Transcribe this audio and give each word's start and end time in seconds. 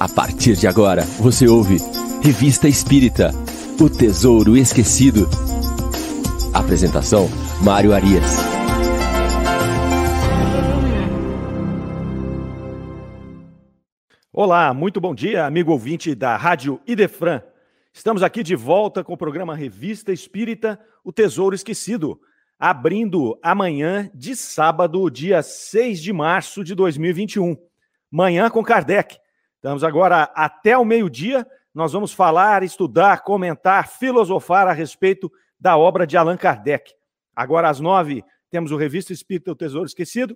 A 0.00 0.08
partir 0.08 0.56
de 0.56 0.66
agora, 0.66 1.02
você 1.20 1.46
ouve 1.46 1.76
Revista 2.22 2.66
Espírita 2.66 3.32
O 3.78 3.90
Tesouro 3.90 4.56
Esquecido. 4.56 5.28
Apresentação: 6.54 7.28
Mário 7.62 7.92
Arias. 7.92 8.24
Olá, 14.32 14.72
muito 14.72 15.02
bom 15.02 15.14
dia, 15.14 15.44
amigo 15.44 15.70
ouvinte 15.70 16.14
da 16.14 16.34
Rádio 16.34 16.80
Idefran. 16.86 17.42
Estamos 17.92 18.22
aqui 18.22 18.42
de 18.42 18.56
volta 18.56 19.04
com 19.04 19.12
o 19.12 19.18
programa 19.18 19.54
Revista 19.54 20.10
Espírita 20.10 20.80
O 21.04 21.12
Tesouro 21.12 21.54
Esquecido, 21.54 22.18
abrindo 22.58 23.38
amanhã 23.42 24.10
de 24.14 24.34
sábado, 24.34 25.10
dia 25.10 25.42
6 25.42 26.00
de 26.00 26.10
março 26.10 26.64
de 26.64 26.74
2021. 26.74 27.54
Manhã 28.10 28.48
com 28.48 28.64
Kardec. 28.64 29.18
Estamos 29.60 29.84
agora 29.84 30.22
até 30.34 30.78
o 30.78 30.86
meio-dia. 30.86 31.46
Nós 31.74 31.92
vamos 31.92 32.14
falar, 32.14 32.62
estudar, 32.62 33.22
comentar, 33.22 33.88
filosofar 33.88 34.66
a 34.66 34.72
respeito 34.72 35.30
da 35.60 35.76
obra 35.76 36.06
de 36.06 36.16
Allan 36.16 36.38
Kardec. 36.38 36.94
Agora 37.36 37.68
às 37.68 37.78
nove 37.78 38.24
temos 38.48 38.72
o 38.72 38.78
Revista 38.78 39.12
Espírita 39.12 39.52
O 39.52 39.54
Tesouro 39.54 39.84
Esquecido. 39.84 40.34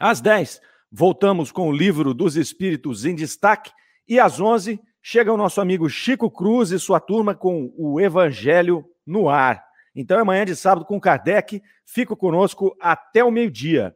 Às 0.00 0.20
dez 0.20 0.60
voltamos 0.90 1.52
com 1.52 1.68
o 1.68 1.72
livro 1.72 2.12
dos 2.12 2.34
Espíritos 2.34 3.04
em 3.04 3.14
destaque. 3.14 3.70
E 4.08 4.18
às 4.18 4.40
onze 4.40 4.80
chega 5.00 5.32
o 5.32 5.36
nosso 5.36 5.60
amigo 5.60 5.88
Chico 5.88 6.28
Cruz 6.28 6.72
e 6.72 6.78
sua 6.80 6.98
turma 6.98 7.36
com 7.36 7.72
o 7.76 8.00
Evangelho 8.00 8.84
no 9.06 9.28
ar. 9.28 9.64
Então 9.94 10.18
é 10.18 10.24
manhã 10.24 10.44
de 10.44 10.56
sábado 10.56 10.84
com 10.84 11.00
Kardec. 11.00 11.62
Fica 11.86 12.16
conosco 12.16 12.76
até 12.80 13.22
o 13.22 13.30
meio-dia. 13.30 13.94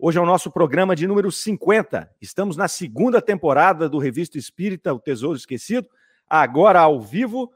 Hoje 0.00 0.16
é 0.16 0.20
o 0.22 0.26
nosso 0.26 0.48
programa 0.48 0.94
de 0.94 1.08
número 1.08 1.32
50. 1.32 2.08
Estamos 2.20 2.56
na 2.56 2.68
segunda 2.68 3.20
temporada 3.20 3.88
do 3.88 3.98
Revista 3.98 4.38
Espírita, 4.38 4.94
O 4.94 5.00
Tesouro 5.00 5.36
Esquecido, 5.36 5.88
agora 6.30 6.78
ao 6.78 7.00
vivo. 7.00 7.50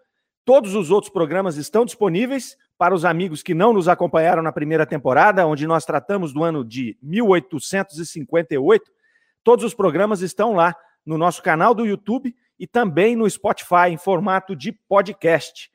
Todos 0.44 0.74
os 0.74 0.90
outros 0.90 1.12
programas 1.12 1.56
estão 1.56 1.84
disponíveis 1.84 2.56
para 2.76 2.92
os 2.96 3.04
amigos 3.04 3.44
que 3.44 3.54
não 3.54 3.72
nos 3.72 3.86
acompanharam 3.86 4.42
na 4.42 4.50
primeira 4.50 4.84
temporada, 4.84 5.46
onde 5.46 5.68
nós 5.68 5.84
tratamos 5.84 6.32
do 6.32 6.42
ano 6.42 6.64
de 6.64 6.98
1858. 7.00 8.90
Todos 9.44 9.64
os 9.64 9.72
programas 9.72 10.20
estão 10.20 10.52
lá 10.52 10.74
no 11.06 11.16
nosso 11.16 11.40
canal 11.44 11.72
do 11.72 11.86
YouTube 11.86 12.34
e 12.58 12.66
também 12.66 13.14
no 13.14 13.30
Spotify, 13.30 13.90
em 13.90 13.96
formato 13.96 14.56
de 14.56 14.72
podcast. 14.72 15.70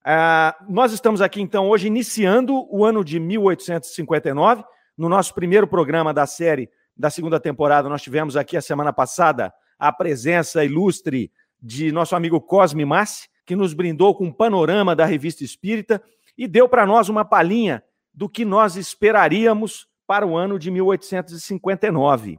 Uh, 0.00 0.70
nós 0.70 0.92
estamos 0.92 1.22
aqui, 1.22 1.40
então, 1.40 1.66
hoje 1.66 1.86
iniciando 1.86 2.66
o 2.70 2.84
ano 2.84 3.02
de 3.02 3.18
1859. 3.18 4.64
No 4.98 5.08
nosso 5.08 5.32
primeiro 5.32 5.68
programa 5.68 6.12
da 6.12 6.26
série 6.26 6.68
da 6.96 7.08
segunda 7.08 7.38
temporada, 7.38 7.88
nós 7.88 8.02
tivemos 8.02 8.36
aqui 8.36 8.56
a 8.56 8.60
semana 8.60 8.92
passada 8.92 9.54
a 9.78 9.92
presença 9.92 10.64
ilustre 10.64 11.30
de 11.62 11.92
nosso 11.92 12.16
amigo 12.16 12.40
Cosme 12.40 12.84
Massi, 12.84 13.28
que 13.46 13.54
nos 13.54 13.72
brindou 13.72 14.12
com 14.12 14.24
um 14.24 14.32
panorama 14.32 14.96
da 14.96 15.04
revista 15.04 15.44
Espírita 15.44 16.02
e 16.36 16.48
deu 16.48 16.68
para 16.68 16.84
nós 16.84 17.08
uma 17.08 17.24
palhinha 17.24 17.80
do 18.12 18.28
que 18.28 18.44
nós 18.44 18.74
esperaríamos 18.74 19.86
para 20.04 20.26
o 20.26 20.36
ano 20.36 20.58
de 20.58 20.68
1859. 20.68 22.36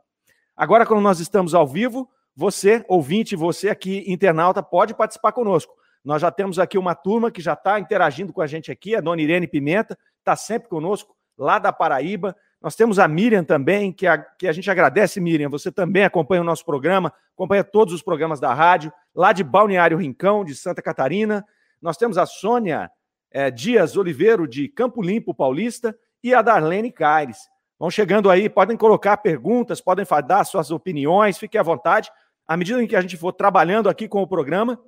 Agora, 0.53 0.85
quando 0.85 0.99
nós 0.99 1.21
estamos 1.21 1.53
ao 1.53 1.65
vivo, 1.65 2.09
você, 2.35 2.83
ouvinte, 2.89 3.37
você 3.37 3.69
aqui, 3.69 4.03
internauta, 4.05 4.61
pode 4.61 4.93
participar 4.93 5.31
conosco. 5.31 5.73
Nós 6.03 6.21
já 6.21 6.29
temos 6.29 6.59
aqui 6.59 6.77
uma 6.77 6.93
turma 6.93 7.31
que 7.31 7.41
já 7.41 7.53
está 7.53 7.79
interagindo 7.79 8.33
com 8.33 8.41
a 8.41 8.47
gente 8.47 8.69
aqui, 8.69 8.97
a 8.97 8.99
dona 8.99 9.21
Irene 9.21 9.47
Pimenta, 9.47 9.97
está 10.19 10.35
sempre 10.35 10.67
conosco, 10.67 11.15
lá 11.37 11.57
da 11.57 11.71
Paraíba. 11.71 12.35
Nós 12.61 12.75
temos 12.75 12.99
a 12.99 13.07
Miriam 13.07 13.43
também, 13.43 13.91
que 13.91 14.05
a, 14.05 14.17
que 14.17 14.47
a 14.47 14.51
gente 14.51 14.69
agradece, 14.69 15.19
Miriam. 15.21 15.49
Você 15.49 15.71
também 15.71 16.03
acompanha 16.03 16.41
o 16.41 16.45
nosso 16.45 16.65
programa, 16.65 17.13
acompanha 17.33 17.63
todos 17.63 17.93
os 17.93 18.01
programas 18.01 18.39
da 18.39 18.53
rádio, 18.53 18.91
lá 19.15 19.31
de 19.31 19.43
Balneário 19.43 19.97
Rincão, 19.97 20.43
de 20.43 20.55
Santa 20.55 20.81
Catarina. 20.81 21.45
Nós 21.81 21.95
temos 21.95 22.17
a 22.17 22.25
Sônia 22.25 22.91
é, 23.31 23.49
Dias 23.49 23.95
Oliveiro, 23.95 24.47
de 24.47 24.67
Campo 24.67 25.01
Limpo 25.01 25.33
Paulista, 25.33 25.97
e 26.21 26.33
a 26.33 26.41
Darlene 26.41 26.91
Caires. 26.91 27.49
Vão 27.79 27.89
chegando 27.89 28.29
aí, 28.29 28.49
podem 28.49 28.75
colocar 28.75 29.15
perguntas, 29.17 29.79
podem 29.79 30.05
dar 30.27 30.43
suas 30.43 30.69
opiniões, 30.69 31.37
fiquem 31.37 31.61
à 31.61 31.63
vontade 31.63 32.11
à 32.49 32.57
medida 32.57 32.81
em 32.81 32.87
que 32.87 32.95
a 32.95 33.01
gente 33.01 33.15
for 33.15 33.31
trabalhando 33.31 33.87
aqui 33.87 34.07
com 34.07 34.23
o 34.23 34.27
programa, 34.27 34.81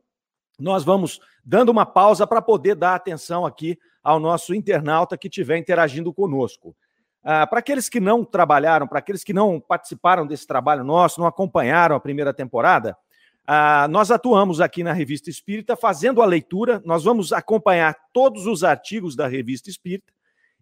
nós 0.59 0.83
vamos 0.83 1.19
dando 1.45 1.69
uma 1.69 1.85
pausa 1.85 2.25
para 2.25 2.41
poder 2.41 2.73
dar 2.73 2.95
atenção 2.95 3.45
aqui 3.45 3.77
ao 4.03 4.19
nosso 4.19 4.55
internauta 4.55 5.15
que 5.15 5.27
estiver 5.27 5.57
interagindo 5.57 6.11
conosco. 6.11 6.75
Ah, 7.23 7.45
para 7.45 7.59
aqueles 7.59 7.87
que 7.87 7.99
não 7.99 8.25
trabalharam, 8.25 8.87
para 8.87 8.99
aqueles 8.99 9.23
que 9.23 9.33
não 9.33 9.59
participaram 9.59 10.25
desse 10.25 10.47
trabalho 10.47 10.83
nosso, 10.83 11.19
não 11.19 11.27
acompanharam 11.27 11.95
a 11.95 11.99
primeira 11.99 12.33
temporada, 12.33 12.97
ah, 13.45 13.87
nós 13.89 14.11
atuamos 14.11 14.61
aqui 14.61 14.83
na 14.83 14.93
Revista 14.93 15.29
Espírita 15.29 15.75
fazendo 15.75 16.21
a 16.21 16.25
leitura, 16.25 16.81
nós 16.85 17.03
vamos 17.03 17.31
acompanhar 17.33 17.95
todos 18.13 18.47
os 18.47 18.63
artigos 18.63 19.15
da 19.15 19.27
Revista 19.27 19.69
Espírita 19.69 20.11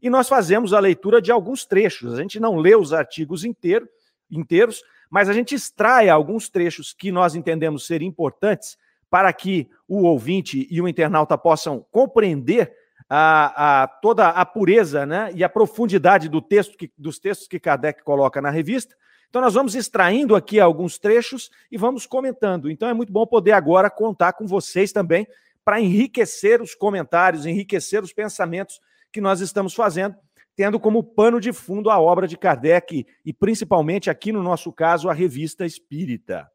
e 0.01 0.09
nós 0.09 0.27
fazemos 0.27 0.73
a 0.73 0.79
leitura 0.79 1.21
de 1.21 1.31
alguns 1.31 1.65
trechos. 1.65 2.13
A 2.13 2.21
gente 2.21 2.39
não 2.39 2.55
lê 2.55 2.75
os 2.75 2.93
artigos 2.93 3.43
inteiro, 3.43 3.87
inteiros, 4.31 4.81
mas 5.09 5.27
a 5.27 5.33
gente 5.33 5.55
extrai 5.55 6.09
alguns 6.09 6.49
trechos 6.49 6.93
que 6.93 7.11
nós 7.11 7.35
entendemos 7.35 7.85
ser 7.85 8.01
importantes 8.01 8.77
para 9.09 9.31
que 9.33 9.69
o 9.87 10.03
ouvinte 10.03 10.67
e 10.69 10.81
o 10.81 10.87
internauta 10.87 11.37
possam 11.37 11.85
compreender 11.91 12.71
a, 13.09 13.83
a, 13.83 13.87
toda 13.87 14.29
a 14.29 14.45
pureza 14.45 15.05
né, 15.05 15.31
e 15.33 15.43
a 15.43 15.49
profundidade 15.49 16.29
do 16.29 16.41
texto 16.41 16.77
que, 16.77 16.91
dos 16.97 17.19
textos 17.19 17.47
que 17.47 17.59
Kardec 17.59 18.03
coloca 18.03 18.41
na 18.41 18.49
revista. 18.49 18.95
Então, 19.29 19.41
nós 19.41 19.53
vamos 19.53 19.75
extraindo 19.75 20.35
aqui 20.35 20.59
alguns 20.59 20.97
trechos 20.97 21.49
e 21.71 21.77
vamos 21.77 22.05
comentando. 22.05 22.69
Então, 22.69 22.89
é 22.89 22.93
muito 22.93 23.11
bom 23.11 23.25
poder 23.25 23.51
agora 23.51 23.89
contar 23.89 24.33
com 24.33 24.47
vocês 24.47 24.91
também 24.91 25.27
para 25.63 25.81
enriquecer 25.81 26.61
os 26.61 26.75
comentários, 26.75 27.45
enriquecer 27.45 28.03
os 28.03 28.13
pensamentos 28.13 28.79
que 29.11 29.21
nós 29.21 29.41
estamos 29.41 29.73
fazendo 29.73 30.15
tendo 30.59 30.77
como 30.77 31.01
pano 31.01 31.39
de 31.39 31.53
fundo 31.53 31.89
a 31.89 31.97
obra 32.01 32.27
de 32.27 32.37
Kardec 32.37 33.07
e 33.23 33.31
principalmente 33.31 34.09
aqui 34.09 34.33
no 34.33 34.43
nosso 34.43 34.73
caso 34.73 35.07
a 35.07 35.13
Revista 35.13 35.65
Espírita. 35.65 36.51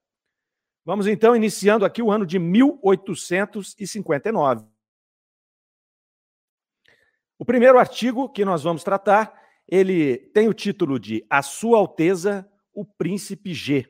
Vamos 0.85 1.07
então 1.07 1.35
iniciando 1.35 1.87
aqui 1.87 2.03
o 2.03 2.11
ano 2.11 2.27
de 2.27 2.39
1859. 2.39 4.67
O 7.39 7.45
primeiro 7.45 7.79
artigo 7.79 8.29
que 8.29 8.45
nós 8.45 8.63
vamos 8.63 8.85
tratar, 8.85 9.33
ele 9.67 10.19
tem 10.33 10.49
o 10.49 10.55
título 10.55 11.01
de 11.01 11.27
A 11.29 11.43
Sua 11.43 11.79
Alteza, 11.79 12.49
o 12.73 12.85
Príncipe 12.85 13.53
G. 13.53 13.87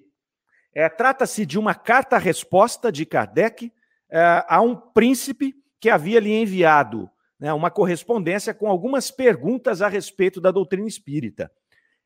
É, 0.75 0.89
Trata-se 0.89 1.45
de 1.45 1.59
uma 1.59 1.75
carta-resposta 1.75 2.91
de 2.91 3.05
Kardec 3.05 3.73
é, 4.11 4.45
a 4.49 4.61
um 4.61 4.75
príncipe 4.75 5.55
que 5.79 5.91
havia 5.91 6.21
lhe 6.21 6.33
enviado 6.33 7.11
né, 7.39 7.53
uma 7.53 7.71
correspondência 7.71 8.55
com 8.55 8.69
algumas 8.69 9.11
perguntas 9.11 9.83
a 9.83 9.89
respeito 9.89 10.41
da 10.41 10.51
doutrina 10.51 10.89
espírita. 10.89 11.53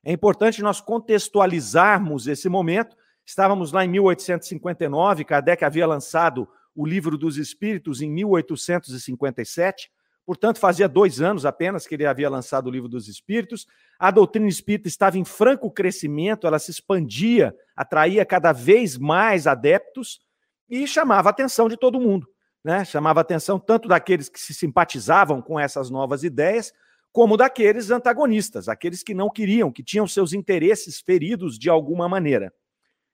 É 0.05 0.11
importante 0.13 0.63
nós 0.63 0.81
contextualizarmos 0.81 2.27
esse 2.27 2.49
momento. 2.49 2.97
Estávamos 3.25 3.71
lá 3.71 3.85
em 3.85 3.89
1859, 3.89 5.25
Kardec 5.25 5.65
havia 5.65 5.87
lançado 5.87 6.49
o 6.75 6.85
Livro 6.85 7.17
dos 7.17 7.37
Espíritos 7.37 8.01
em 8.01 8.11
1857, 8.11 9.91
portanto, 10.29 10.59
fazia 10.59 10.87
dois 10.87 11.23
anos 11.23 11.47
apenas 11.47 11.87
que 11.87 11.95
ele 11.95 12.05
havia 12.05 12.29
lançado 12.29 12.67
o 12.67 12.71
Livro 12.71 12.89
dos 12.89 13.09
Espíritos. 13.09 13.67
A 13.99 14.11
doutrina 14.11 14.47
espírita 14.47 14.87
estava 14.87 15.17
em 15.17 15.25
franco 15.25 15.71
crescimento, 15.71 16.47
ela 16.47 16.59
se 16.59 16.71
expandia, 16.71 17.57
atraía 17.75 18.27
cada 18.27 18.53
vez 18.53 18.99
mais 18.99 19.47
adeptos 19.47 20.21
e 20.69 20.87
chamava 20.87 21.29
a 21.29 21.33
atenção 21.33 21.67
de 21.67 21.79
todo 21.79 21.99
mundo 21.99 22.29
né, 22.69 22.85
chamava 22.85 23.21
a 23.21 23.23
atenção 23.23 23.59
tanto 23.59 23.89
daqueles 23.89 24.29
que 24.29 24.39
se 24.39 24.53
simpatizavam 24.53 25.41
com 25.41 25.59
essas 25.59 25.91
novas 25.91 26.23
ideias, 26.23 26.73
como 27.11 27.37
daqueles 27.37 27.91
antagonistas, 27.91 28.69
aqueles 28.69 29.03
que 29.03 29.15
não 29.15 29.31
queriam, 29.31 29.73
que 29.73 29.83
tinham 29.83 30.07
seus 30.07 30.33
interesses 30.33 31.01
feridos 31.01 31.59
de 31.59 31.71
alguma 31.71 32.09
maneira. 32.09 32.53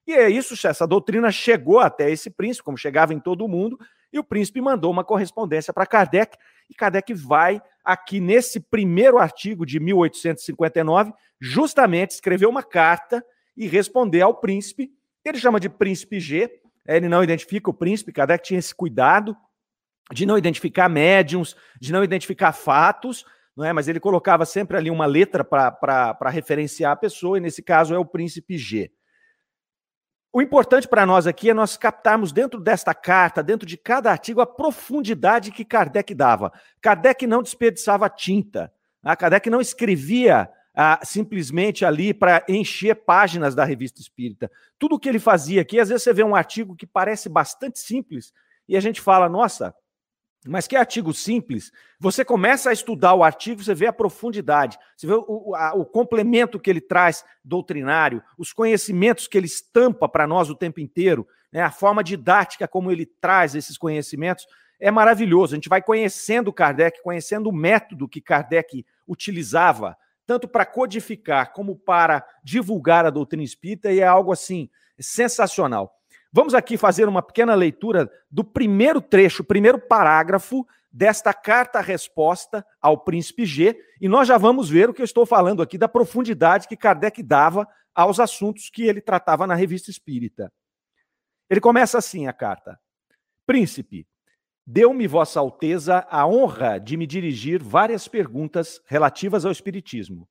E 0.07 0.13
é 0.13 0.29
isso, 0.29 0.55
essa 0.67 0.87
doutrina 0.87 1.31
chegou 1.31 1.79
até 1.79 2.11
esse 2.11 2.31
príncipe, 2.31 2.65
como 2.65 2.77
chegava 2.77 3.15
em 3.15 3.21
todo 3.21 3.49
mundo, 3.49 3.79
e 4.15 4.19
o 4.19 4.23
príncipe 4.23 4.61
mandou 4.61 4.93
uma 4.93 5.03
correspondência 5.03 5.73
para 5.73 5.85
Kardec, 5.85 6.39
e 6.71 6.75
Kardec 6.75 7.13
vai 7.13 7.61
aqui 7.85 8.21
nesse 8.21 8.61
primeiro 8.61 9.19
artigo 9.19 9.67
de 9.67 9.81
1859, 9.81 11.13
justamente 11.41 12.13
escrever 12.13 12.47
uma 12.47 12.63
carta 12.63 13.25
e 13.57 13.67
responder 13.67 14.21
ao 14.21 14.37
príncipe. 14.37 14.93
Ele 15.25 15.37
chama 15.37 15.59
de 15.59 15.69
príncipe 15.69 16.21
G, 16.21 16.49
ele 16.87 17.09
não 17.09 17.25
identifica 17.25 17.69
o 17.69 17.75
príncipe, 17.75 18.13
Kardec 18.13 18.45
tinha 18.45 18.61
esse 18.61 18.73
cuidado 18.73 19.37
de 20.13 20.25
não 20.25 20.39
identificar 20.39 20.89
médiums, 20.89 21.57
de 21.81 21.93
não 21.93 22.05
identificar 22.05 22.53
fatos, 22.53 23.25
não 23.57 23.65
é? 23.65 23.73
mas 23.73 23.89
ele 23.89 23.99
colocava 23.99 24.45
sempre 24.45 24.77
ali 24.77 24.91
uma 24.91 25.07
letra 25.07 25.43
para 25.43 26.31
referenciar 26.31 26.93
a 26.93 26.97
pessoa, 26.97 27.37
e 27.37 27.41
nesse 27.41 27.63
caso 27.63 27.93
é 27.93 27.99
o 27.99 28.07
príncipe 28.07 28.57
G. 28.57 28.93
O 30.37 30.43
importante 30.43 30.89
para 30.89 31.07
nós 31.07 31.29
aqui 31.29 31.49
é 31.49 31.55
nós 31.55 31.77
captarmos 31.77 32.33
dentro 32.33 32.59
desta 32.59 32.93
carta, 32.93 33.41
dentro 33.41 33.65
de 33.65 33.77
cada 33.77 34.11
artigo, 34.11 34.41
a 34.41 34.47
profundidade 34.47 35.53
que 35.53 35.65
Kardec 35.65 36.13
dava. 36.13 36.53
Kardec 36.83 37.25
não 37.25 37.41
desperdiçava 37.41 38.11
tinta, 38.11 38.73
né? 39.01 39.15
Kardec 39.15 39.49
não 39.49 39.61
escrevia 39.61 40.51
ah, 40.75 40.99
simplesmente 41.05 41.85
ali 41.85 42.13
para 42.13 42.45
encher 42.49 42.97
páginas 42.97 43.55
da 43.55 43.65
revista 43.65 44.01
espírita. 44.01 44.51
Tudo 44.77 44.97
o 44.97 44.99
que 44.99 45.09
ele 45.09 45.21
fazia 45.21 45.63
aqui, 45.63 45.79
às 45.79 45.89
vezes 45.89 46.03
você 46.03 46.13
vê 46.13 46.25
um 46.25 46.35
artigo 46.35 46.75
que 46.75 46.85
parece 46.85 47.29
bastante 47.29 47.79
simples 47.79 48.33
e 48.69 48.77
a 48.77 48.81
gente 48.81 49.01
fala, 49.01 49.29
nossa, 49.29 49.73
mas 50.47 50.67
que 50.67 50.77
artigo 50.77 51.13
simples. 51.13 51.73
Você 51.99 52.25
começa 52.25 52.71
a 52.71 52.73
estudar 52.73 53.15
o 53.15 53.25
artigo, 53.25 53.63
você 53.63 53.75
vê 53.75 53.87
a 53.87 53.93
profundidade, 53.93 54.79
você 54.97 55.07
vê 55.07 55.15
o, 55.15 55.55
a, 55.55 55.75
o 55.75 55.85
complemento 55.85 56.61
que 56.61 56.69
ele 56.69 56.81
traz 56.81 57.25
doutrinário, 57.43 58.23
os 58.37 58.53
conhecimentos 58.53 59.27
que 59.27 59.39
ele 59.39 59.47
estampa 59.47 60.09
para 60.09 60.27
nós 60.27 60.51
o 60.51 60.55
tempo 60.55 60.81
inteiro, 60.81 61.27
né, 61.53 61.63
a 61.63 61.71
forma 61.71 62.05
didática 62.05 62.69
como 62.69 62.93
ele 62.93 63.07
traz 63.07 63.55
esses 63.55 63.79
conhecimentos. 63.79 64.47
É 64.79 64.91
maravilhoso. 64.91 65.55
A 65.55 65.57
gente 65.57 65.69
vai 65.69 65.81
conhecendo 65.81 66.53
Kardec, 66.53 67.03
conhecendo 67.03 67.49
o 67.49 67.53
método 67.53 68.09
que 68.09 68.21
Kardec 68.21 68.85
utilizava 69.07 69.97
tanto 70.27 70.49
para 70.49 70.65
codificar 70.65 71.53
como 71.53 71.77
para 71.77 72.25
divulgar 72.43 73.05
a 73.05 73.11
doutrina 73.11 73.43
espírita, 73.43 73.93
e 73.93 74.01
é 74.01 74.07
algo 74.07 74.33
assim 74.33 74.71
sensacional. 74.99 75.95
Vamos 76.37 76.53
aqui 76.53 76.77
fazer 76.77 77.07
uma 77.07 77.23
pequena 77.23 77.55
leitura 77.55 78.11
do 78.29 78.43
primeiro 78.43 79.01
trecho, 79.01 79.45
primeiro 79.45 79.79
parágrafo 79.79 80.67
desta 80.91 81.33
carta-resposta 81.33 82.67
ao 82.83 82.99
príncipe 82.99 83.47
G, 83.47 83.81
e 84.01 84.09
nós 84.09 84.27
já 84.27 84.37
vamos 84.37 84.69
ver 84.69 84.91
o 84.91 84.93
que 84.93 85.01
eu 85.01 85.05
estou 85.05 85.25
falando 85.25 85.63
aqui 85.63 85.79
da 85.79 85.87
profundidade 85.87 86.67
que 86.67 86.77
Kardec 86.77 87.23
dava 87.23 87.69
aos 87.95 88.19
assuntos 88.19 88.69
que 88.69 88.83
ele 88.83 89.01
tratava 89.01 89.47
na 89.47 89.55
revista 89.55 89.93
espírita. 89.93 90.53
Ele 91.49 91.61
começa 91.61 91.99
assim 91.99 92.27
a 92.27 92.33
carta: 92.33 92.81
Príncipe, 93.47 94.05
Deu-me 94.67 95.07
Vossa 95.07 95.39
Alteza 95.39 96.05
a 96.11 96.27
honra 96.27 96.81
de 96.81 96.97
me 96.97 97.07
dirigir 97.07 97.63
várias 97.63 98.09
perguntas 98.09 98.83
relativas 98.87 99.45
ao 99.45 99.53
Espiritismo. 99.53 100.29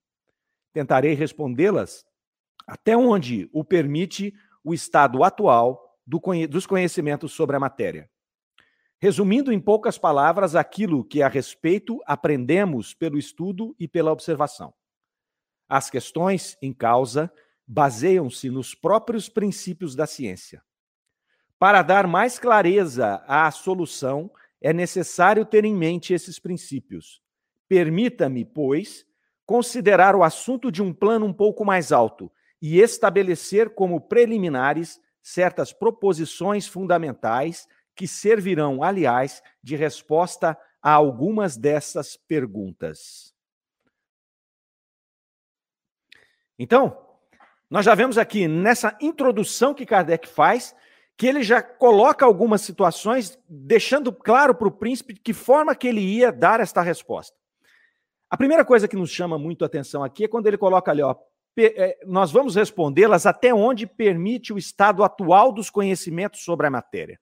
Tentarei 0.74 1.14
respondê-las 1.14 2.06
até 2.68 2.98
onde 2.98 3.50
o 3.54 3.64
permite 3.64 4.34
o 4.66 4.74
estado 4.74 5.24
atual 5.24 5.83
do 6.06 6.20
dos 6.48 6.66
conhecimentos 6.66 7.34
sobre 7.34 7.56
a 7.56 7.60
matéria. 7.60 8.10
Resumindo 9.00 9.52
em 9.52 9.60
poucas 9.60 9.98
palavras 9.98 10.56
aquilo 10.56 11.04
que 11.04 11.22
a 11.22 11.28
respeito 11.28 12.02
aprendemos 12.06 12.94
pelo 12.94 13.18
estudo 13.18 13.76
e 13.80 13.88
pela 13.88 14.12
observação. 14.12 14.74
As 15.68 15.90
questões 15.90 16.58
em 16.62 16.74
causa 16.74 17.32
baseiam-se 17.68 18.50
nos 18.50 18.76
próprios 18.76 19.30
princípios 19.30 19.96
da 19.96 20.06
ciência. 20.06 20.62
Para 21.58 21.82
dar 21.82 22.08
mais 22.08 22.38
clareza 22.38 23.24
à 23.28 23.50
solução, 23.52 24.32
é 24.62 24.72
necessário 24.74 25.46
ter 25.46 25.66
em 25.66 25.76
mente 25.76 26.14
esses 26.14 26.40
princípios. 26.40 27.22
Permita-me, 27.68 28.46
pois, 28.46 29.06
considerar 29.46 30.16
o 30.16 30.24
assunto 30.24 30.72
de 30.72 30.82
um 30.82 30.94
plano 30.94 31.26
um 31.26 31.34
pouco 31.34 31.66
mais 31.66 31.92
alto 31.92 32.32
e 32.62 32.80
estabelecer 32.80 33.70
como 33.72 34.00
preliminares 34.00 35.00
certas 35.24 35.72
proposições 35.72 36.68
fundamentais 36.68 37.68
que 37.96 38.08
servirão, 38.08 38.84
aliás, 38.84 39.42
de 39.64 39.76
resposta 39.76 40.58
a 40.82 40.92
algumas 40.92 41.56
dessas 41.56 42.18
perguntas. 42.18 43.34
Então, 46.60 46.98
nós 47.70 47.86
já 47.86 47.96
vemos 47.96 48.18
aqui 48.18 48.48
nessa 48.48 48.96
introdução 49.02 49.74
que 49.74 49.86
Kardec 49.86 50.28
faz 50.28 50.76
que 51.16 51.28
ele 51.28 51.44
já 51.44 51.62
coloca 51.62 52.26
algumas 52.26 52.62
situações, 52.62 53.40
deixando 53.48 54.12
claro 54.12 54.56
para 54.56 54.68
o 54.68 54.72
príncipe 54.72 55.14
de 55.14 55.20
que 55.20 55.32
forma 55.32 55.76
que 55.76 55.88
ele 55.88 56.02
ia 56.02 56.32
dar 56.32 56.60
esta 56.60 56.82
resposta. 56.82 57.38
A 58.30 58.36
primeira 58.36 58.66
coisa 58.66 58.88
que 58.88 58.96
nos 58.96 59.12
chama 59.12 59.38
muito 59.38 59.64
a 59.64 59.68
atenção 59.68 60.04
aqui 60.04 60.26
é 60.26 60.28
quando 60.28 60.48
ele 60.48 60.58
coloca 60.58 60.90
ali, 60.90 61.04
ó, 61.04 61.16
nós 62.06 62.32
vamos 62.32 62.56
respondê-las 62.56 63.26
até 63.26 63.54
onde 63.54 63.86
permite 63.86 64.52
o 64.52 64.58
estado 64.58 65.04
atual 65.04 65.52
dos 65.52 65.70
conhecimentos 65.70 66.44
sobre 66.44 66.68
a 66.68 66.72
matéria. 66.72 67.20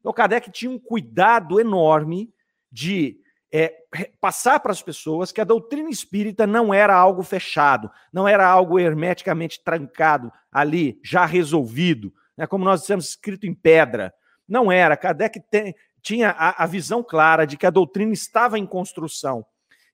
Então, 0.00 0.12
Kardec 0.12 0.50
tinha 0.50 0.70
um 0.70 0.78
cuidado 0.78 1.60
enorme 1.60 2.32
de 2.70 3.18
é, 3.52 3.74
passar 4.20 4.60
para 4.60 4.72
as 4.72 4.82
pessoas 4.82 5.32
que 5.32 5.40
a 5.40 5.44
doutrina 5.44 5.88
espírita 5.88 6.46
não 6.46 6.72
era 6.72 6.94
algo 6.94 7.22
fechado, 7.22 7.90
não 8.12 8.28
era 8.28 8.46
algo 8.46 8.78
hermeticamente 8.78 9.62
trancado 9.62 10.30
ali, 10.52 11.00
já 11.02 11.24
resolvido, 11.24 12.12
né, 12.36 12.46
como 12.46 12.64
nós 12.64 12.80
dissemos, 12.80 13.08
escrito 13.08 13.46
em 13.46 13.54
pedra. 13.54 14.12
Não 14.46 14.70
era. 14.72 14.96
Kardec 14.96 15.40
tem, 15.50 15.74
tinha 16.02 16.30
a, 16.30 16.62
a 16.64 16.66
visão 16.66 17.02
clara 17.02 17.46
de 17.46 17.56
que 17.56 17.66
a 17.66 17.70
doutrina 17.70 18.12
estava 18.12 18.58
em 18.58 18.66
construção. 18.66 19.44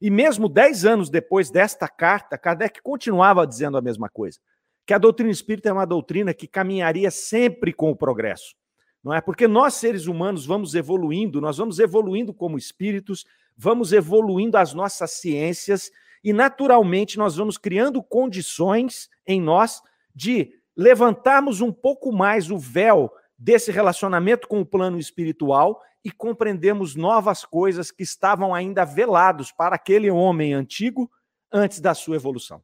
E 0.05 0.11
mesmo 0.11 0.51
dez 0.51 0.85
anos 0.85 1.09
depois 1.09 1.51
desta 1.51 1.89
carta, 1.89 2.37
Kardec 2.37 2.83
continuava 2.83 3.47
dizendo 3.47 3.79
a 3.79 3.81
mesma 3.81 4.06
coisa. 4.06 4.39
Que 4.85 4.93
a 4.93 4.99
doutrina 4.99 5.31
espírita 5.31 5.71
é 5.71 5.73
uma 5.73 5.87
doutrina 5.87 6.35
que 6.35 6.47
caminharia 6.47 7.11
sempre 7.11 7.73
com 7.73 7.91
o 7.91 7.97
progresso. 7.97 8.55
Não 9.03 9.15
é? 9.15 9.23
Porque 9.23 9.49
nós, 9.49 9.73
seres 9.73 10.05
humanos, 10.06 10.45
vamos 10.45 10.75
evoluindo, 10.75 11.41
nós 11.41 11.56
vamos 11.56 11.79
evoluindo 11.79 12.35
como 12.35 12.59
espíritos, 12.59 13.25
vamos 13.56 13.95
evoluindo 13.95 14.59
as 14.59 14.75
nossas 14.75 15.12
ciências 15.12 15.91
e, 16.23 16.35
naturalmente, 16.35 17.17
nós 17.17 17.37
vamos 17.37 17.56
criando 17.56 18.03
condições 18.03 19.09
em 19.27 19.41
nós 19.41 19.81
de 20.15 20.53
levantarmos 20.77 21.62
um 21.62 21.73
pouco 21.73 22.12
mais 22.12 22.51
o 22.51 22.59
véu 22.59 23.11
desse 23.44 23.70
relacionamento 23.70 24.49
com 24.49 24.58
o 24.62 24.64
plano 24.64 24.99
espiritual 24.99 25.82
e 26.02 26.11
compreendemos 26.11 26.96
novas 26.96 27.44
coisas 27.44 27.91
que 27.91 28.02
estavam 28.02 28.55
ainda 28.55 28.87
velados 28.87 29.52
para 29.52 29.76
aquele 29.76 30.11
homem 30.11 30.55
antigo 30.55 31.11
antes 31.52 31.79
da 31.79 31.93
sua 31.93 32.17
evolução. 32.17 32.62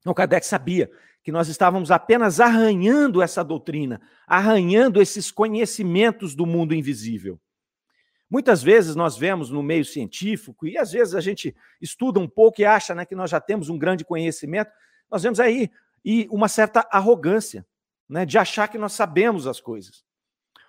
Então, 0.00 0.12
Kardec 0.12 0.44
sabia 0.44 0.90
que 1.22 1.30
nós 1.30 1.46
estávamos 1.46 1.92
apenas 1.92 2.40
arranhando 2.40 3.22
essa 3.22 3.44
doutrina, 3.44 4.00
arranhando 4.26 5.00
esses 5.00 5.30
conhecimentos 5.30 6.34
do 6.34 6.44
mundo 6.44 6.74
invisível. 6.74 7.40
Muitas 8.28 8.60
vezes 8.60 8.96
nós 8.96 9.16
vemos 9.16 9.50
no 9.50 9.62
meio 9.62 9.84
científico, 9.84 10.66
e 10.66 10.76
às 10.76 10.90
vezes 10.90 11.14
a 11.14 11.20
gente 11.20 11.54
estuda 11.80 12.18
um 12.18 12.28
pouco 12.28 12.60
e 12.60 12.64
acha 12.64 12.92
né, 12.92 13.04
que 13.06 13.14
nós 13.14 13.30
já 13.30 13.40
temos 13.40 13.68
um 13.68 13.78
grande 13.78 14.04
conhecimento, 14.04 14.72
nós 15.08 15.22
vemos 15.22 15.38
aí 15.38 15.70
e 16.04 16.26
uma 16.28 16.48
certa 16.48 16.88
arrogância, 16.90 17.64
né, 18.08 18.26
de 18.26 18.38
achar 18.38 18.68
que 18.68 18.78
nós 18.78 18.92
sabemos 18.92 19.46
as 19.46 19.60
coisas. 19.60 20.04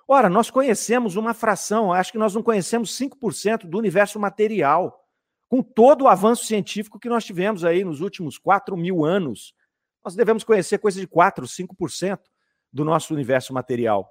Ora, 0.07 0.29
nós 0.29 0.49
conhecemos 0.49 1.15
uma 1.15 1.33
fração, 1.33 1.93
acho 1.93 2.11
que 2.11 2.17
nós 2.17 2.35
não 2.35 2.43
conhecemos 2.43 2.97
5% 2.97 3.65
do 3.65 3.77
universo 3.77 4.19
material, 4.19 5.03
com 5.47 5.61
todo 5.61 6.03
o 6.03 6.07
avanço 6.07 6.45
científico 6.45 6.99
que 6.99 7.07
nós 7.07 7.23
tivemos 7.23 7.63
aí 7.63 7.83
nos 7.83 8.01
últimos 8.01 8.37
4 8.37 8.75
mil 8.75 9.05
anos. 9.05 9.53
Nós 10.03 10.15
devemos 10.15 10.43
conhecer 10.43 10.79
coisa 10.79 10.99
de 10.99 11.07
4, 11.07 11.45
5% 11.45 12.19
do 12.71 12.83
nosso 12.83 13.13
universo 13.13 13.53
material. 13.53 14.09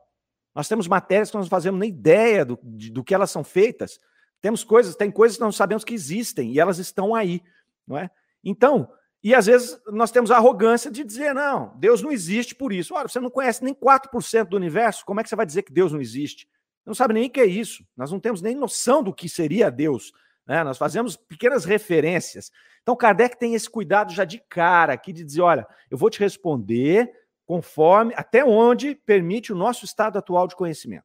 Nós 0.55 0.69
temos 0.69 0.87
matérias 0.87 1.31
que 1.31 1.37
nós 1.37 1.47
não 1.47 1.51
fazemos 1.51 1.81
nem 1.81 1.89
ideia 1.89 2.45
do, 2.45 2.59
de, 2.63 2.91
do 2.91 3.03
que 3.03 3.15
elas 3.15 3.31
são 3.31 3.43
feitas. 3.43 3.99
Temos 4.41 4.65
coisas, 4.65 4.95
tem 4.95 5.11
coisas 5.11 5.37
que 5.37 5.41
nós 5.41 5.49
não 5.49 5.57
sabemos 5.57 5.85
que 5.85 5.95
existem 5.95 6.53
e 6.53 6.61
elas 6.61 6.79
estão 6.79 7.15
aí, 7.15 7.43
não 7.87 7.99
é? 7.99 8.11
Então, 8.45 8.91
e 9.23 9.35
às 9.35 9.47
vezes 9.47 9.81
nós 9.89 10.11
temos 10.11 10.31
a 10.31 10.37
arrogância 10.37 10.91
de 10.91 11.05
dizer, 11.05 11.33
não, 11.35 11.77
Deus 11.79 12.03
não 12.03 12.11
existe 12.11 12.55
por 12.55 12.73
isso. 12.73 12.95
Ora, 12.95 13.09
você 13.09 13.21
não 13.21 13.31
conhece 13.31 13.63
nem 13.63 13.73
4% 13.73 14.49
do 14.49 14.57
universo, 14.57 15.05
como 15.05 15.21
é 15.21 15.23
que 15.23 15.29
você 15.29 15.37
vai 15.37 15.47
dizer 15.47 15.63
que 15.63 15.73
Deus 15.73 15.93
não 15.93 16.01
existe? 16.01 16.49
Não 16.85 16.95
sabe 16.95 17.15
nem 17.15 17.27
o 17.27 17.31
que 17.31 17.41
é 17.41 17.47
isso. 17.47 17.85
Nós 17.97 18.11
não 18.11 18.19
temos 18.19 18.43
nem 18.43 18.57
noção 18.57 19.03
do 19.03 19.15
que 19.15 19.29
seria 19.29 19.71
Deus. 19.71 20.13
Né? 20.47 20.65
Nós 20.65 20.77
fazemos 20.77 21.17
pequenas 21.17 21.65
referências. 21.65 22.51
Então, 22.83 22.97
Kardec 22.97 23.39
tem 23.39 23.55
esse 23.55 23.71
cuidado 23.71 24.13
já 24.13 24.25
de 24.25 24.43
cara 24.49 24.93
aqui 24.93 25.13
de 25.13 25.23
dizer: 25.23 25.43
olha, 25.43 25.67
eu 25.89 25.97
vou 25.97 26.11
te 26.11 26.19
responder 26.19 27.11
conforme, 27.47 28.15
até 28.17 28.45
onde 28.45 28.95
permite 28.95 29.53
o 29.53 29.57
nosso 29.57 29.85
estado 29.85 30.19
atual 30.19 30.49
de 30.49 30.57
conhecimento. 30.57 31.05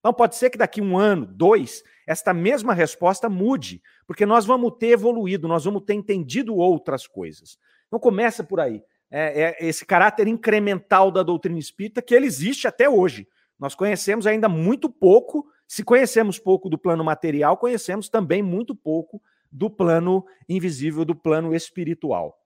Então, 0.00 0.12
pode 0.12 0.34
ser 0.34 0.50
que 0.50 0.58
daqui 0.58 0.80
um 0.80 0.98
ano, 0.98 1.26
dois, 1.26 1.84
esta 2.06 2.32
mesma 2.34 2.72
resposta 2.74 3.28
mude, 3.28 3.82
porque 4.06 4.26
nós 4.26 4.46
vamos 4.46 4.72
ter 4.78 4.88
evoluído, 4.88 5.46
nós 5.46 5.64
vamos 5.64 5.82
ter 5.84 5.94
entendido 5.94 6.56
outras 6.56 7.06
coisas. 7.06 7.58
Então, 7.86 8.00
começa 8.00 8.42
por 8.42 8.60
aí. 8.60 8.82
É, 9.10 9.56
é 9.60 9.68
esse 9.68 9.84
caráter 9.84 10.26
incremental 10.26 11.10
da 11.10 11.22
doutrina 11.22 11.58
espírita 11.58 12.00
que 12.00 12.14
ele 12.14 12.26
existe 12.26 12.66
até 12.66 12.88
hoje. 12.88 13.28
Nós 13.58 13.74
conhecemos 13.74 14.26
ainda 14.26 14.48
muito 14.48 14.88
pouco, 14.88 15.46
se 15.68 15.84
conhecemos 15.84 16.38
pouco 16.38 16.70
do 16.70 16.78
plano 16.78 17.04
material, 17.04 17.58
conhecemos 17.58 18.08
também 18.08 18.42
muito 18.42 18.74
pouco 18.74 19.20
do 19.52 19.68
plano 19.68 20.24
invisível, 20.48 21.04
do 21.04 21.14
plano 21.14 21.54
espiritual. 21.54 22.40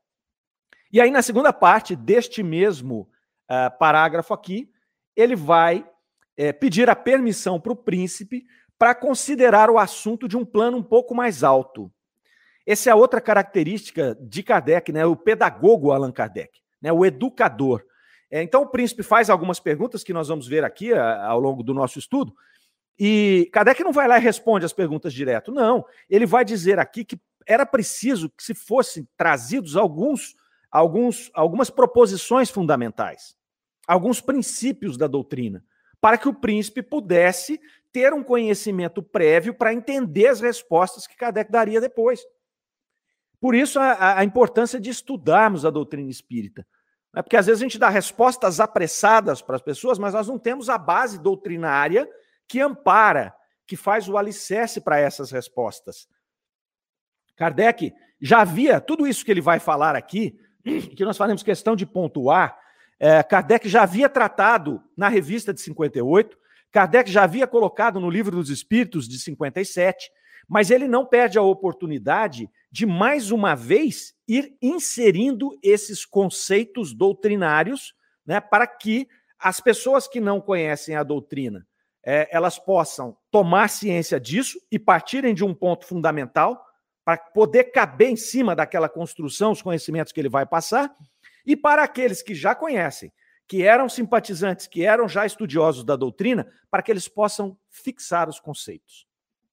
E 0.93 1.01
aí, 1.01 1.11
na 1.11 1.23
segunda 1.23 1.53
parte 1.53 1.95
deste 1.95 2.43
mesmo 2.43 3.09
uh, 3.51 3.79
parágrafo 3.79 4.35
aqui, 4.35 4.71
ele 5.15 5.37
vai 5.37 5.89
é, 6.37 6.53
pedir 6.53 6.89
a 6.91 6.97
permissão 6.97 7.61
para 7.61 7.73
o 7.73 7.77
príncipe 7.77 8.45
para 8.79 8.95
considerar 8.95 9.71
o 9.71 9.79
assunto 9.79 10.27
de 10.27 10.37
um 10.37 10.45
plano 10.45 10.79
um 10.79 10.83
pouco 10.83 11.15
mais 11.15 11.45
alto. 11.45 11.93
Essa 12.67 12.91
é 12.91 12.93
a 12.93 12.97
outra 12.97 13.21
característica 13.21 14.17
de 14.21 14.43
Kardec, 14.43 14.91
né? 14.91 15.05
o 15.05 15.17
pedagogo 15.17 15.93
Allan 15.93 16.13
Kardec, 16.13 16.61
né? 16.81 16.93
o 16.93 17.05
educador. 17.05 17.85
É, 18.31 18.43
então, 18.43 18.63
o 18.63 18.69
príncipe 18.69 19.03
faz 19.03 19.31
algumas 19.31 19.61
perguntas 19.61 20.03
que 20.03 20.13
nós 20.13 20.29
vamos 20.29 20.49
ver 20.49 20.65
aqui 20.65 20.93
a, 20.93 21.27
ao 21.27 21.39
longo 21.39 21.63
do 21.63 21.75
nosso 21.75 21.99
estudo, 21.99 22.35
e 22.99 23.49
Kardec 23.53 23.83
não 23.83 23.93
vai 23.93 24.07
lá 24.07 24.19
e 24.19 24.23
responde 24.23 24.65
as 24.65 24.73
perguntas 24.73 25.13
direto, 25.13 25.51
não. 25.53 25.85
Ele 26.09 26.27
vai 26.27 26.45
dizer 26.45 26.79
aqui 26.79 27.05
que 27.05 27.19
era 27.47 27.67
preciso 27.67 28.31
que 28.31 28.43
se 28.43 28.55
fossem 28.55 29.07
trazidos 29.17 29.77
alguns, 29.77 30.35
alguns, 30.71 31.31
algumas 31.35 31.71
proposições 31.71 32.51
fundamentais, 32.51 33.37
alguns 33.87 34.21
princípios 34.21 34.97
da 34.97 35.07
doutrina, 35.07 35.65
para 36.05 36.19
que 36.19 36.29
o 36.29 36.35
príncipe 36.35 36.83
pudesse 36.83 37.59
ter 37.91 38.13
um 38.13 38.23
conhecimento 38.23 39.03
prévio 39.03 39.55
para 39.55 39.73
entender 39.73 40.27
as 40.27 40.39
respostas 40.39 41.07
que 41.07 41.17
Kardec 41.17 41.51
daria 41.51 41.81
depois. 41.81 42.21
Por 43.41 43.55
isso, 43.55 43.81
a, 43.81 44.19
a 44.19 44.23
importância 44.23 44.79
de 44.79 44.91
estudarmos 44.91 45.65
a 45.65 45.71
doutrina 45.71 46.11
espírita. 46.11 46.67
É 47.17 47.23
porque 47.23 47.39
às 47.39 47.47
vezes 47.47 47.63
a 47.63 47.65
gente 47.65 47.79
dá 47.79 47.89
respostas 47.89 48.61
apressadas 48.61 49.41
para 49.41 49.57
as 49.57 49.63
pessoas, 49.63 49.99
mas 49.99 50.13
nós 50.13 50.29
não 50.29 50.39
temos 50.39 50.69
a 50.69 50.77
base 50.77 51.19
doutrinária 51.19 52.07
que 52.47 52.61
ampara, 52.61 53.35
que 53.67 53.75
faz 53.75 54.07
o 54.07 54.19
alicerce 54.19 54.83
para 54.83 54.99
essas 54.99 55.31
respostas. 55.31 56.07
Kardec 57.35 57.95
já 58.21 58.43
havia, 58.43 58.79
tudo 58.79 59.07
isso 59.07 59.25
que 59.25 59.31
ele 59.31 59.41
vai 59.41 59.59
falar 59.59 59.97
aqui, 59.97 60.39
que 60.95 61.03
nós 61.03 61.17
fazemos 61.17 61.43
questão 61.43 61.75
de 61.75 61.87
pontuar, 61.87 62.63
é, 62.99 63.23
Kardec 63.23 63.69
já 63.69 63.83
havia 63.83 64.09
tratado 64.09 64.83
na 64.97 65.09
revista 65.09 65.53
de 65.53 65.61
58, 65.61 66.37
Kardec 66.71 67.11
já 67.11 67.25
havia 67.25 67.47
colocado 67.47 68.01
no 68.01 68.11
Livro 68.11 68.37
dos 68.37 68.51
Espíritos 68.51 69.09
de 69.09 69.19
57, 69.19 70.11
mas 70.49 70.71
ele 70.71 70.89
não 70.89 71.07
perde 71.07 71.39
a 71.39 71.43
oportunidade 71.43 72.51
de, 72.71 72.85
mais 72.85 73.31
uma 73.31 73.55
vez, 73.55 74.15
ir 74.27 74.57
inserindo 74.61 75.59
esses 75.63 76.05
conceitos 76.05 76.93
doutrinários 76.93 77.95
né, 78.27 78.41
para 78.41 78.67
que 78.67 79.09
as 79.39 79.61
pessoas 79.61 80.09
que 80.09 80.21
não 80.21 80.41
conhecem 80.41 80.97
a 80.97 81.03
doutrina 81.03 81.67
é, 82.05 82.29
elas 82.31 82.59
possam 82.59 83.17
tomar 83.31 83.69
ciência 83.69 84.21
disso 84.21 84.61
e 84.71 84.79
partirem 84.79 85.35
de 85.35 85.43
um 85.43 85.55
ponto 85.55 85.87
fundamental 85.87 86.63
para 87.05 87.17
poder 87.17 87.65
caber 87.65 88.11
em 88.11 88.17
cima 88.17 88.55
daquela 88.55 88.89
construção, 88.89 89.53
os 89.53 89.63
conhecimentos 89.63 90.13
que 90.13 90.21
ele 90.21 90.29
vai 90.29 90.47
passar, 90.47 90.95
e 91.45 91.57
para 91.57 91.83
aqueles 91.83 92.23
que 92.23 92.35
já 92.35 92.55
conhecem, 92.55 93.13
que 93.47 93.63
eram 93.63 93.89
simpatizantes, 93.89 94.67
que 94.67 94.85
eram 94.85 95.09
já 95.09 95.27
estudiosos 95.27 95.85
da 95.85 95.97
doutrina, 95.97 96.47
para 96.71 96.83
que 96.83 96.91
eles 96.91 97.09
possam 97.09 97.57
fixar 97.71 98.29
os 98.29 98.41
conceitos. 98.41 99.07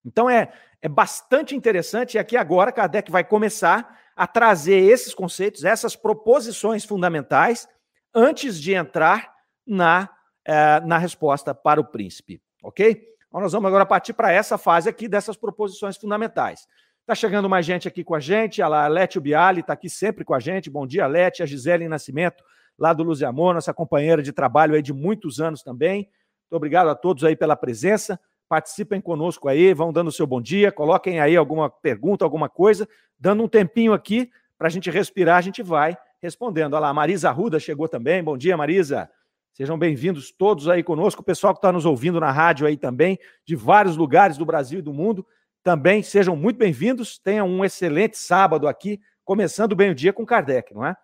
Então 0.05 0.29
é, 0.29 0.51
é 0.81 0.89
bastante 0.89 1.55
interessante, 1.55 2.15
e 2.15 2.19
aqui 2.19 2.36
agora 2.38 2.71
Kardec 2.71 3.12
vai 3.12 3.24
começar 3.24 4.00
a 4.15 4.25
trazer 4.25 4.79
esses 4.79 5.13
conceitos, 5.13 5.63
essas 5.63 5.95
proposições 5.95 6.86
fundamentais, 6.86 7.67
antes 8.13 8.60
de 8.60 8.74
entrar 8.74 9.33
na, 9.65 10.10
eh, 10.45 10.79
na 10.81 10.98
resposta 10.98 11.53
para 11.53 11.79
o 11.79 11.86
príncipe, 11.86 12.41
ok? 12.63 13.07
Então 13.27 13.39
nós 13.39 13.53
vamos 13.53 13.67
agora 13.67 13.86
partir 13.86 14.13
para 14.13 14.31
essa 14.31 14.57
fase 14.57 14.89
aqui 14.89 15.07
dessas 15.07 15.38
proposições 15.38 15.95
fundamentais. 15.98 16.67
Está 17.01 17.15
chegando 17.15 17.50
mais 17.50 17.65
gente 17.65 17.88
aqui 17.88 18.03
com 18.03 18.13
a 18.13 18.20
gente, 18.20 18.62
a 18.62 18.88
Lete 18.88 19.20
Biali 19.20 19.62
está 19.62 19.74
aqui 19.74 19.89
sempre 19.89 20.24
com 20.24 20.36
a 20.36 20.39
gente. 20.39 20.70
Bom 20.70 20.86
dia, 20.86 21.08
Lete, 21.08 21.41
a 21.41 21.48
Gisele 21.48 21.88
Nascimento, 21.88 22.43
lá 22.77 22.93
do 22.93 23.01
Luz 23.01 23.22
e 23.22 23.25
Amor, 23.25 23.55
nossa 23.55 23.74
companheira 23.74 24.22
de 24.22 24.31
trabalho 24.31 24.75
aí 24.75 24.84
de 24.84 24.93
muitos 24.93 25.41
anos 25.41 25.63
também. 25.63 26.08
Muito 26.43 26.55
obrigado 26.55 26.89
a 26.89 26.96
todos 26.96 27.24
aí 27.24 27.36
pela 27.36 27.55
presença. 27.55 28.20
Participem 28.48 29.01
conosco 29.01 29.48
aí, 29.48 29.74
vão 29.74 29.91
dando 29.91 30.10
o 30.10 30.12
seu 30.12 30.27
bom 30.27 30.39
dia, 30.39 30.72
coloquem 30.72 31.20
aí 31.20 31.36
alguma 31.36 31.72
pergunta, 31.72 32.24
alguma 32.24 32.48
coisa, 32.48 32.88
dando 33.20 33.43
um 33.43 33.48
tempinho 33.48 33.93
aqui 33.93 34.29
para 34.55 34.67
a 34.67 34.72
gente 34.72 34.91
respirar, 34.91 35.38
a 35.38 35.41
gente 35.41 35.63
vai 35.63 35.98
respondendo. 36.22 36.75
Olha 36.75 36.81
lá, 36.81 36.89
a 36.89 36.93
Marisa 36.93 37.29
Arruda 37.29 37.60
chegou 37.60 37.89
também. 37.89 38.24
Bom 38.24 38.38
dia, 38.38 38.55
Marisa. 38.55 39.10
Sejam 39.53 39.77
bem-vindos 39.77 40.31
todos 40.31 40.70
aí 40.70 40.84
conosco, 40.84 41.22
o 41.22 41.25
pessoal 41.25 41.53
que 41.53 41.58
está 41.58 41.72
nos 41.72 41.84
ouvindo 41.84 42.20
na 42.20 42.31
rádio 42.31 42.67
aí 42.67 42.77
também, 42.77 43.17
de 43.43 43.55
vários 43.55 43.98
lugares 43.98 44.38
do 44.38 44.46
Brasil 44.46 44.79
e 44.79 44.81
do 44.84 44.93
mundo, 44.93 45.25
também 45.63 46.01
sejam 46.03 46.36
muito 46.36 46.58
bem-vindos. 46.58 47.18
Tenham 47.18 47.48
um 47.48 47.63
excelente 47.63 48.18
sábado 48.18 48.68
aqui, 48.68 49.00
começando 49.24 49.75
bem 49.75 49.91
o 49.91 49.96
dia 49.96 50.13
com 50.13 50.25
Kardec, 50.25 50.74
não 50.74 50.86
é? 50.86 50.96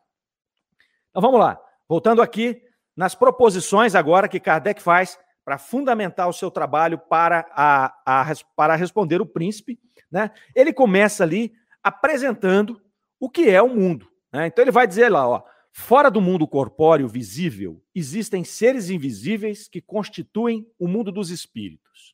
Então 1.10 1.22
vamos 1.22 1.40
lá, 1.40 1.60
voltando 1.88 2.22
aqui 2.22 2.62
nas 2.96 3.16
proposições 3.16 3.96
agora 3.96 4.28
que 4.28 4.40
Kardec 4.40 4.82
faz 4.82 5.20
para 5.46 5.58
fundamentar 5.58 6.28
o 6.28 6.34
seu 6.34 6.52
trabalho 6.52 6.98
para, 6.98 7.48
a, 7.52 7.94
a, 8.06 8.34
para 8.56 8.76
responder 8.76 9.22
o 9.22 9.26
príncipe, 9.26 9.80
né? 10.12 10.32
ele 10.54 10.74
começa 10.74 11.24
ali 11.24 11.54
apresentando 11.82 12.82
o 13.18 13.30
que 13.30 13.50
é 13.50 13.62
o 13.62 13.70
mundo. 13.70 14.12
Né? 14.34 14.48
Então 14.48 14.62
ele 14.62 14.72
vai 14.72 14.86
dizer 14.86 15.10
lá, 15.10 15.26
ó, 15.26 15.44
fora 15.72 16.12
do 16.12 16.20
mundo 16.20 16.46
corpóreo 16.46 17.08
visível, 17.08 17.82
existem 17.96 18.44
seres 18.44 18.90
invisíveis 18.90 19.70
que 19.70 19.80
constituem 19.80 20.70
o 20.78 20.86
mundo 20.86 21.14
dos 21.14 21.30
espíritos. 21.30 22.14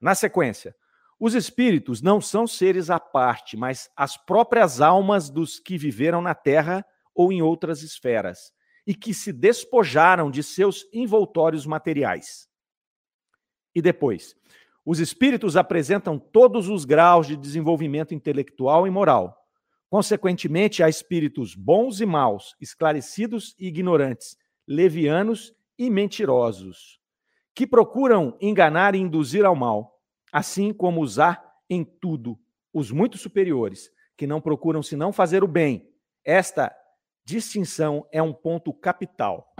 Na 0.00 0.14
sequência, 0.14 0.74
os 1.18 1.34
espíritos 1.34 2.02
não 2.02 2.20
são 2.20 2.46
seres 2.46 2.90
à 2.90 3.00
parte, 3.00 3.56
mas 3.56 3.88
as 3.96 4.16
próprias 4.16 4.80
almas 4.80 5.30
dos 5.30 5.58
que 5.58 5.78
viveram 5.78 6.20
na 6.20 6.34
Terra 6.34 6.84
ou 7.14 7.32
em 7.32 7.40
outras 7.40 7.82
esferas 7.82 8.52
e 8.86 8.94
que 8.94 9.14
se 9.14 9.32
despojaram 9.32 10.30
de 10.30 10.42
seus 10.42 10.86
envoltórios 10.92 11.66
materiais. 11.66 12.48
E 13.74 13.80
depois, 13.82 14.34
os 14.84 15.00
espíritos 15.00 15.56
apresentam 15.56 16.18
todos 16.18 16.68
os 16.68 16.84
graus 16.84 17.26
de 17.26 17.36
desenvolvimento 17.36 18.14
intelectual 18.14 18.86
e 18.86 18.90
moral. 18.90 19.36
Consequentemente, 19.88 20.82
há 20.82 20.88
espíritos 20.88 21.54
bons 21.54 22.00
e 22.00 22.06
maus, 22.06 22.54
esclarecidos 22.60 23.54
e 23.58 23.66
ignorantes, 23.66 24.36
levianos 24.66 25.52
e 25.78 25.90
mentirosos, 25.90 27.00
que 27.54 27.66
procuram 27.66 28.36
enganar 28.40 28.94
e 28.94 28.98
induzir 28.98 29.44
ao 29.44 29.56
mal, 29.56 29.95
assim 30.32 30.72
como 30.72 31.00
usar 31.00 31.42
em 31.68 31.84
tudo 31.84 32.38
os 32.72 32.90
muito 32.90 33.16
superiores, 33.16 33.90
que 34.16 34.26
não 34.26 34.40
procuram 34.40 34.82
senão 34.82 35.12
fazer 35.12 35.42
o 35.42 35.48
bem. 35.48 35.90
Esta 36.24 36.74
distinção 37.24 38.06
é 38.12 38.22
um 38.22 38.32
ponto 38.32 38.72
capital. 38.72 39.52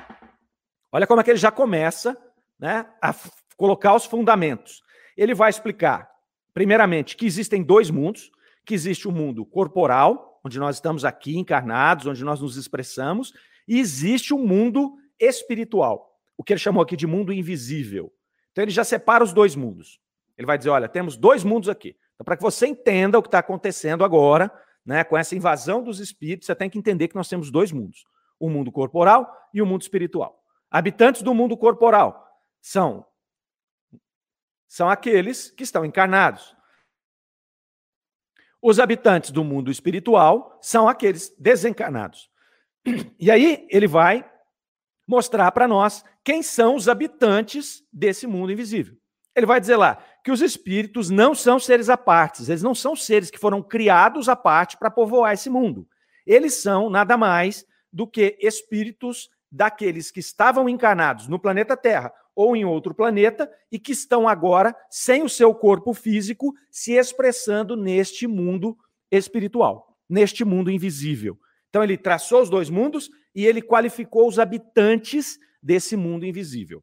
Olha 0.93 1.07
como 1.07 1.21
é 1.21 1.25
que 1.25 1.31
ele 1.31 1.39
já 1.39 1.51
começa 1.51 2.17
né, 2.59 2.87
a 3.03 3.15
colocar 3.57 3.95
os 3.95 4.05
fundamentos. 4.05 4.83
Ele 5.17 5.35
vai 5.35 5.51
explicar, 5.51 6.11
primeiramente, 6.55 7.17
que 7.17 7.27
existem 7.27 7.63
dois 7.63 7.91
mundos, 7.91 8.31
que 8.65 8.75
existe 8.75 9.09
o 9.09 9.13
mundo 9.13 9.45
corporal, 9.45 10.41
onde 10.45 10.59
nós 10.59 10.77
estamos 10.77 11.05
aqui 11.05 11.37
encarnados, 11.37 12.07
onde 12.07 12.25
nós 12.25 12.41
nos 12.41 12.57
expressamos, 12.57 13.33
e 13.67 13.81
existe 13.81 14.33
o 14.33 14.39
mundo 14.39 14.97
espiritual, 15.19 16.15
o 16.37 16.45
que 16.45 16.53
ele 16.53 16.61
chamou 16.61 16.83
aqui 16.83 16.97
de 16.97 17.07
mundo 17.07 17.33
invisível. 17.33 18.13
Então 18.53 18.63
ele 18.63 18.71
já 18.71 18.85
separa 18.85 19.25
os 19.25 19.33
dois 19.33 19.57
mundos. 19.57 20.01
Ele 20.37 20.47
vai 20.47 20.59
dizer, 20.59 20.71
olha, 20.71 20.89
temos 20.89 21.17
dois 21.17 21.43
mundos 21.43 21.69
aqui. 21.69 21.97
Então, 22.15 22.25
para 22.25 22.37
que 22.37 22.43
você 22.43 22.67
entenda 22.67 23.19
o 23.19 23.23
que 23.23 23.29
está 23.29 23.39
acontecendo 23.39 24.05
agora, 24.05 24.51
né, 24.85 25.03
com 25.03 25.17
essa 25.17 25.35
invasão 25.35 25.83
dos 25.83 25.99
espíritos, 26.01 26.47
você 26.47 26.55
tem 26.55 26.71
que 26.71 26.79
entender 26.79 27.09
que 27.09 27.15
nós 27.15 27.29
temos 27.29 27.51
dois 27.51 27.73
mundos: 27.73 28.05
o 28.39 28.49
mundo 28.49 28.71
corporal 28.71 29.31
e 29.53 29.61
o 29.61 29.67
mundo 29.67 29.83
espiritual. 29.83 30.43
Habitantes 30.71 31.23
do 31.23 31.35
mundo 31.35 31.57
corporal 31.57 32.27
são 32.61 33.07
são 34.69 34.91
aqueles 34.91 35.51
que 35.51 35.63
estão 35.63 35.85
encarnados. 35.85 36.55
Os 38.61 38.81
habitantes 38.81 39.31
do 39.31 39.45
mundo 39.45 39.71
espiritual 39.71 40.59
são 40.61 40.89
aqueles 40.89 41.35
desencarnados. 41.39 42.29
E 43.19 43.31
aí 43.31 43.67
ele 43.71 43.87
vai 43.87 44.29
mostrar 45.07 45.51
para 45.53 45.69
nós 45.69 46.05
quem 46.25 46.43
são 46.43 46.75
os 46.75 46.89
habitantes 46.89 47.85
desse 47.93 48.27
mundo 48.27 48.53
invisível. 48.53 48.97
Ele 49.35 49.47
vai 49.47 49.61
dizer 49.61 49.77
lá 49.77 50.03
que 50.27 50.33
os 50.33 50.43
espíritos 50.43 51.09
não 51.09 51.37
são 51.37 51.57
seres 51.57 51.89
à 51.89 51.97
parte, 51.97 52.43
eles 52.43 52.61
não 52.61 52.75
são 52.75 52.97
seres 52.97 53.31
que 53.31 53.39
foram 53.39 53.63
criados 53.63 54.29
à 54.29 54.35
parte 54.35 54.77
para 54.77 54.91
povoar 54.91 55.33
esse 55.33 55.49
mundo. 55.49 55.87
Eles 56.27 56.55
são 56.55 56.91
nada 56.91 57.17
mais 57.17 57.65
do 57.93 58.09
que 58.09 58.37
espíritos 58.41 59.31
daqueles 59.53 60.11
que 60.11 60.19
estavam 60.19 60.69
encarnados 60.69 61.29
no 61.29 61.39
planeta 61.39 61.77
Terra 61.77 62.13
ou 62.35 62.57
em 62.57 62.65
outro 62.65 62.93
planeta 62.93 63.49
e 63.71 63.79
que 63.79 63.93
estão 63.93 64.27
agora 64.27 64.75
sem 64.91 65.23
o 65.23 65.29
seu 65.29 65.55
corpo 65.55 65.95
físico 65.95 66.53
se 66.73 66.95
expressando 66.95 67.77
neste 67.77 68.27
mundo 68.27 68.77
espiritual, 69.13 69.97
neste 70.11 70.45
mundo 70.45 70.73
invisível. 70.73 71.39
Então 71.69 71.85
ele 71.85 71.97
traçou 71.97 72.43
os 72.43 72.51
dois 72.51 72.69
mundos 72.69 73.09
e 73.33 73.47
ele 73.47 73.63
qualificou 73.63 74.27
os 74.27 74.41
habitantes 74.41 75.39
desse 75.63 75.97
mundo 75.97 76.27
invisível. 76.27 76.83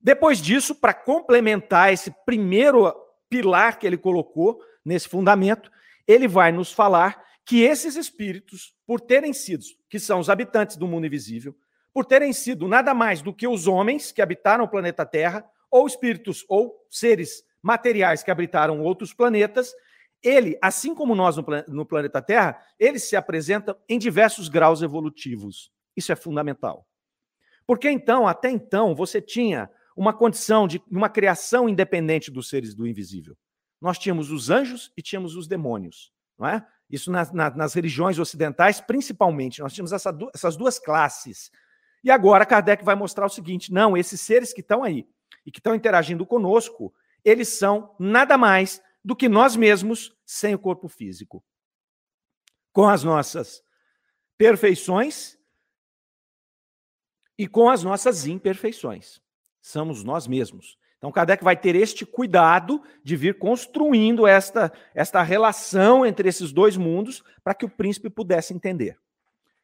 Depois 0.00 0.40
disso, 0.40 0.74
para 0.74 0.94
complementar 0.94 1.92
esse 1.92 2.12
primeiro 2.24 2.94
pilar 3.28 3.78
que 3.78 3.86
ele 3.86 3.96
colocou 3.96 4.60
nesse 4.84 5.08
fundamento, 5.08 5.70
ele 6.06 6.28
vai 6.28 6.52
nos 6.52 6.72
falar 6.72 7.22
que 7.44 7.62
esses 7.62 7.96
espíritos, 7.96 8.74
por 8.86 9.00
terem 9.00 9.32
sido, 9.32 9.64
que 9.88 9.98
são 9.98 10.20
os 10.20 10.30
habitantes 10.30 10.76
do 10.76 10.86
mundo 10.86 11.06
invisível, 11.06 11.56
por 11.92 12.04
terem 12.04 12.32
sido 12.32 12.68
nada 12.68 12.94
mais 12.94 13.22
do 13.22 13.34
que 13.34 13.48
os 13.48 13.66
homens 13.66 14.12
que 14.12 14.22
habitaram 14.22 14.64
o 14.64 14.68
planeta 14.68 15.04
Terra, 15.04 15.44
ou 15.70 15.86
espíritos 15.86 16.44
ou 16.48 16.86
seres 16.90 17.42
materiais 17.62 18.22
que 18.22 18.30
habitaram 18.30 18.80
outros 18.80 19.12
planetas, 19.12 19.74
ele, 20.22 20.58
assim 20.60 20.94
como 20.94 21.14
nós 21.14 21.36
no, 21.36 21.86
planeta 21.86 22.20
Terra, 22.20 22.60
ele 22.78 22.98
se 22.98 23.16
apresenta 23.16 23.76
em 23.88 23.98
diversos 23.98 24.48
graus 24.48 24.82
evolutivos. 24.82 25.70
Isso 25.96 26.12
é 26.12 26.16
fundamental. 26.16 26.86
Porque 27.66 27.90
então, 27.90 28.26
até 28.26 28.50
então, 28.50 28.94
você 28.94 29.20
tinha 29.20 29.70
uma 29.98 30.12
condição 30.12 30.68
de 30.68 30.80
uma 30.88 31.08
criação 31.08 31.68
independente 31.68 32.30
dos 32.30 32.48
seres 32.48 32.72
do 32.72 32.86
invisível. 32.86 33.36
nós 33.80 33.98
tínhamos 33.98 34.30
os 34.30 34.48
anjos 34.48 34.92
e 34.96 35.02
tínhamos 35.02 35.36
os 35.36 35.46
demônios, 35.46 36.12
não 36.38 36.48
é? 36.48 36.66
Isso 36.88 37.10
nas, 37.10 37.32
nas 37.32 37.74
religiões 37.74 38.18
ocidentais, 38.18 38.80
principalmente, 38.80 39.60
nós 39.60 39.72
tínhamos 39.72 39.92
essa, 39.92 40.16
essas 40.34 40.56
duas 40.56 40.78
classes. 40.78 41.50
E 42.02 42.10
agora 42.10 42.46
Kardec 42.46 42.84
vai 42.84 42.94
mostrar 42.94 43.26
o 43.26 43.28
seguinte: 43.28 43.72
não, 43.72 43.96
esses 43.96 44.20
seres 44.20 44.52
que 44.52 44.60
estão 44.60 44.82
aí 44.82 45.06
e 45.44 45.50
que 45.50 45.58
estão 45.58 45.74
interagindo 45.74 46.24
conosco, 46.24 46.94
eles 47.24 47.48
são 47.48 47.94
nada 47.98 48.38
mais 48.38 48.80
do 49.04 49.14
que 49.14 49.28
nós 49.28 49.54
mesmos 49.54 50.16
sem 50.24 50.54
o 50.54 50.58
corpo 50.58 50.88
físico. 50.88 51.44
Com 52.72 52.88
as 52.88 53.04
nossas 53.04 53.62
perfeições 54.36 55.36
e 57.36 57.46
com 57.46 57.68
as 57.68 57.82
nossas 57.82 58.26
imperfeições. 58.26 59.20
Somos 59.68 60.02
nós 60.02 60.26
mesmos. 60.26 60.78
Então, 60.96 61.12
Kardec 61.12 61.44
vai 61.44 61.54
ter 61.54 61.76
este 61.76 62.06
cuidado 62.06 62.82
de 63.04 63.14
vir 63.16 63.38
construindo 63.38 64.26
esta, 64.26 64.72
esta 64.94 65.22
relação 65.22 66.06
entre 66.06 66.26
esses 66.26 66.52
dois 66.52 66.74
mundos 66.74 67.22
para 67.44 67.52
que 67.52 67.66
o 67.66 67.68
príncipe 67.68 68.08
pudesse 68.08 68.54
entender. 68.54 68.98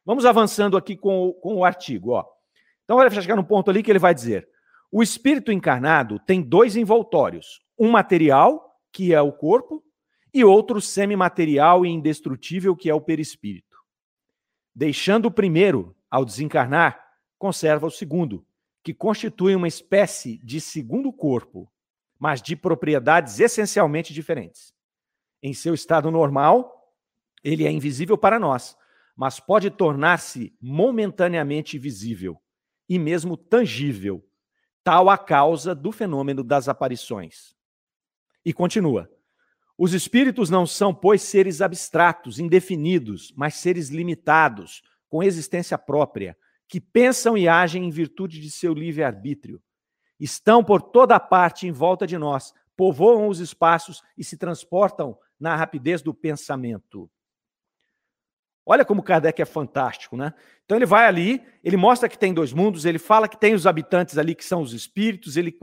Vamos 0.05 0.23
avançando 0.23 0.77
aqui 0.77 0.95
com, 0.95 1.33
com 1.41 1.55
o 1.55 1.65
artigo. 1.65 2.11
Ó. 2.11 2.23
Então, 2.83 2.97
vai 2.97 3.09
chegar 3.09 3.35
no 3.35 3.43
ponto 3.43 3.71
ali 3.71 3.81
que 3.81 3.91
ele 3.91 3.97
vai 3.97 4.13
dizer: 4.13 4.47
o 4.91 5.01
espírito 5.01 5.51
encarnado 5.51 6.19
tem 6.19 6.39
dois 6.39 6.75
envoltórios, 6.75 7.59
um 7.75 7.89
material, 7.89 8.79
que 8.91 9.11
é 9.11 9.19
o 9.19 9.31
corpo, 9.31 9.83
e 10.31 10.45
outro 10.45 10.79
semimaterial 10.79 11.83
e 11.83 11.89
indestrutível, 11.89 12.75
que 12.75 12.91
é 12.91 12.93
o 12.93 13.01
perispírito. 13.01 13.75
Deixando 14.75 15.25
o 15.25 15.31
primeiro, 15.31 15.95
ao 16.11 16.23
desencarnar, 16.23 17.03
conserva 17.39 17.87
o 17.87 17.91
segundo, 17.91 18.45
que 18.85 18.93
constitui 18.93 19.55
uma 19.55 19.67
espécie 19.67 20.37
de 20.43 20.61
segundo 20.61 21.11
corpo, 21.11 21.67
mas 22.19 22.39
de 22.39 22.55
propriedades 22.55 23.39
essencialmente 23.39 24.13
diferentes. 24.13 24.71
Em 25.41 25.55
seu 25.55 25.73
estado 25.73 26.11
normal, 26.11 26.93
ele 27.43 27.65
é 27.65 27.71
invisível 27.71 28.15
para 28.15 28.39
nós, 28.39 28.77
mas 29.15 29.39
pode 29.39 29.71
tornar-se 29.71 30.55
momentaneamente 30.61 31.79
visível 31.79 32.39
e 32.87 32.99
mesmo 32.99 33.35
tangível, 33.35 34.23
tal 34.83 35.09
a 35.09 35.17
causa 35.17 35.73
do 35.73 35.91
fenômeno 35.91 36.43
das 36.43 36.69
aparições. 36.69 37.55
E 38.45 38.53
continua: 38.53 39.09
os 39.75 39.95
espíritos 39.95 40.51
não 40.51 40.67
são, 40.67 40.93
pois, 40.93 41.23
seres 41.23 41.59
abstratos, 41.59 42.37
indefinidos, 42.37 43.33
mas 43.35 43.55
seres 43.55 43.89
limitados, 43.89 44.83
com 45.09 45.23
existência 45.23 45.75
própria, 45.75 46.37
que 46.67 46.81
pensam 46.81 47.37
e 47.37 47.47
agem 47.47 47.85
em 47.85 47.89
virtude 47.89 48.39
de 48.39 48.49
seu 48.49 48.73
livre-arbítrio. 48.73 49.61
Estão 50.19 50.63
por 50.63 50.81
toda 50.81 51.19
parte 51.19 51.67
em 51.67 51.71
volta 51.71 52.07
de 52.07 52.17
nós, 52.17 52.53
povoam 52.75 53.27
os 53.27 53.39
espaços 53.39 54.01
e 54.17 54.23
se 54.23 54.37
transportam 54.37 55.17
na 55.39 55.55
rapidez 55.55 56.01
do 56.01 56.13
pensamento. 56.13 57.09
Olha 58.65 58.83
como 58.83 59.03
Kardec 59.03 59.39
é 59.39 59.45
fantástico, 59.45 60.17
né? 60.17 60.33
Então 60.63 60.75
ele 60.75 60.87
vai 60.87 61.05
ali, 61.05 61.43
ele 61.63 61.77
mostra 61.77 62.09
que 62.09 62.17
tem 62.17 62.33
dois 62.33 62.51
mundos, 62.51 62.83
ele 62.83 62.97
fala 62.97 63.27
que 63.27 63.39
tem 63.39 63.53
os 63.53 63.67
habitantes 63.67 64.17
ali 64.17 64.33
que 64.33 64.43
são 64.43 64.61
os 64.61 64.73
espíritos, 64.73 65.37
ele 65.37 65.55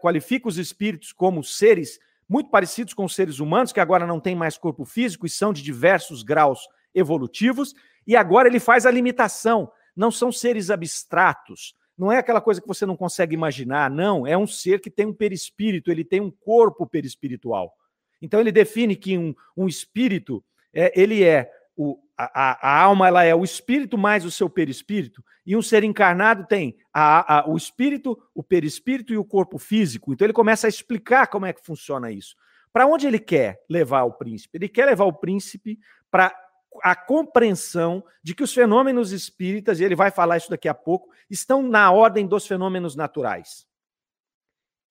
qualifica 0.00 0.48
os 0.48 0.58
espíritos 0.58 1.12
como 1.12 1.44
seres 1.44 2.00
muito 2.28 2.50
parecidos 2.50 2.94
com 2.94 3.04
os 3.04 3.14
seres 3.14 3.38
humanos, 3.38 3.72
que 3.72 3.78
agora 3.78 4.06
não 4.06 4.18
têm 4.18 4.34
mais 4.34 4.56
corpo 4.56 4.84
físico 4.84 5.26
e 5.26 5.30
são 5.30 5.52
de 5.52 5.62
diversos 5.62 6.22
graus 6.22 6.66
evolutivos, 6.94 7.74
e 8.06 8.16
agora 8.16 8.48
ele 8.48 8.58
faz 8.58 8.86
a 8.86 8.90
limitação 8.90 9.70
não 9.94 10.10
são 10.10 10.32
seres 10.32 10.70
abstratos. 10.70 11.74
Não 11.96 12.10
é 12.10 12.18
aquela 12.18 12.40
coisa 12.40 12.60
que 12.60 12.66
você 12.66 12.86
não 12.86 12.96
consegue 12.96 13.34
imaginar, 13.34 13.90
não. 13.90 14.26
É 14.26 14.36
um 14.36 14.46
ser 14.46 14.80
que 14.80 14.90
tem 14.90 15.06
um 15.06 15.14
perispírito, 15.14 15.90
ele 15.90 16.04
tem 16.04 16.20
um 16.20 16.30
corpo 16.30 16.86
perispiritual. 16.86 17.72
Então 18.20 18.40
ele 18.40 18.52
define 18.52 18.96
que 18.96 19.18
um, 19.18 19.34
um 19.56 19.68
espírito, 19.68 20.44
é, 20.72 20.92
ele 21.00 21.22
é 21.22 21.50
o, 21.76 21.98
a, 22.16 22.68
a, 22.68 22.82
alma, 22.82 23.08
ela 23.08 23.24
é 23.24 23.34
o 23.34 23.44
espírito 23.44 23.98
mais 23.98 24.24
o 24.24 24.30
seu 24.30 24.48
perispírito, 24.48 25.24
e 25.44 25.56
um 25.56 25.62
ser 25.62 25.82
encarnado 25.82 26.46
tem 26.46 26.76
a, 26.92 27.40
a, 27.40 27.48
o 27.48 27.56
espírito, 27.56 28.18
o 28.34 28.42
perispírito 28.42 29.12
e 29.12 29.18
o 29.18 29.24
corpo 29.24 29.58
físico. 29.58 30.12
Então 30.12 30.24
ele 30.24 30.32
começa 30.32 30.66
a 30.66 30.70
explicar 30.70 31.26
como 31.26 31.46
é 31.46 31.52
que 31.52 31.64
funciona 31.64 32.10
isso. 32.10 32.36
Para 32.72 32.86
onde 32.86 33.06
ele 33.06 33.18
quer 33.18 33.60
levar 33.68 34.04
o 34.04 34.12
príncipe? 34.12 34.56
Ele 34.56 34.68
quer 34.68 34.86
levar 34.86 35.04
o 35.04 35.12
príncipe 35.12 35.78
para 36.10 36.34
a 36.82 36.94
compreensão 36.94 38.04
de 38.22 38.34
que 38.34 38.42
os 38.42 38.54
fenômenos 38.54 39.12
espíritas, 39.12 39.80
e 39.80 39.84
ele 39.84 39.96
vai 39.96 40.10
falar 40.10 40.36
isso 40.36 40.50
daqui 40.50 40.68
a 40.68 40.74
pouco, 40.74 41.10
estão 41.28 41.62
na 41.62 41.90
ordem 41.90 42.26
dos 42.26 42.46
fenômenos 42.46 42.94
naturais. 42.94 43.66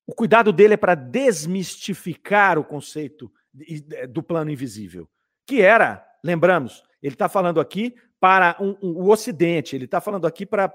O 0.06 0.14
cuidado 0.14 0.52
dele 0.52 0.74
é 0.74 0.78
para 0.78 0.96
desmistificar 0.96 2.60
o 2.60 2.64
conceito 2.64 3.32
do 4.10 4.24
plano 4.24 4.52
invisível, 4.52 5.10
que 5.46 5.62
era, 5.62 6.06
lembramos, 6.24 6.84
ele 7.02 7.16
está 7.16 7.28
falando 7.28 7.60
aqui 7.60 7.96
para 8.20 8.56
um, 8.60 8.78
um, 8.82 8.92
o 8.98 9.10
Ocidente, 9.10 9.76
ele 9.76 9.86
está 9.86 10.00
falando 10.00 10.28
aqui 10.28 10.46
para 10.46 10.70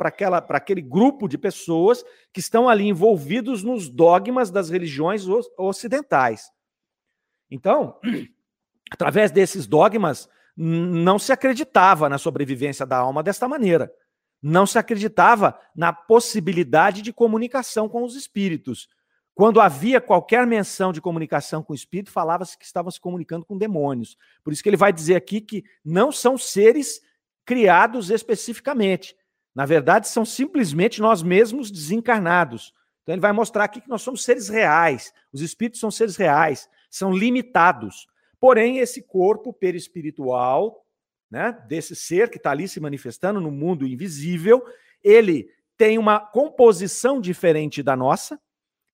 aquele 0.51 0.83
grupo 0.83 1.29
de 1.29 1.39
pessoas 1.39 2.05
que 2.33 2.41
estão 2.41 2.69
ali 2.69 2.89
envolvidos 2.89 3.63
nos 3.63 3.89
dogmas 3.89 4.51
das 4.51 4.69
religiões 4.69 5.25
ocidentais. 5.57 6.51
Então, 7.49 8.01
através 8.91 9.31
desses 9.31 9.65
dogmas, 9.65 10.29
não 10.57 11.19
se 11.19 11.33
acreditava 11.33 12.09
na 12.09 12.19
sobrevivência 12.19 12.87
da 12.87 12.97
alma 12.97 13.23
desta 13.23 13.47
maneira. 13.47 13.93
Não 14.43 14.67
se 14.67 14.79
acreditava 14.79 15.59
na 15.75 15.93
possibilidade 15.93 17.03
de 17.03 17.13
comunicação 17.13 17.89
com 17.89 18.03
os 18.05 18.15
espíritos. 18.15 18.89
Quando 19.35 19.61
havia 19.61 20.01
qualquer 20.01 20.47
menção 20.47 20.95
de 20.95 21.01
comunicação 21.01 21.63
com 21.63 21.75
o 21.75 21.77
espírito, 21.77 22.11
falava-se 22.11 22.57
que 22.57 22.65
estavam 22.65 22.91
se 22.91 22.99
comunicando 22.99 23.45
com 23.45 23.59
demônios. 23.59 24.17
Por 24.43 24.53
isso 24.53 24.63
que 24.63 24.69
ele 24.69 24.79
vai 24.79 24.93
dizer 24.93 25.15
aqui 25.15 25.43
que 25.43 25.63
não 25.85 26.11
são 26.11 26.39
seres 26.39 27.03
criados 27.45 28.11
especificamente. 28.11 29.15
Na 29.55 29.67
verdade, 29.67 30.09
são 30.09 30.25
simplesmente 30.25 31.03
nós 31.03 31.23
mesmos 31.23 31.71
desencarnados. 31.71 32.73
Então 33.03 33.15
ele 33.15 33.21
vai 33.21 33.33
mostrar 33.33 33.65
aqui 33.65 33.81
que 33.81 33.89
nós 33.89 34.03
somos 34.03 34.25
seres 34.25 34.49
reais. 34.49 35.13
Os 35.33 35.43
espíritos 35.43 35.81
são 35.81 35.91
seres 35.91 36.17
reais, 36.17 36.69
são 36.91 37.13
limitados. 37.13 38.07
Porém, 38.47 38.79
esse 38.79 39.03
corpo 39.03 39.53
perispiritual, 39.53 40.87
né, 41.29 41.51
desse 41.67 41.97
ser 41.97 42.31
que 42.31 42.37
está 42.37 42.53
ali 42.53 42.69
se 42.69 42.79
manifestando 42.79 43.41
no 43.41 43.51
mundo 43.51 43.85
invisível, 43.85 44.65
ele 45.03 45.51
tem 45.77 45.99
uma 45.99 46.21
composição 46.21 47.21
diferente 47.21 47.83
da 47.83 47.97
nossa 47.97 48.41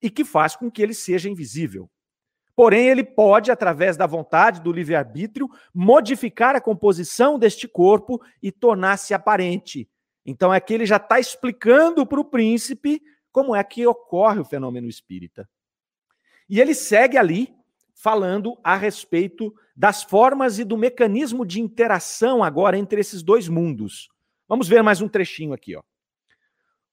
e 0.01 0.09
que 0.09 0.25
faz 0.25 0.55
com 0.55 0.71
que 0.71 0.81
ele 0.81 0.95
seja 0.95 1.29
invisível. 1.29 1.87
Porém, 2.55 2.87
ele 2.87 3.03
pode, 3.03 3.51
através 3.51 3.95
da 3.95 4.07
vontade, 4.07 4.59
do 4.59 4.71
livre-arbítrio, 4.71 5.47
modificar 5.71 6.55
a 6.55 6.59
composição 6.59 7.37
deste 7.37 7.67
corpo 7.67 8.19
e 8.41 8.51
tornar-se 8.51 9.13
aparente. 9.13 9.87
Então, 10.25 10.51
é 10.51 10.59
que 10.59 10.73
ele 10.73 10.87
já 10.87 10.97
está 10.97 11.19
explicando 11.19 12.07
para 12.07 12.19
o 12.19 12.25
príncipe 12.25 13.03
como 13.31 13.55
é 13.55 13.63
que 13.63 13.85
ocorre 13.85 14.39
o 14.39 14.45
fenômeno 14.45 14.87
espírita. 14.87 15.47
E 16.49 16.59
ele 16.59 16.73
segue 16.73 17.19
ali 17.19 17.55
falando 18.03 18.59
a 18.61 18.75
respeito 18.75 19.55
das 19.73 20.03
formas 20.03 20.59
e 20.59 20.65
do 20.65 20.75
mecanismo 20.75 21.45
de 21.45 21.61
interação 21.61 22.43
agora 22.43 22.77
entre 22.77 22.99
esses 22.99 23.23
dois 23.23 23.47
mundos. 23.47 24.09
Vamos 24.45 24.67
ver 24.67 24.83
mais 24.83 24.99
um 24.99 25.07
trechinho 25.07 25.53
aqui, 25.53 25.73
ó. 25.77 25.81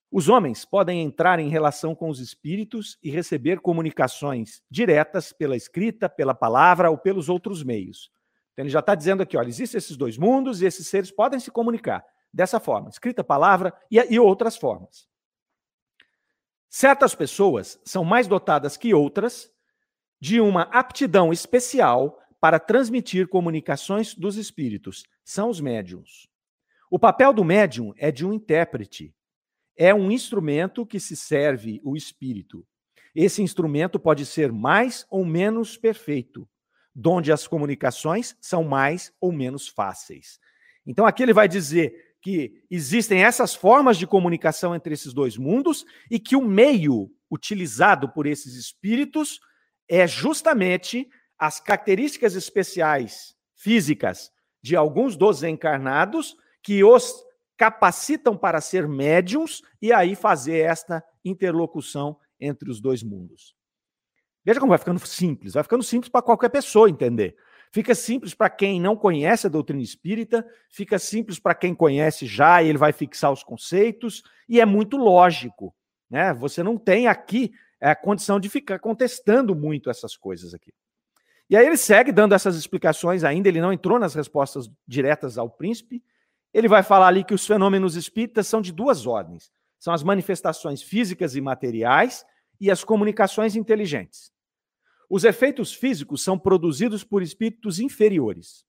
Os 0.09 0.29
homens 0.29 0.65
podem 0.65 1.03
entrar 1.03 1.41
em 1.41 1.49
relação 1.49 1.97
com 1.97 2.09
os 2.09 2.21
espíritos 2.21 2.97
e 3.03 3.11
receber 3.11 3.59
comunicações 3.59 4.63
diretas 4.71 5.33
pela 5.33 5.57
escrita, 5.57 6.09
pela 6.09 6.33
palavra 6.33 6.91
ou 6.91 6.97
pelos 6.97 7.29
outros 7.29 7.65
meios. 7.65 8.09
Então 8.53 8.65
ele 8.65 8.71
já 8.71 8.79
está 8.79 8.95
dizendo 8.95 9.25
aqui, 9.25 9.37
olha, 9.37 9.49
existem 9.49 9.79
esses 9.79 9.97
dois 9.97 10.17
mundos 10.17 10.63
e 10.63 10.67
esses 10.67 10.87
seres 10.87 11.11
podem 11.11 11.41
se 11.41 11.51
comunicar 11.51 12.05
dessa 12.33 12.61
forma, 12.61 12.89
escrita, 12.89 13.25
palavra 13.25 13.75
e, 13.91 13.99
e 13.99 14.21
outras 14.21 14.57
formas. 14.57 15.09
Certas 16.69 17.17
pessoas 17.17 17.81
são 17.85 18.05
mais 18.05 18.29
dotadas 18.29 18.77
que 18.77 18.95
outras 18.95 19.51
de 20.21 20.41
uma 20.41 20.63
aptidão 20.65 21.33
especial 21.33 22.21
para 22.41 22.59
transmitir 22.59 23.29
comunicações 23.29 24.15
dos 24.15 24.37
espíritos. 24.37 25.05
São 25.25 25.49
os 25.49 25.61
médiums. 25.61 26.29
O 26.91 26.99
papel 26.99 27.33
do 27.33 27.45
médium 27.45 27.93
é 27.97 28.11
de 28.11 28.27
um 28.27 28.33
intérprete. 28.33 29.15
É 29.77 29.95
um 29.95 30.11
instrumento 30.11 30.85
que 30.85 31.01
se 31.01 31.17
serve 31.17 31.81
o 31.85 31.97
espírito. 31.97 32.67
Esse 33.15 33.43
instrumento 33.43 33.99
pode 33.99 34.27
ser 34.27 34.53
mais 34.53 35.07
ou 35.11 35.25
menos 35.25 35.77
perfeito, 35.77 36.49
donde 36.95 37.33
as 37.33 37.47
comunicações 37.47 38.37
são 38.41 38.65
mais 38.65 39.13
ou 39.21 39.33
menos 39.33 39.69
fáceis. 39.69 40.39
Então 40.87 41.07
aqui 41.07 41.23
ele 41.23 41.33
vai 41.33 41.49
dizer 41.49 42.15
que 42.21 42.63
existem 42.71 43.23
essas 43.25 43.55
formas 43.55 43.97
de 43.97 44.07
comunicação 44.07 44.75
entre 44.75 44.93
esses 44.93 45.13
dois 45.13 45.37
mundos 45.37 45.87
e 46.11 46.19
que 46.19 46.37
o 46.37 46.43
meio 46.43 47.11
utilizado 47.31 48.09
por 48.09 48.27
esses 48.27 48.55
espíritos 48.55 49.41
é 49.91 50.07
justamente 50.07 51.11
as 51.37 51.59
características 51.59 52.37
especiais 52.37 53.35
físicas 53.57 54.31
de 54.63 54.77
alguns 54.77 55.17
dos 55.17 55.43
encarnados 55.43 56.37
que 56.63 56.85
os 56.85 57.13
capacitam 57.57 58.37
para 58.37 58.61
ser 58.61 58.87
médiums 58.87 59.63
e 59.83 59.93
aí 59.93 60.15
fazer 60.15 60.59
esta 60.61 61.03
interlocução 61.25 62.17
entre 62.39 62.71
os 62.71 62.81
dois 62.81 63.03
mundos. 63.03 63.55
Veja 64.45 64.61
como 64.61 64.71
vai 64.71 64.79
ficando 64.79 65.01
simples, 65.01 65.55
vai 65.55 65.63
ficando 65.63 65.83
simples 65.83 66.09
para 66.09 66.23
qualquer 66.23 66.49
pessoa 66.51 66.89
entender. 66.89 67.37
Fica 67.73 67.95
simples 67.95 68.33
para 68.33 68.49
quem 68.49 68.81
não 68.81 68.97
conhece 68.97 69.47
a 69.47 69.51
doutrina 69.51 69.83
espírita, 69.83 70.47
fica 70.71 70.99
simples 70.99 71.39
para 71.39 71.55
quem 71.55 71.75
conhece 71.75 72.27
já 72.27 72.63
e 72.63 72.69
ele 72.69 72.79
vai 72.79 72.93
fixar 72.93 73.33
os 73.33 73.43
conceitos, 73.43 74.23
e 74.49 74.61
é 74.61 74.65
muito 74.65 74.97
lógico. 74.97 75.75
Né? 76.09 76.33
Você 76.35 76.63
não 76.63 76.77
tem 76.77 77.07
aqui 77.07 77.53
a 77.89 77.97
condição 77.97 78.39
de 78.39 78.49
ficar 78.49 78.79
contestando 78.79 79.55
muito 79.55 79.89
essas 79.89 80.17
coisas 80.17 80.53
aqui. 80.53 80.73
E 81.49 81.57
aí 81.57 81.67
ele 81.67 81.77
segue 81.77 82.13
dando 82.13 82.35
essas 82.35 82.57
explicações 82.57 83.25
ainda, 83.25 83.49
ele 83.49 83.61
não 83.61 83.73
entrou 83.73 83.99
nas 83.99 84.15
respostas 84.15 84.71
diretas 84.87 85.37
ao 85.37 85.51
príncipe. 85.51 86.03
Ele 86.53 86.69
vai 86.69 86.83
falar 86.83 87.09
ali 87.09 87.25
que 87.25 87.35
os 87.35 87.47
fenômenos 87.47 87.97
espíritas 87.97 88.47
são 88.47 88.61
de 88.61 88.73
duas 88.73 89.07
ordens: 89.07 89.51
são 89.79 89.93
as 89.93 90.03
manifestações 90.03 90.83
físicas 90.83 91.35
e 91.35 91.41
materiais 91.41 92.25
e 92.61 92.71
as 92.71 92.85
comunicações 92.85 93.57
inteligentes. 93.57 94.31
Os 95.09 95.25
efeitos 95.25 95.75
físicos 95.75 96.23
são 96.23 96.39
produzidos 96.39 97.03
por 97.03 97.21
espíritos 97.21 97.81
inferiores. 97.81 98.65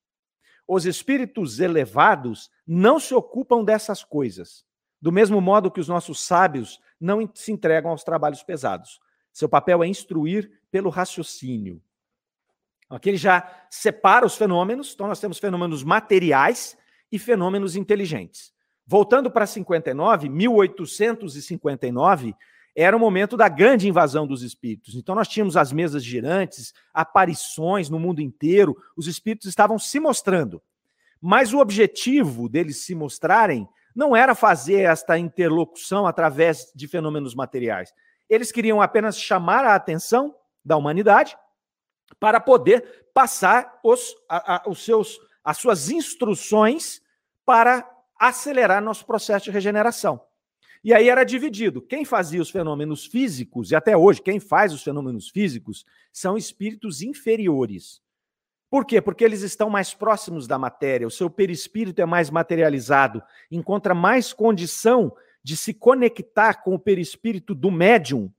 Os 0.67 0.86
espíritos 0.86 1.60
elevados 1.60 2.50
não 2.65 3.00
se 3.00 3.13
ocupam 3.13 3.63
dessas 3.63 4.04
coisas, 4.04 4.65
do 5.01 5.11
mesmo 5.11 5.41
modo 5.41 5.71
que 5.71 5.79
os 5.79 5.87
nossos 5.87 6.19
sábios 6.19 6.79
não 6.99 7.27
se 7.33 7.51
entregam 7.51 7.89
aos 7.91 8.03
trabalhos 8.03 8.43
pesados. 8.43 8.99
Seu 9.33 9.49
papel 9.49 9.83
é 9.83 9.87
instruir 9.87 10.51
pelo 10.69 10.89
raciocínio. 10.89 11.81
Aqui 12.89 13.09
ele 13.09 13.17
já 13.17 13.49
separa 13.69 14.25
os 14.25 14.35
fenômenos, 14.35 14.93
então 14.93 15.07
nós 15.07 15.19
temos 15.19 15.39
fenômenos 15.39 15.83
materiais 15.83 16.77
e 17.11 17.17
fenômenos 17.17 17.75
inteligentes. 17.75 18.53
Voltando 18.85 19.31
para 19.31 19.47
59, 19.47 20.29
1859, 20.29 22.35
era 22.75 22.95
o 22.95 22.99
momento 22.99 23.35
da 23.37 23.47
grande 23.47 23.87
invasão 23.87 24.27
dos 24.27 24.43
espíritos. 24.43 24.93
Então 24.95 25.15
nós 25.15 25.27
tínhamos 25.27 25.57
as 25.57 25.71
mesas 25.71 26.03
girantes, 26.03 26.73
aparições 26.93 27.89
no 27.89 27.99
mundo 27.99 28.21
inteiro, 28.21 28.77
os 28.95 29.07
espíritos 29.07 29.47
estavam 29.47 29.79
se 29.79 29.99
mostrando. 29.99 30.61
Mas 31.21 31.53
o 31.53 31.59
objetivo 31.59 32.49
deles 32.49 32.83
se 32.83 32.95
mostrarem 32.95 33.69
não 33.95 34.15
era 34.15 34.36
fazer 34.36 34.82
esta 34.82 35.17
interlocução 35.17 36.06
através 36.06 36.71
de 36.75 36.88
fenômenos 36.88 37.36
materiais. 37.36 37.93
Eles 38.30 38.51
queriam 38.51 38.82
apenas 38.82 39.19
chamar 39.19 39.65
a 39.65 39.75
atenção 39.75 40.36
da 40.63 40.77
humanidade 40.77 41.38
para 42.19 42.39
poder 42.39 43.06
passar 43.13 43.80
os, 43.84 44.15
a, 44.30 44.56
a, 44.56 44.69
os 44.69 44.84
seus, 44.84 45.19
as 45.43 45.58
suas 45.58 45.89
instruções 45.89 47.01
para 47.45 47.89
acelerar 48.19 48.82
nosso 48.82 49.06
processo 49.06 49.45
de 49.45 49.51
regeneração. 49.51 50.21
E 50.84 50.93
aí 50.93 51.10
era 51.10 51.23
dividido. 51.23 51.82
Quem 51.82 52.04
fazia 52.06 52.41
os 52.41 52.49
fenômenos 52.49 53.06
físicos, 53.06 53.71
e 53.71 53.75
até 53.75 53.95
hoje, 53.95 54.21
quem 54.21 54.39
faz 54.39 54.73
os 54.73 54.84
fenômenos 54.84 55.30
físicos, 55.30 55.86
são 56.12 56.38
espíritos 56.38 57.01
inferiores. 57.01 58.01
Por 58.71 58.86
quê? 58.86 59.01
Porque 59.01 59.25
eles 59.25 59.41
estão 59.41 59.69
mais 59.69 59.93
próximos 59.93 60.47
da 60.47 60.57
matéria, 60.57 61.05
o 61.05 61.12
seu 61.12 61.29
perispírito 61.29 62.01
é 62.01 62.05
mais 62.05 62.29
materializado, 62.29 63.21
encontra 63.51 63.93
mais 63.93 64.31
condição 64.31 65.13
de 65.43 65.57
se 65.57 65.73
conectar 65.73 66.63
com 66.63 66.73
o 66.73 66.79
perispírito 66.79 67.53
do 67.53 67.69
médium 67.69 68.31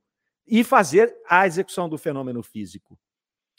e 0.47 0.63
fazer 0.63 1.15
a 1.29 1.45
execução 1.45 1.87
do 1.87 1.99
fenômeno 1.99 2.41
físico. 2.41 2.97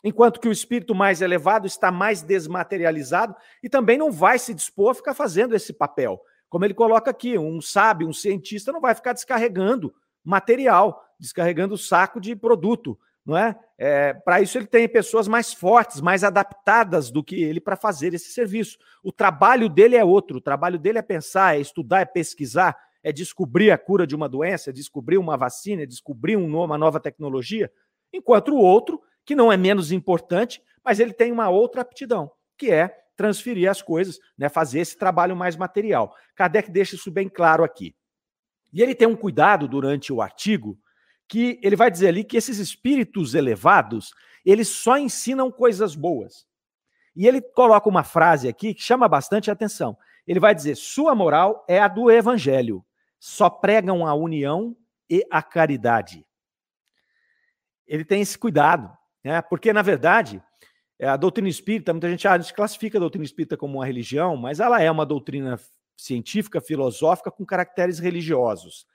Enquanto 0.02 0.40
que 0.40 0.48
o 0.48 0.52
espírito 0.52 0.96
mais 0.96 1.22
elevado 1.22 1.64
está 1.64 1.92
mais 1.92 2.22
desmaterializado 2.22 3.37
e 3.62 3.68
também 3.68 3.96
não 3.96 4.10
vai 4.10 4.37
se 4.37 4.52
dispor 4.52 4.90
a 4.90 4.94
ficar 4.94 5.14
fazendo 5.14 5.54
esse 5.54 5.72
papel. 5.72 6.20
Como 6.48 6.64
ele 6.64 6.74
coloca 6.74 7.08
aqui, 7.08 7.38
um 7.38 7.60
sábio, 7.60 8.08
um 8.08 8.12
cientista 8.12 8.72
não 8.72 8.80
vai 8.80 8.96
ficar 8.96 9.12
descarregando 9.12 9.94
material, 10.24 11.04
descarregando 11.20 11.78
saco 11.78 12.20
de 12.20 12.34
produto, 12.34 12.98
não 13.24 13.37
é? 13.37 13.58
é 13.78 14.12
para 14.12 14.40
isso 14.40 14.58
ele 14.58 14.66
tem 14.66 14.88
pessoas 14.88 15.26
mais 15.26 15.52
fortes, 15.52 16.00
mais 16.00 16.22
adaptadas 16.22 17.10
do 17.10 17.24
que 17.24 17.42
ele 17.42 17.60
para 17.60 17.76
fazer 17.76 18.12
esse 18.12 18.30
serviço. 18.32 18.78
O 19.02 19.10
trabalho 19.10 19.68
dele 19.68 19.96
é 19.96 20.04
outro, 20.04 20.38
o 20.38 20.40
trabalho 20.40 20.78
dele 20.78 20.98
é 20.98 21.02
pensar, 21.02 21.56
é 21.56 21.60
estudar, 21.60 22.00
é 22.00 22.04
pesquisar, 22.04 22.76
é 23.02 23.12
descobrir 23.12 23.70
a 23.70 23.78
cura 23.78 24.06
de 24.06 24.14
uma 24.14 24.28
doença, 24.28 24.70
é 24.70 24.72
descobrir 24.72 25.18
uma 25.18 25.37
vacina, 25.37 25.82
é 25.82 25.87
descobrir 25.87 26.37
uma 26.37 26.78
nova 26.78 27.00
tecnologia, 27.00 27.70
enquanto 28.12 28.48
o 28.48 28.58
outro, 28.58 29.00
que 29.24 29.34
não 29.34 29.52
é 29.52 29.56
menos 29.56 29.90
importante, 29.90 30.62
mas 30.84 31.00
ele 31.00 31.12
tem 31.12 31.32
uma 31.32 31.48
outra 31.48 31.80
aptidão, 31.80 32.30
que 32.56 32.70
é 32.70 32.94
transferir 33.16 33.70
as 33.70 33.80
coisas, 33.80 34.18
né, 34.37 34.48
fazer 34.48 34.80
esse 34.80 34.98
trabalho 34.98 35.37
mais 35.37 35.56
material. 35.56 36.14
Kardec 36.34 36.70
deixa 36.70 36.96
isso 36.96 37.10
bem 37.10 37.28
claro 37.28 37.62
aqui. 37.62 37.94
E 38.72 38.82
ele 38.82 38.94
tem 38.94 39.06
um 39.06 39.14
cuidado 39.14 39.68
durante 39.68 40.12
o 40.12 40.20
artigo 40.20 40.78
que 41.28 41.58
ele 41.62 41.76
vai 41.76 41.90
dizer 41.90 42.08
ali 42.08 42.24
que 42.24 42.37
esses 42.37 42.58
espíritos 42.58 43.34
elevados, 43.34 44.12
eles 44.44 44.68
só 44.68 44.98
ensinam 44.98 45.50
coisas 45.50 45.94
boas. 45.94 46.46
E 47.16 47.26
ele 47.26 47.40
coloca 47.40 47.88
uma 47.88 48.02
frase 48.02 48.48
aqui 48.48 48.74
que 48.74 48.82
chama 48.82 49.08
bastante 49.08 49.50
atenção. 49.50 49.96
Ele 50.26 50.40
vai 50.40 50.54
dizer: 50.54 50.76
"Sua 50.76 51.14
moral 51.14 51.64
é 51.68 51.80
a 51.80 51.88
do 51.88 52.10
evangelho. 52.10 52.84
Só 53.18 53.48
pregam 53.48 54.06
a 54.06 54.14
união 54.14 54.76
e 55.08 55.24
a 55.30 55.42
caridade." 55.42 56.26
Ele 57.87 58.04
tem 58.04 58.20
esse 58.20 58.38
cuidado, 58.38 58.90
né? 59.22 59.40
Porque 59.42 59.72
na 59.72 59.82
verdade, 59.82 60.42
é, 60.98 61.08
a 61.08 61.16
doutrina 61.16 61.48
espírita, 61.48 61.92
muita 61.92 62.08
gente, 62.08 62.26
ah, 62.26 62.38
classifica 62.54 62.98
a 62.98 63.00
doutrina 63.00 63.24
espírita 63.24 63.56
como 63.56 63.78
uma 63.78 63.87
religião, 63.87 64.37
mas 64.37 64.60
ela 64.60 64.80
é 64.80 64.90
uma 64.90 65.04
doutrina 65.04 65.58
científica, 65.96 66.60
filosófica, 66.60 67.30
com 67.30 67.44
caracteres 67.44 67.98
religiosos. 67.98 68.87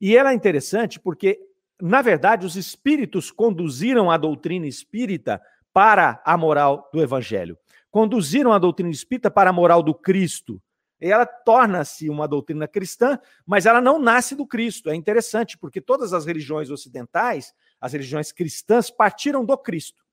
E 0.00 0.16
ela 0.16 0.32
é 0.32 0.34
interessante 0.34 0.98
porque, 0.98 1.38
na 1.84 2.00
verdade, 2.00 2.46
os 2.46 2.54
espíritos 2.54 3.32
conduziram 3.32 4.08
a 4.08 4.16
doutrina 4.16 4.68
espírita 4.68 5.42
para 5.72 6.22
a 6.24 6.36
moral 6.36 6.88
do 6.92 7.02
evangelho. 7.02 7.58
Conduziram 7.90 8.52
a 8.52 8.58
doutrina 8.60 8.92
espírita 8.92 9.28
para 9.28 9.50
a 9.50 9.52
moral 9.52 9.82
do 9.82 9.92
Cristo. 9.92 10.62
E 11.00 11.10
ela 11.10 11.26
torna-se 11.26 12.08
uma 12.08 12.28
doutrina 12.28 12.68
cristã, 12.68 13.18
mas 13.44 13.66
ela 13.66 13.80
não 13.80 13.98
nasce 13.98 14.36
do 14.36 14.46
Cristo. 14.46 14.90
É 14.90 14.94
interessante, 14.94 15.58
porque 15.58 15.80
todas 15.80 16.12
as 16.12 16.24
religiões 16.24 16.70
ocidentais, 16.70 17.52
as 17.80 17.92
religiões 17.92 18.30
cristãs, 18.30 18.88
partiram 18.88 19.44
do 19.44 19.58
Cristo. 19.58 20.04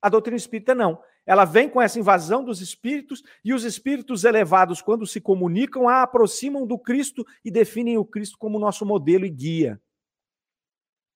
A 0.00 0.08
doutrina 0.08 0.38
espírita 0.38 0.74
não. 0.74 0.98
Ela 1.26 1.44
vem 1.44 1.68
com 1.68 1.82
essa 1.82 1.98
invasão 1.98 2.42
dos 2.42 2.62
espíritos 2.62 3.22
e 3.44 3.52
os 3.52 3.64
espíritos 3.64 4.24
elevados, 4.24 4.80
quando 4.80 5.06
se 5.06 5.20
comunicam, 5.20 5.86
a 5.90 6.00
aproximam 6.00 6.66
do 6.66 6.78
Cristo 6.78 7.22
e 7.44 7.50
definem 7.50 7.98
o 7.98 8.04
Cristo 8.06 8.38
como 8.38 8.58
nosso 8.58 8.86
modelo 8.86 9.26
e 9.26 9.30
guia. 9.30 9.78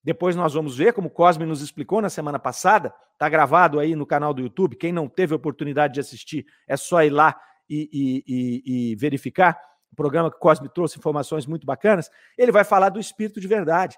Depois 0.04 0.34
nós 0.34 0.54
vamos 0.54 0.76
ver, 0.76 0.92
como 0.92 1.08
Cosme 1.08 1.46
nos 1.46 1.62
explicou 1.62 2.02
na 2.02 2.10
semana 2.10 2.38
passada, 2.38 2.92
está 3.12 3.28
gravado 3.28 3.78
aí 3.78 3.94
no 3.94 4.04
canal 4.04 4.34
do 4.34 4.42
YouTube. 4.42 4.76
Quem 4.76 4.92
não 4.92 5.08
teve 5.08 5.34
oportunidade 5.34 5.94
de 5.94 6.00
assistir, 6.00 6.44
é 6.66 6.76
só 6.76 7.02
ir 7.04 7.10
lá 7.10 7.40
e, 7.68 7.88
e, 7.92 8.24
e, 8.26 8.92
e 8.92 8.96
verificar. 8.96 9.58
O 9.92 9.96
programa 9.96 10.30
que 10.30 10.38
Cosme 10.38 10.68
trouxe 10.68 10.98
informações 10.98 11.46
muito 11.46 11.66
bacanas. 11.66 12.10
Ele 12.36 12.50
vai 12.50 12.64
falar 12.64 12.88
do 12.88 12.98
Espírito 12.98 13.40
de 13.40 13.46
verdade 13.46 13.96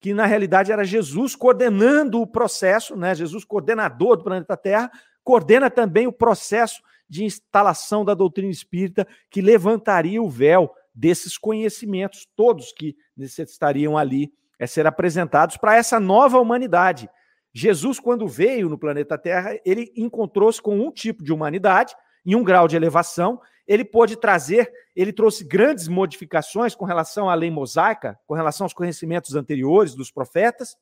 que 0.00 0.12
na 0.12 0.26
realidade 0.26 0.70
era 0.70 0.84
Jesus 0.84 1.34
coordenando 1.34 2.20
o 2.20 2.26
processo, 2.26 2.96
né? 2.96 3.14
Jesus 3.14 3.44
coordenador 3.44 4.16
do 4.16 4.24
planeta 4.24 4.56
Terra, 4.56 4.90
coordena 5.24 5.70
também 5.70 6.06
o 6.06 6.12
processo 6.12 6.82
de 7.08 7.24
instalação 7.24 8.04
da 8.04 8.14
doutrina 8.14 8.50
espírita 8.50 9.06
que 9.30 9.40
levantaria 9.40 10.22
o 10.22 10.28
véu 10.28 10.72
desses 10.94 11.38
conhecimentos 11.38 12.26
todos 12.36 12.72
que 12.72 12.96
necessitariam 13.16 13.96
ali 13.96 14.32
é, 14.58 14.66
ser 14.66 14.86
apresentados 14.86 15.56
para 15.56 15.76
essa 15.76 15.98
nova 16.00 16.38
humanidade. 16.38 17.08
Jesus, 17.52 17.98
quando 17.98 18.28
veio 18.28 18.68
no 18.68 18.78
planeta 18.78 19.16
Terra, 19.16 19.58
ele 19.64 19.92
encontrou-se 19.96 20.60
com 20.60 20.78
um 20.78 20.90
tipo 20.90 21.24
de 21.24 21.32
humanidade 21.32 21.94
em 22.24 22.34
um 22.34 22.44
grau 22.44 22.68
de 22.68 22.76
elevação 22.76 23.40
ele 23.66 23.84
pôde 23.84 24.16
trazer, 24.16 24.72
ele 24.94 25.12
trouxe 25.12 25.44
grandes 25.44 25.88
modificações 25.88 26.74
com 26.74 26.84
relação 26.84 27.28
à 27.28 27.34
lei 27.34 27.50
mosaica, 27.50 28.18
com 28.26 28.34
relação 28.34 28.64
aos 28.64 28.72
conhecimentos 28.72 29.34
anteriores 29.34 29.94
dos 29.94 30.10
profetas, 30.10 30.76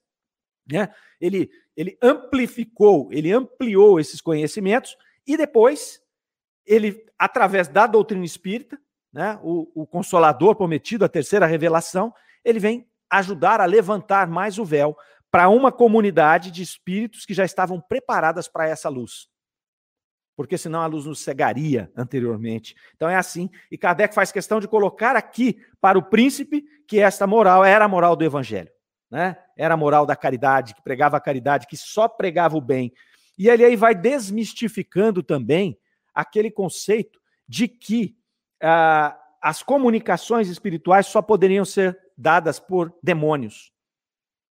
né? 0.70 0.92
Ele, 1.20 1.50
ele 1.76 1.96
amplificou, 2.02 3.08
ele 3.10 3.32
ampliou 3.32 3.98
esses 3.98 4.20
conhecimentos 4.20 4.96
e 5.26 5.37
depois 5.37 6.00
ele, 6.66 7.04
através 7.18 7.68
da 7.68 7.87
doutrina 7.87 8.24
espírita, 8.24 8.78
né, 9.12 9.38
o, 9.42 9.82
o 9.82 9.87
consolador 9.87 10.56
prometido, 10.56 11.04
a 11.04 11.08
terceira 11.08 11.46
revelação, 11.46 12.12
ele 12.44 12.58
vem 12.58 12.87
ajudar 13.18 13.61
a 13.61 13.64
levantar 13.64 14.29
mais 14.29 14.59
o 14.59 14.64
véu 14.64 14.96
para 15.31 15.48
uma 15.48 15.72
comunidade 15.72 16.50
de 16.50 16.62
espíritos 16.62 17.24
que 17.24 17.35
já 17.35 17.44
estavam 17.44 17.81
preparadas 17.81 18.48
para 18.48 18.68
essa 18.68 18.88
luz 18.88 19.29
porque 20.37 20.59
senão 20.59 20.81
a 20.81 20.87
luz 20.87 21.07
nos 21.07 21.20
cegaria 21.20 21.90
anteriormente. 21.96 22.74
Então 22.96 23.09
é 23.09 23.16
assim. 23.16 23.48
E 23.70 23.79
Kardec 23.79 24.14
faz 24.14 24.33
questão 24.33 24.61
de 24.61 24.68
colocar 24.68 25.16
aqui 25.16 25.59
para 25.81 25.98
o 25.98 26.03
príncipe 26.03 26.64
que 26.88 27.00
esta 27.00 27.27
moral 27.27 27.64
era 27.64 27.85
a 27.85 27.88
moral 27.88 28.16
do 28.16 28.24
evangelho. 28.24 28.70
Né? 29.11 29.37
Era 29.57 29.74
a 29.74 29.77
moral 29.77 30.05
da 30.05 30.16
caridade, 30.16 30.74
que 30.74 30.83
pregava 30.83 31.16
a 31.16 31.20
caridade, 31.20 31.66
que 31.66 31.77
só 31.77 32.09
pregava 32.09 32.57
o 32.57 32.61
bem. 32.61 32.92
E 33.38 33.48
ele 33.48 33.64
aí 33.64 33.77
vai 33.77 33.94
desmistificando 33.94 35.22
também 35.22 35.79
aquele 36.12 36.50
conceito 36.50 37.20
de 37.48 37.68
que 37.68 38.16
ah, 38.62 39.16
as 39.40 39.62
comunicações 39.62 40.48
espirituais 40.48 41.07
só 41.07 41.22
poderiam 41.22 41.64
ser 41.64 41.98
dadas 42.16 42.59
por 42.59 42.94
demônios. 43.03 43.72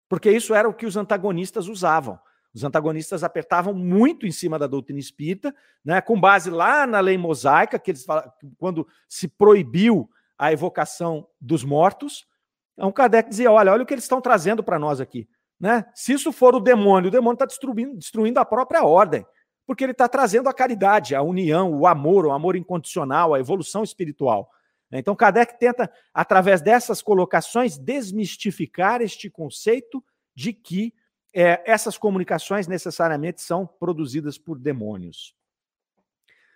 Porque 0.09 0.31
isso 0.31 0.55
era 0.55 0.69
o 0.69 0.75
que 0.75 0.87
os 0.87 0.97
antagonistas 0.97 1.69
usavam. 1.69 2.19
Os 2.53 2.65
antagonistas 2.65 3.23
apertavam 3.23 3.73
muito 3.73 4.27
em 4.27 4.33
cima 4.33 4.59
da 4.59 4.67
doutrina 4.67 4.99
espírita, 4.99 5.55
né, 5.85 6.01
com 6.01 6.21
base 6.21 6.51
lá 6.51 6.85
na 6.87 6.99
lei 6.99 7.17
mosaica, 7.17 7.79
que 7.79 7.93
eles 7.93 8.05
falam, 8.05 8.31
quando 8.59 8.87
se 9.09 9.29
proibiu 9.29 10.11
a 10.37 10.53
evocação 10.53 11.29
dos 11.41 11.63
mortos. 11.63 12.27
Então, 12.75 12.91
Kardec 12.91 13.29
dizia: 13.29 13.53
olha, 13.53 13.73
olha 13.73 13.83
o 13.83 13.87
que 13.87 13.95
eles 13.95 14.05
estão 14.05 14.21
trazendo 14.21 14.65
para 14.65 14.79
nós 14.79 15.01
aqui. 15.01 15.29
Né? 15.61 15.85
Se 15.95 16.15
isso 16.15 16.33
for 16.33 16.55
o 16.55 16.61
demônio, 16.61 17.09
o 17.09 17.13
demônio 17.13 17.35
está 17.35 17.45
destruindo, 17.45 17.97
destruindo 17.97 18.41
a 18.41 18.45
própria 18.45 18.83
ordem, 18.83 19.25
porque 19.67 19.85
ele 19.85 19.93
está 19.93 20.09
trazendo 20.09 20.49
a 20.49 20.55
caridade, 20.55 21.15
a 21.15 21.23
união, 21.23 21.73
o 21.73 21.87
amor, 21.87 22.27
o 22.27 22.33
amor 22.33 22.57
incondicional, 22.57 23.35
a 23.35 23.39
evolução 23.39 23.85
espiritual. 23.85 24.51
Então, 24.93 25.15
Kardec 25.15 25.59
tenta, 25.59 25.91
através 26.13 26.61
dessas 26.61 27.01
colocações, 27.01 27.79
desmistificar 27.79 29.01
este 29.01 29.31
conceito 29.31 30.03
de 30.35 30.53
que 30.53 30.93
é, 31.33 31.63
essas 31.65 31.97
comunicações 31.97 32.67
necessariamente 32.67 33.41
são 33.41 33.67
produzidas 33.67 34.37
por 34.37 34.59
demônios. 34.59 35.35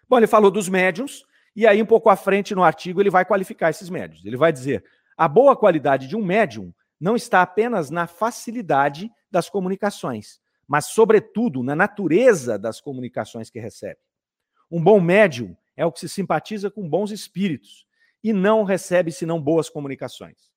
Bom, 0.09 0.19
ele 0.19 0.27
falou 0.27 0.51
dos 0.51 0.69
médiums, 0.69 1.25
e 1.55 1.67
aí, 1.67 1.81
um 1.81 1.87
pouco 1.87 2.11
à 2.11 2.17
frente 2.17 2.55
no 2.55 2.65
artigo, 2.65 3.01
ele 3.01 3.11
vai 3.11 3.25
qualificar 3.25 3.71
esses 3.71 3.89
médiums. 3.89 4.25
Ele 4.25 4.37
vai 4.37 4.53
dizer: 4.53 4.85
a 5.17 5.29
boa 5.29 5.57
qualidade 5.57 6.09
de 6.09 6.17
um 6.17 6.25
médium 6.25 6.75
não 7.01 7.15
está 7.15 7.43
apenas 7.43 7.91
na 7.91 8.09
facilidade 8.09 9.11
das 9.31 9.49
comunicações, 9.49 10.41
mas, 10.67 10.87
sobretudo, 10.87 11.63
na 11.63 11.77
natureza 11.77 12.59
das 12.59 12.81
comunicações 12.81 13.49
que 13.49 13.61
recebe. 13.61 14.01
Um 14.69 14.83
bom 14.83 15.01
médium 15.01 15.57
é 15.77 15.87
o 15.87 15.93
que 15.93 16.01
se 16.01 16.09
simpatiza 16.09 16.71
com 16.71 16.89
bons 16.89 17.13
espíritos 17.13 17.87
e 18.25 18.33
não 18.33 18.65
recebe 18.65 19.13
senão 19.13 19.41
boas 19.41 19.69
comunicações. 19.69 20.51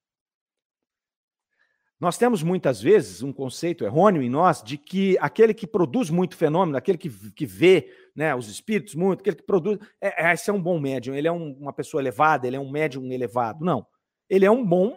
Nós 2.00 2.18
temos 2.18 2.44
muitas 2.44 2.80
vezes 2.80 3.24
um 3.24 3.34
conceito 3.34 3.84
errôneo 3.84 4.22
em 4.22 4.30
nós 4.30 4.64
de 4.64 4.78
que 4.78 5.18
aquele 5.20 5.54
que 5.54 5.66
produz 5.66 6.12
muito 6.12 6.38
fenômeno, 6.38 6.78
aquele 6.78 6.98
que, 6.98 7.10
que 7.32 7.46
vê 7.46 7.92
né, 8.16 8.36
os 8.36 8.48
espíritos 8.48 8.94
muito, 8.94 9.20
aquele 9.20 9.36
que 9.36 9.44
produz. 9.44 9.80
É, 10.00 10.28
é, 10.28 10.34
esse 10.34 10.50
é 10.50 10.54
um 10.54 10.62
bom 10.62 10.80
médium, 10.80 11.16
ele 11.16 11.28
é 11.28 11.32
um, 11.32 11.54
uma 11.60 11.74
pessoa 11.74 12.02
elevada, 12.02 12.46
ele 12.46 12.56
é 12.56 12.60
um 12.60 12.70
médium 12.70 13.12
elevado. 13.12 13.66
Não. 13.66 13.86
Ele 14.30 14.46
é 14.46 14.52
um 14.52 14.64
bom, 14.64 14.96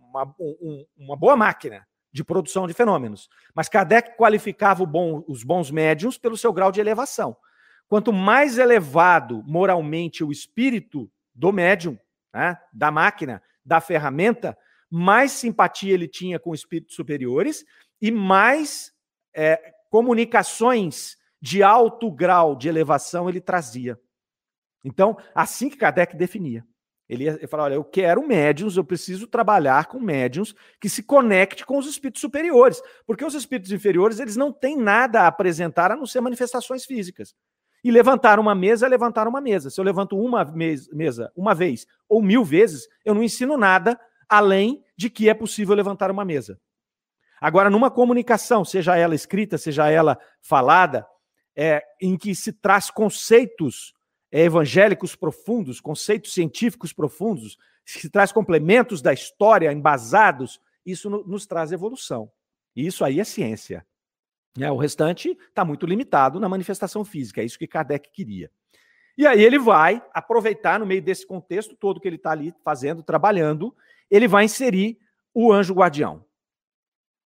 uma, 0.00 0.34
um, 0.38 0.86
uma 0.96 1.16
boa 1.16 1.36
máquina 1.36 1.86
de 2.12 2.22
produção 2.22 2.68
de 2.68 2.72
fenômenos. 2.72 3.28
Mas 3.52 3.68
Kardec 3.68 4.16
qualificava 4.16 4.86
bom, 4.86 5.24
os 5.26 5.42
bons 5.42 5.72
médiums 5.72 6.16
pelo 6.16 6.36
seu 6.36 6.52
grau 6.52 6.70
de 6.70 6.80
elevação. 6.80 7.36
Quanto 7.88 8.12
mais 8.12 8.58
elevado 8.58 9.42
moralmente 9.44 10.22
o 10.22 10.30
espírito 10.30 11.10
do 11.38 11.52
médium, 11.52 11.96
né, 12.34 12.58
da 12.72 12.90
máquina, 12.90 13.40
da 13.64 13.80
ferramenta, 13.80 14.58
mais 14.90 15.30
simpatia 15.32 15.94
ele 15.94 16.08
tinha 16.08 16.38
com 16.38 16.52
espíritos 16.52 16.96
superiores 16.96 17.64
e 18.02 18.10
mais 18.10 18.92
é, 19.34 19.72
comunicações 19.88 21.16
de 21.40 21.62
alto 21.62 22.10
grau 22.10 22.56
de 22.56 22.68
elevação 22.68 23.28
ele 23.28 23.40
trazia. 23.40 23.98
Então, 24.84 25.16
assim 25.34 25.70
que 25.70 25.76
Kardec 25.76 26.16
definia. 26.16 26.66
Ele 27.08 27.24
ia 27.24 27.48
falar: 27.48 27.64
olha, 27.64 27.74
eu 27.74 27.84
quero 27.84 28.26
médiums, 28.26 28.76
eu 28.76 28.84
preciso 28.84 29.26
trabalhar 29.26 29.86
com 29.86 30.00
médiums 30.00 30.54
que 30.80 30.88
se 30.88 31.02
conecte 31.02 31.64
com 31.64 31.78
os 31.78 31.86
espíritos 31.86 32.20
superiores. 32.20 32.82
Porque 33.06 33.24
os 33.24 33.34
espíritos 33.34 33.72
inferiores, 33.72 34.18
eles 34.18 34.36
não 34.36 34.52
têm 34.52 34.76
nada 34.76 35.22
a 35.22 35.26
apresentar 35.28 35.90
a 35.90 35.96
não 35.96 36.06
ser 36.06 36.20
manifestações 36.20 36.84
físicas. 36.84 37.34
E 37.88 37.90
levantar 37.90 38.38
uma 38.38 38.54
mesa 38.54 38.84
é 38.84 38.88
levantar 38.90 39.26
uma 39.26 39.40
mesa. 39.40 39.70
Se 39.70 39.80
eu 39.80 39.84
levanto 39.84 40.14
uma 40.14 40.44
mesa 40.44 41.32
uma 41.34 41.54
vez 41.54 41.86
ou 42.06 42.20
mil 42.20 42.44
vezes, 42.44 42.86
eu 43.02 43.14
não 43.14 43.22
ensino 43.22 43.56
nada 43.56 43.98
além 44.28 44.84
de 44.94 45.08
que 45.08 45.26
é 45.26 45.32
possível 45.32 45.74
levantar 45.74 46.10
uma 46.10 46.22
mesa. 46.22 46.60
Agora, 47.40 47.70
numa 47.70 47.90
comunicação, 47.90 48.62
seja 48.62 48.94
ela 48.94 49.14
escrita, 49.14 49.56
seja 49.56 49.88
ela 49.88 50.18
falada, 50.42 51.06
é, 51.56 51.82
em 51.98 52.14
que 52.18 52.34
se 52.34 52.52
traz 52.52 52.90
conceitos 52.90 53.94
é, 54.30 54.42
evangélicos 54.42 55.16
profundos, 55.16 55.80
conceitos 55.80 56.34
científicos 56.34 56.92
profundos, 56.92 57.56
se 57.86 58.10
traz 58.10 58.30
complementos 58.32 59.00
da 59.00 59.14
história 59.14 59.72
embasados, 59.72 60.60
isso 60.84 61.08
no, 61.08 61.26
nos 61.26 61.46
traz 61.46 61.72
evolução. 61.72 62.30
E 62.76 62.86
isso 62.86 63.02
aí 63.02 63.18
é 63.18 63.24
ciência. 63.24 63.86
É, 64.58 64.70
o 64.70 64.76
restante 64.76 65.36
está 65.48 65.64
muito 65.64 65.86
limitado 65.86 66.38
na 66.40 66.48
manifestação 66.48 67.04
física, 67.04 67.40
é 67.40 67.44
isso 67.44 67.58
que 67.58 67.66
Kardec 67.66 68.10
queria. 68.12 68.50
E 69.16 69.26
aí 69.26 69.42
ele 69.42 69.58
vai 69.58 70.00
aproveitar, 70.14 70.78
no 70.78 70.86
meio 70.86 71.02
desse 71.02 71.26
contexto 71.26 71.76
todo 71.76 72.00
que 72.00 72.06
ele 72.06 72.16
está 72.16 72.30
ali 72.30 72.54
fazendo, 72.64 73.02
trabalhando, 73.02 73.74
ele 74.08 74.28
vai 74.28 74.44
inserir 74.44 74.96
o 75.34 75.52
anjo 75.52 75.74
guardião. 75.74 76.24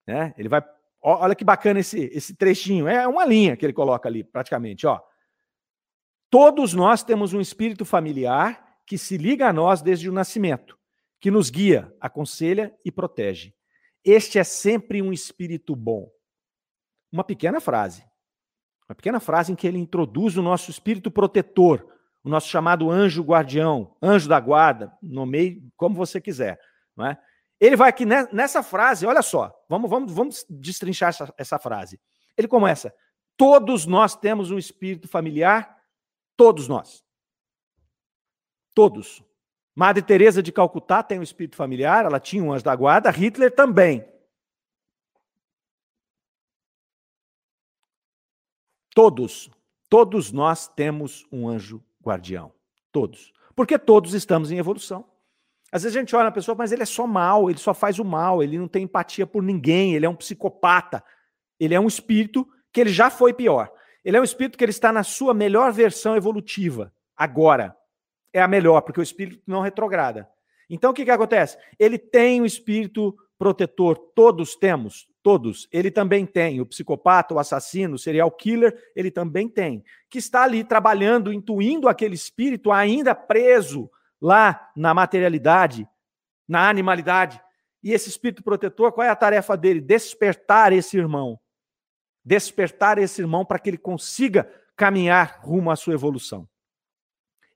Né? 0.06 0.34
Ele 0.38 0.48
vai. 0.48 0.62
Olha 1.02 1.34
que 1.34 1.44
bacana 1.44 1.80
esse, 1.80 2.10
esse 2.12 2.34
trechinho. 2.34 2.88
É 2.88 3.06
uma 3.06 3.26
linha 3.26 3.56
que 3.56 3.66
ele 3.66 3.72
coloca 3.74 4.08
ali, 4.08 4.24
praticamente. 4.24 4.86
Ó. 4.86 5.00
Todos 6.30 6.72
nós 6.72 7.02
temos 7.02 7.34
um 7.34 7.40
espírito 7.40 7.84
familiar 7.84 8.78
que 8.86 8.96
se 8.96 9.18
liga 9.18 9.48
a 9.48 9.52
nós 9.52 9.82
desde 9.82 10.08
o 10.08 10.12
nascimento, 10.12 10.78
que 11.20 11.30
nos 11.30 11.50
guia, 11.50 11.94
aconselha 12.00 12.74
e 12.84 12.90
protege. 12.90 13.54
Este 14.04 14.38
é 14.38 14.44
sempre 14.44 15.02
um 15.02 15.12
espírito 15.12 15.76
bom. 15.76 16.10
Uma 17.12 17.22
pequena 17.22 17.60
frase. 17.60 18.04
Uma 18.88 18.94
pequena 18.94 19.20
frase 19.20 19.52
em 19.52 19.54
que 19.54 19.66
ele 19.66 19.78
introduz 19.78 20.36
o 20.36 20.42
nosso 20.42 20.70
espírito 20.70 21.10
protetor, 21.10 21.86
o 22.24 22.28
nosso 22.28 22.48
chamado 22.48 22.90
anjo 22.90 23.22
guardião, 23.22 23.96
anjo 24.02 24.28
da 24.28 24.40
guarda, 24.40 24.92
nomeie 25.02 25.62
como 25.76 25.94
você 25.94 26.20
quiser. 26.20 26.58
Não 26.96 27.06
é? 27.06 27.18
Ele 27.60 27.76
vai 27.76 27.88
aqui 27.88 28.04
nessa 28.04 28.62
frase, 28.62 29.06
olha 29.06 29.22
só, 29.22 29.54
vamos, 29.68 29.88
vamos, 29.88 30.12
vamos 30.12 30.46
destrinchar 30.50 31.10
essa, 31.10 31.34
essa 31.38 31.58
frase. 31.58 32.00
Ele 32.36 32.48
começa: 32.48 32.92
todos 33.36 33.86
nós 33.86 34.16
temos 34.16 34.50
um 34.50 34.58
espírito 34.58 35.06
familiar, 35.06 35.76
todos 36.36 36.66
nós. 36.66 37.04
Todos. 38.74 39.22
Madre 39.74 40.02
Teresa 40.02 40.42
de 40.42 40.52
Calcutá 40.52 41.02
tem 41.02 41.18
um 41.18 41.22
espírito 41.22 41.56
familiar, 41.56 42.04
ela 42.04 42.20
tinha 42.20 42.42
um 42.42 42.52
anjo 42.52 42.64
da 42.64 42.74
guarda, 42.74 43.10
Hitler 43.10 43.54
também. 43.54 44.11
Todos, 48.94 49.50
todos 49.88 50.32
nós 50.32 50.68
temos 50.68 51.26
um 51.32 51.48
anjo 51.48 51.82
guardião. 52.02 52.52
Todos. 52.90 53.32
Porque 53.54 53.78
todos 53.78 54.12
estamos 54.12 54.50
em 54.50 54.58
evolução. 54.58 55.04
Às 55.70 55.82
vezes 55.82 55.96
a 55.96 56.00
gente 56.00 56.14
olha 56.14 56.24
na 56.24 56.30
pessoa, 56.30 56.54
mas 56.54 56.72
ele 56.72 56.82
é 56.82 56.86
só 56.86 57.06
mal, 57.06 57.48
ele 57.48 57.58
só 57.58 57.72
faz 57.72 57.98
o 57.98 58.04
mal, 58.04 58.42
ele 58.42 58.58
não 58.58 58.68
tem 58.68 58.82
empatia 58.82 59.26
por 59.26 59.42
ninguém, 59.42 59.94
ele 59.94 60.04
é 60.04 60.08
um 60.08 60.14
psicopata. 60.14 61.02
Ele 61.58 61.74
é 61.74 61.80
um 61.80 61.86
espírito 61.86 62.46
que 62.70 62.80
ele 62.80 62.92
já 62.92 63.08
foi 63.08 63.32
pior. 63.32 63.72
Ele 64.04 64.16
é 64.16 64.20
um 64.20 64.24
espírito 64.24 64.58
que 64.58 64.64
ele 64.64 64.70
está 64.70 64.92
na 64.92 65.02
sua 65.02 65.32
melhor 65.32 65.72
versão 65.72 66.14
evolutiva, 66.14 66.92
agora. 67.16 67.74
É 68.32 68.42
a 68.42 68.48
melhor, 68.48 68.82
porque 68.82 69.00
o 69.00 69.02
espírito 69.02 69.42
não 69.46 69.60
retrograda. 69.60 70.28
Então 70.68 70.90
o 70.90 70.94
que, 70.94 71.04
que 71.04 71.10
acontece? 71.10 71.56
Ele 71.78 71.98
tem 71.98 72.40
o 72.40 72.46
espírito 72.46 73.16
protetor, 73.38 73.96
todos 74.14 74.54
temos, 74.56 75.06
todos. 75.22 75.68
Ele 75.70 75.90
também 75.90 76.26
tem. 76.26 76.60
O 76.60 76.66
psicopata, 76.66 77.34
o 77.34 77.38
assassino, 77.38 77.94
o 77.94 77.98
serial 77.98 78.30
killer, 78.30 78.76
ele 78.94 79.10
também 79.10 79.48
tem. 79.48 79.84
Que 80.10 80.18
está 80.18 80.42
ali 80.42 80.64
trabalhando, 80.64 81.32
intuindo 81.32 81.88
aquele 81.88 82.14
espírito 82.14 82.72
ainda 82.72 83.14
preso 83.14 83.90
lá 84.20 84.70
na 84.76 84.92
materialidade, 84.92 85.88
na 86.48 86.68
animalidade. 86.68 87.40
E 87.82 87.92
esse 87.92 88.08
espírito 88.08 88.42
protetor, 88.42 88.92
qual 88.92 89.06
é 89.06 89.10
a 89.10 89.16
tarefa 89.16 89.56
dele? 89.56 89.80
Despertar 89.80 90.72
esse 90.72 90.96
irmão. 90.96 91.38
Despertar 92.24 92.98
esse 92.98 93.20
irmão 93.20 93.44
para 93.44 93.58
que 93.58 93.70
ele 93.70 93.78
consiga 93.78 94.48
caminhar 94.76 95.40
rumo 95.42 95.70
à 95.70 95.76
sua 95.76 95.94
evolução. 95.94 96.48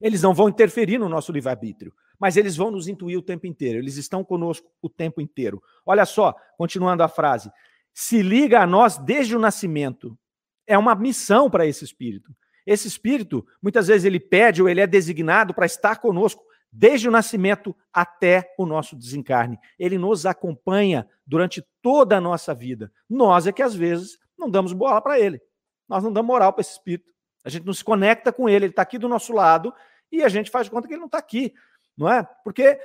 Eles 0.01 0.23
não 0.23 0.35
vão 0.35 0.49
interferir 0.49 0.99
no 0.99 1.09
nosso 1.09 1.33
livre-arbítrio, 1.33 1.95
mas 2.19 2.37
eles 2.37 2.57
vão 2.57 2.71
nos 2.71 2.89
intuir 2.89 3.19
o 3.19 3.23
tempo 3.23 3.47
inteiro. 3.47 3.79
Eles 3.79 3.97
estão 3.97 4.25
conosco 4.25 4.71
o 4.81 4.89
tempo 4.89 5.21
inteiro. 5.21 5.63
Olha 5.85 6.05
só, 6.05 6.35
continuando 6.57 7.03
a 7.03 7.09
frase. 7.09 7.51
Se 7.93 8.23
liga 8.23 8.61
a 8.61 8.67
nós 8.67 8.99
desde 8.99 9.37
o 9.37 9.39
nascimento. 9.39 10.19
É 10.67 10.77
uma 10.77 10.95
missão 10.95 11.49
para 11.49 11.67
esse 11.67 11.85
espírito. 11.85 12.35
Esse 12.67 12.89
espírito, 12.89 13.47
muitas 13.63 13.87
vezes 13.87 14.05
ele 14.05 14.19
pede 14.19 14.61
ou 14.61 14.69
ele 14.69 14.81
é 14.81 14.87
designado 14.87 15.55
para 15.55 15.67
estar 15.67 16.01
conosco 16.01 16.43
desde 16.73 17.09
o 17.09 17.13
nascimento 17.13 17.75
até 17.93 18.53
o 18.59 18.67
nosso 18.67 18.97
desencarne. 18.97 19.59
Ele 19.79 19.97
nos 19.97 20.27
acompanha 20.27 21.09
durante 21.27 21.65
toda 21.81 22.17
a 22.17 22.21
nossa 22.21 22.53
vida. 22.53 22.93
Nós 23.09 23.47
é 23.47 23.53
que 23.53 23.63
às 23.63 23.75
vezes 23.75 24.19
não 24.37 24.51
damos 24.51 24.73
bola 24.73 25.01
para 25.01 25.19
ele. 25.19 25.41
Nós 25.89 26.03
não 26.03 26.13
damos 26.13 26.27
moral 26.27 26.53
para 26.53 26.61
esse 26.61 26.73
espírito. 26.73 27.11
A 27.45 27.49
gente 27.49 27.65
não 27.65 27.73
se 27.73 27.85
conecta 27.85 28.33
com 28.33 28.49
ele, 28.49 28.65
ele 28.65 28.73
está 28.73 28.83
aqui 28.83 28.99
do 28.99 29.09
nosso 29.09 29.33
lado 29.33 29.73
e 30.11 30.23
a 30.23 30.29
gente 30.29 30.51
faz 30.51 30.69
conta 30.69 30.89
que 30.89 30.95
ele 30.95 31.01
não 31.01 31.07
está 31.07 31.19
aqui, 31.19 31.55
não 31.97 32.11
é? 32.11 32.23
Porque 32.45 32.79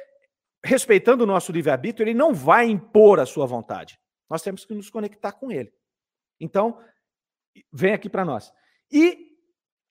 respeitando 0.64 1.24
o 1.24 1.28
nosso 1.28 1.52
livre-arbítrio, 1.52 2.06
ele 2.06 2.14
não 2.14 2.34
vai 2.34 2.68
impor 2.68 3.20
a 3.20 3.26
sua 3.26 3.46
vontade. 3.46 4.00
Nós 4.30 4.42
temos 4.42 4.64
que 4.64 4.74
nos 4.74 4.90
conectar 4.90 5.32
com 5.32 5.52
ele. 5.52 5.74
Então, 6.40 6.80
vem 7.72 7.94
aqui 7.94 8.10
para 8.10 8.24
nós. 8.24 8.54
E 8.92 9.32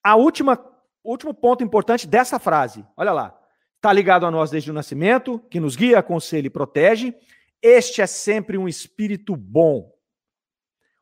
a 0.02 0.16
última, 0.16 0.59
último 1.04 1.35
ponto 1.35 1.62
importante 1.62 2.06
dessa 2.06 2.38
frase, 2.38 2.87
olha 2.96 3.12
lá. 3.12 3.37
Está 3.76 3.92
ligado 3.94 4.26
a 4.26 4.30
nós 4.30 4.50
desde 4.50 4.70
o 4.70 4.74
nascimento, 4.74 5.38
que 5.50 5.59
nos 5.59 5.74
guia, 5.74 5.98
aconselha 5.98 6.46
e 6.46 6.50
protege. 6.50 7.14
Este 7.62 8.02
é 8.02 8.06
sempre 8.06 8.59
um 8.59 8.68
espírito 8.68 9.35
bom. 9.35 9.90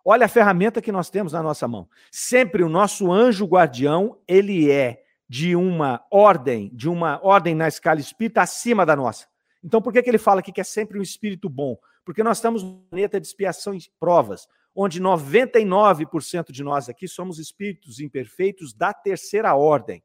Olha 0.04 0.26
a 0.26 0.28
ferramenta 0.28 0.80
que 0.80 0.92
nós 0.92 1.10
temos 1.10 1.32
na 1.32 1.42
nossa 1.42 1.66
mão. 1.66 1.88
Sempre 2.10 2.62
o 2.62 2.68
nosso 2.68 3.10
anjo 3.10 3.46
guardião, 3.46 4.22
ele 4.28 4.70
é 4.70 5.02
de 5.28 5.54
uma 5.54 6.04
ordem, 6.10 6.70
de 6.72 6.88
uma 6.88 7.20
ordem 7.22 7.54
na 7.54 7.68
escala 7.68 8.00
espírita 8.00 8.40
acima 8.40 8.86
da 8.86 8.96
nossa. 8.96 9.26
Então, 9.62 9.82
por 9.82 9.92
que, 9.92 10.02
que 10.02 10.08
ele 10.08 10.18
fala 10.18 10.40
aqui 10.40 10.52
que 10.52 10.60
é 10.60 10.64
sempre 10.64 10.98
um 10.98 11.02
espírito 11.02 11.48
bom? 11.48 11.76
Porque 12.04 12.22
nós 12.22 12.38
estamos 12.38 12.62
no 12.62 12.78
planeta 12.90 13.20
de 13.20 13.26
expiação 13.26 13.74
e 13.74 13.80
provas, 14.00 14.48
onde 14.74 15.00
99% 15.00 16.50
de 16.50 16.62
nós 16.62 16.88
aqui 16.88 17.06
somos 17.06 17.38
espíritos 17.38 18.00
imperfeitos 18.00 18.72
da 18.72 18.94
terceira 18.94 19.54
ordem. 19.54 20.02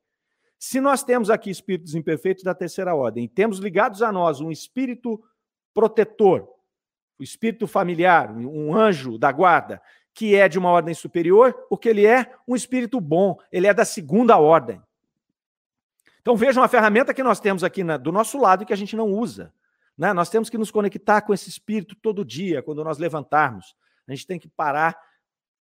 Se 0.60 0.82
nós 0.82 1.04
temos 1.04 1.30
aqui 1.30 1.50
espíritos 1.50 1.96
imperfeitos 1.96 2.44
da 2.44 2.54
terceira 2.54 2.96
ordem, 2.96 3.28
temos 3.28 3.60
ligados 3.60 4.02
a 4.02 4.12
nós 4.12 4.42
um 4.42 4.52
espírito 4.52 5.22
protetor, 5.74 6.48
o 7.20 7.24
espírito 7.24 7.68
familiar, 7.68 8.36
um 8.36 8.76
anjo 8.76 9.18
da 9.18 9.32
guarda, 9.32 9.82
que 10.14 10.36
é 10.36 10.48
de 10.48 10.60
uma 10.60 10.70
ordem 10.70 10.94
superior, 10.94 11.56
o 11.70 11.78
que 11.78 11.90
ele 11.90 12.06
é? 12.06 12.34
Um 12.48 12.56
espírito 12.56 13.00
bom, 13.00 13.38
ele 13.52 13.68
é 13.68 13.74
da 13.74 13.86
segunda 13.86 14.38
ordem. 14.38 14.82
Então 16.24 16.38
vejam 16.38 16.64
a 16.64 16.70
ferramenta 16.70 17.14
que 17.14 17.22
nós 17.22 17.42
temos 17.42 17.66
aqui 17.66 17.84
na, 17.84 17.98
do 17.98 18.10
nosso 18.10 18.40
lado 18.40 18.66
que 18.66 18.72
a 18.72 18.78
gente 18.78 18.96
não 18.96 19.12
usa. 19.12 19.54
Né? 19.98 20.14
Nós 20.14 20.30
temos 20.30 20.50
que 20.50 20.58
nos 20.58 20.72
conectar 20.72 21.22
com 21.22 21.34
esse 21.34 21.50
espírito 21.50 21.96
todo 21.96 22.24
dia, 22.24 22.64
quando 22.64 22.82
nós 22.82 22.98
levantarmos. 22.98 23.76
A 24.08 24.16
gente 24.16 24.26
tem 24.26 24.40
que 24.40 24.48
parar 24.48 24.98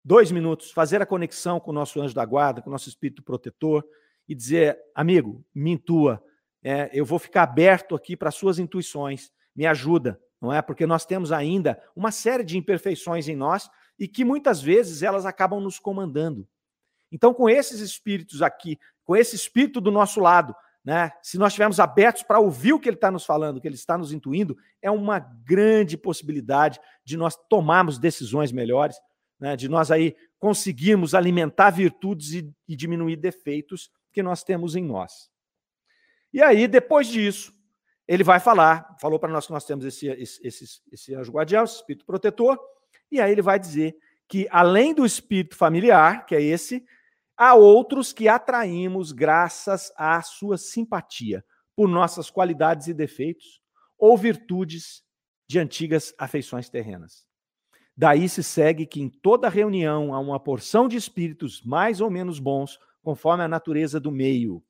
dois 0.04 0.32
minutos, 0.32 0.72
fazer 0.72 1.00
a 1.00 1.06
conexão 1.06 1.60
com 1.60 1.70
o 1.70 1.74
nosso 1.74 2.00
anjo 2.00 2.12
da 2.12 2.24
guarda, 2.24 2.60
com 2.60 2.68
o 2.68 2.72
nosso 2.72 2.88
espírito 2.88 3.22
protetor 3.22 3.84
e 4.28 4.34
dizer, 4.34 4.76
amigo, 4.94 5.44
me 5.54 5.70
intua, 5.70 6.22
é, 6.62 6.90
eu 6.92 7.04
vou 7.04 7.20
ficar 7.20 7.44
aberto 7.44 7.94
aqui 7.94 8.16
para 8.16 8.32
suas 8.32 8.58
intuições, 8.58 9.32
me 9.54 9.64
ajuda, 9.64 10.20
não 10.40 10.52
é? 10.52 10.60
Porque 10.60 10.86
nós 10.86 11.06
temos 11.06 11.30
ainda 11.30 11.80
uma 11.94 12.10
série 12.10 12.42
de 12.42 12.58
imperfeições 12.58 13.28
em 13.28 13.36
nós 13.36 13.70
e 13.96 14.08
que 14.08 14.24
muitas 14.24 14.60
vezes 14.60 15.02
elas 15.02 15.24
acabam 15.24 15.60
nos 15.60 15.78
comandando. 15.78 16.48
Então, 17.10 17.32
com 17.32 17.48
esses 17.48 17.80
espíritos 17.80 18.42
aqui 18.42 18.78
com 19.08 19.16
esse 19.16 19.34
espírito 19.34 19.80
do 19.80 19.90
nosso 19.90 20.20
lado, 20.20 20.54
né? 20.84 21.10
Se 21.22 21.38
nós 21.38 21.52
estivermos 21.52 21.80
abertos 21.80 22.22
para 22.22 22.38
ouvir 22.38 22.74
o 22.74 22.78
que 22.78 22.90
ele 22.90 22.96
está 22.96 23.10
nos 23.10 23.24
falando, 23.24 23.56
o 23.56 23.60
que 23.60 23.66
ele 23.66 23.74
está 23.74 23.96
nos 23.96 24.12
intuindo, 24.12 24.54
é 24.82 24.90
uma 24.90 25.18
grande 25.18 25.96
possibilidade 25.96 26.78
de 27.06 27.16
nós 27.16 27.34
tomarmos 27.48 27.98
decisões 27.98 28.52
melhores, 28.52 28.98
né? 29.40 29.56
de 29.56 29.66
nós 29.66 29.90
aí 29.90 30.14
conseguirmos 30.38 31.14
alimentar 31.14 31.70
virtudes 31.70 32.34
e, 32.34 32.54
e 32.68 32.76
diminuir 32.76 33.16
defeitos 33.16 33.90
que 34.12 34.22
nós 34.22 34.44
temos 34.44 34.76
em 34.76 34.84
nós. 34.84 35.30
E 36.30 36.42
aí, 36.42 36.68
depois 36.68 37.06
disso, 37.06 37.50
ele 38.06 38.22
vai 38.22 38.38
falar, 38.38 38.94
falou 39.00 39.18
para 39.18 39.32
nós 39.32 39.46
que 39.46 39.52
nós 39.52 39.64
temos 39.64 39.86
esse, 39.86 40.06
esse, 40.06 40.46
esse, 40.46 40.64
esse 40.92 41.14
anjo 41.14 41.32
guardião, 41.32 41.64
esse 41.64 41.76
espírito 41.76 42.04
protetor, 42.04 42.60
e 43.10 43.22
aí 43.22 43.32
ele 43.32 43.40
vai 43.40 43.58
dizer 43.58 43.96
que 44.28 44.46
além 44.50 44.92
do 44.92 45.06
espírito 45.06 45.56
familiar, 45.56 46.26
que 46.26 46.34
é 46.34 46.42
esse, 46.42 46.84
Há 47.38 47.54
outros 47.54 48.12
que 48.12 48.26
atraímos 48.26 49.12
graças 49.12 49.92
à 49.96 50.20
sua 50.22 50.58
simpatia, 50.58 51.44
por 51.76 51.88
nossas 51.88 52.28
qualidades 52.28 52.88
e 52.88 52.92
defeitos, 52.92 53.60
ou 53.96 54.18
virtudes 54.18 55.04
de 55.48 55.60
antigas 55.60 56.12
afeições 56.18 56.68
terrenas. 56.68 57.24
Daí 57.96 58.28
se 58.28 58.42
segue 58.42 58.86
que 58.86 59.00
em 59.00 59.08
toda 59.08 59.48
reunião 59.48 60.12
há 60.12 60.18
uma 60.18 60.40
porção 60.40 60.88
de 60.88 60.96
espíritos 60.96 61.62
mais 61.62 62.00
ou 62.00 62.10
menos 62.10 62.40
bons, 62.40 62.76
conforme 63.04 63.44
a 63.44 63.48
natureza 63.48 64.00
do 64.00 64.10
meio. 64.10 64.60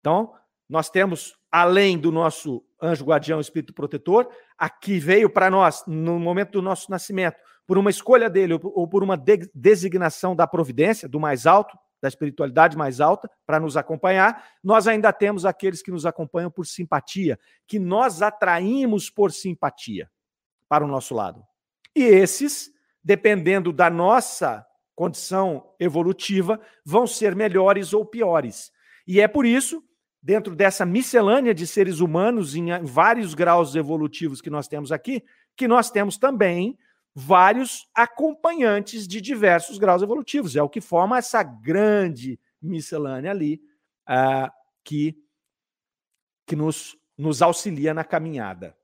Então, 0.00 0.34
nós 0.68 0.90
temos, 0.90 1.38
além 1.50 1.96
do 1.96 2.10
nosso 2.10 2.64
anjo 2.82 3.04
guardião, 3.04 3.40
espírito 3.40 3.72
protetor, 3.72 4.28
aqui 4.58 4.98
veio 4.98 5.30
para 5.30 5.48
nós, 5.48 5.84
no 5.86 6.18
momento 6.18 6.52
do 6.52 6.62
nosso 6.62 6.90
nascimento, 6.90 7.36
por 7.66 7.78
uma 7.78 7.90
escolha 7.90 8.28
dele 8.28 8.58
ou 8.62 8.88
por 8.88 9.02
uma 9.02 9.16
de 9.16 9.50
designação 9.54 10.34
da 10.34 10.46
providência, 10.46 11.08
do 11.08 11.20
mais 11.20 11.46
alto, 11.46 11.76
da 12.00 12.08
espiritualidade 12.08 12.76
mais 12.76 13.00
alta, 13.00 13.30
para 13.46 13.60
nos 13.60 13.76
acompanhar, 13.76 14.44
nós 14.62 14.88
ainda 14.88 15.12
temos 15.12 15.46
aqueles 15.46 15.80
que 15.80 15.92
nos 15.92 16.04
acompanham 16.04 16.50
por 16.50 16.66
simpatia, 16.66 17.38
que 17.66 17.78
nós 17.78 18.20
atraímos 18.20 19.08
por 19.08 19.30
simpatia 19.30 20.10
para 20.68 20.84
o 20.84 20.88
nosso 20.88 21.14
lado. 21.14 21.44
E 21.94 22.02
esses, 22.02 22.72
dependendo 23.04 23.72
da 23.72 23.88
nossa 23.88 24.66
condição 24.94 25.74
evolutiva, 25.78 26.60
vão 26.84 27.06
ser 27.06 27.36
melhores 27.36 27.92
ou 27.92 28.04
piores. 28.04 28.72
E 29.06 29.20
é 29.20 29.28
por 29.28 29.46
isso, 29.46 29.82
dentro 30.20 30.56
dessa 30.56 30.84
miscelânea 30.84 31.54
de 31.54 31.66
seres 31.66 32.00
humanos 32.00 32.56
em 32.56 32.66
vários 32.84 33.32
graus 33.34 33.74
evolutivos 33.76 34.40
que 34.40 34.50
nós 34.50 34.66
temos 34.66 34.90
aqui, 34.90 35.22
que 35.56 35.68
nós 35.68 35.90
temos 35.90 36.16
também 36.16 36.76
vários 37.14 37.88
acompanhantes 37.94 39.06
de 39.06 39.20
diversos 39.20 39.78
graus 39.78 40.02
evolutivos. 40.02 40.56
É 40.56 40.62
o 40.62 40.68
que 40.68 40.80
forma 40.80 41.18
essa 41.18 41.42
grande 41.42 42.38
miscelânea 42.60 43.30
ali 43.30 43.62
uh, 44.08 44.50
que, 44.82 45.16
que 46.46 46.56
nos, 46.56 46.96
nos 47.16 47.42
auxilia 47.42 47.92
na 47.92 48.04
caminhada. 48.04 48.76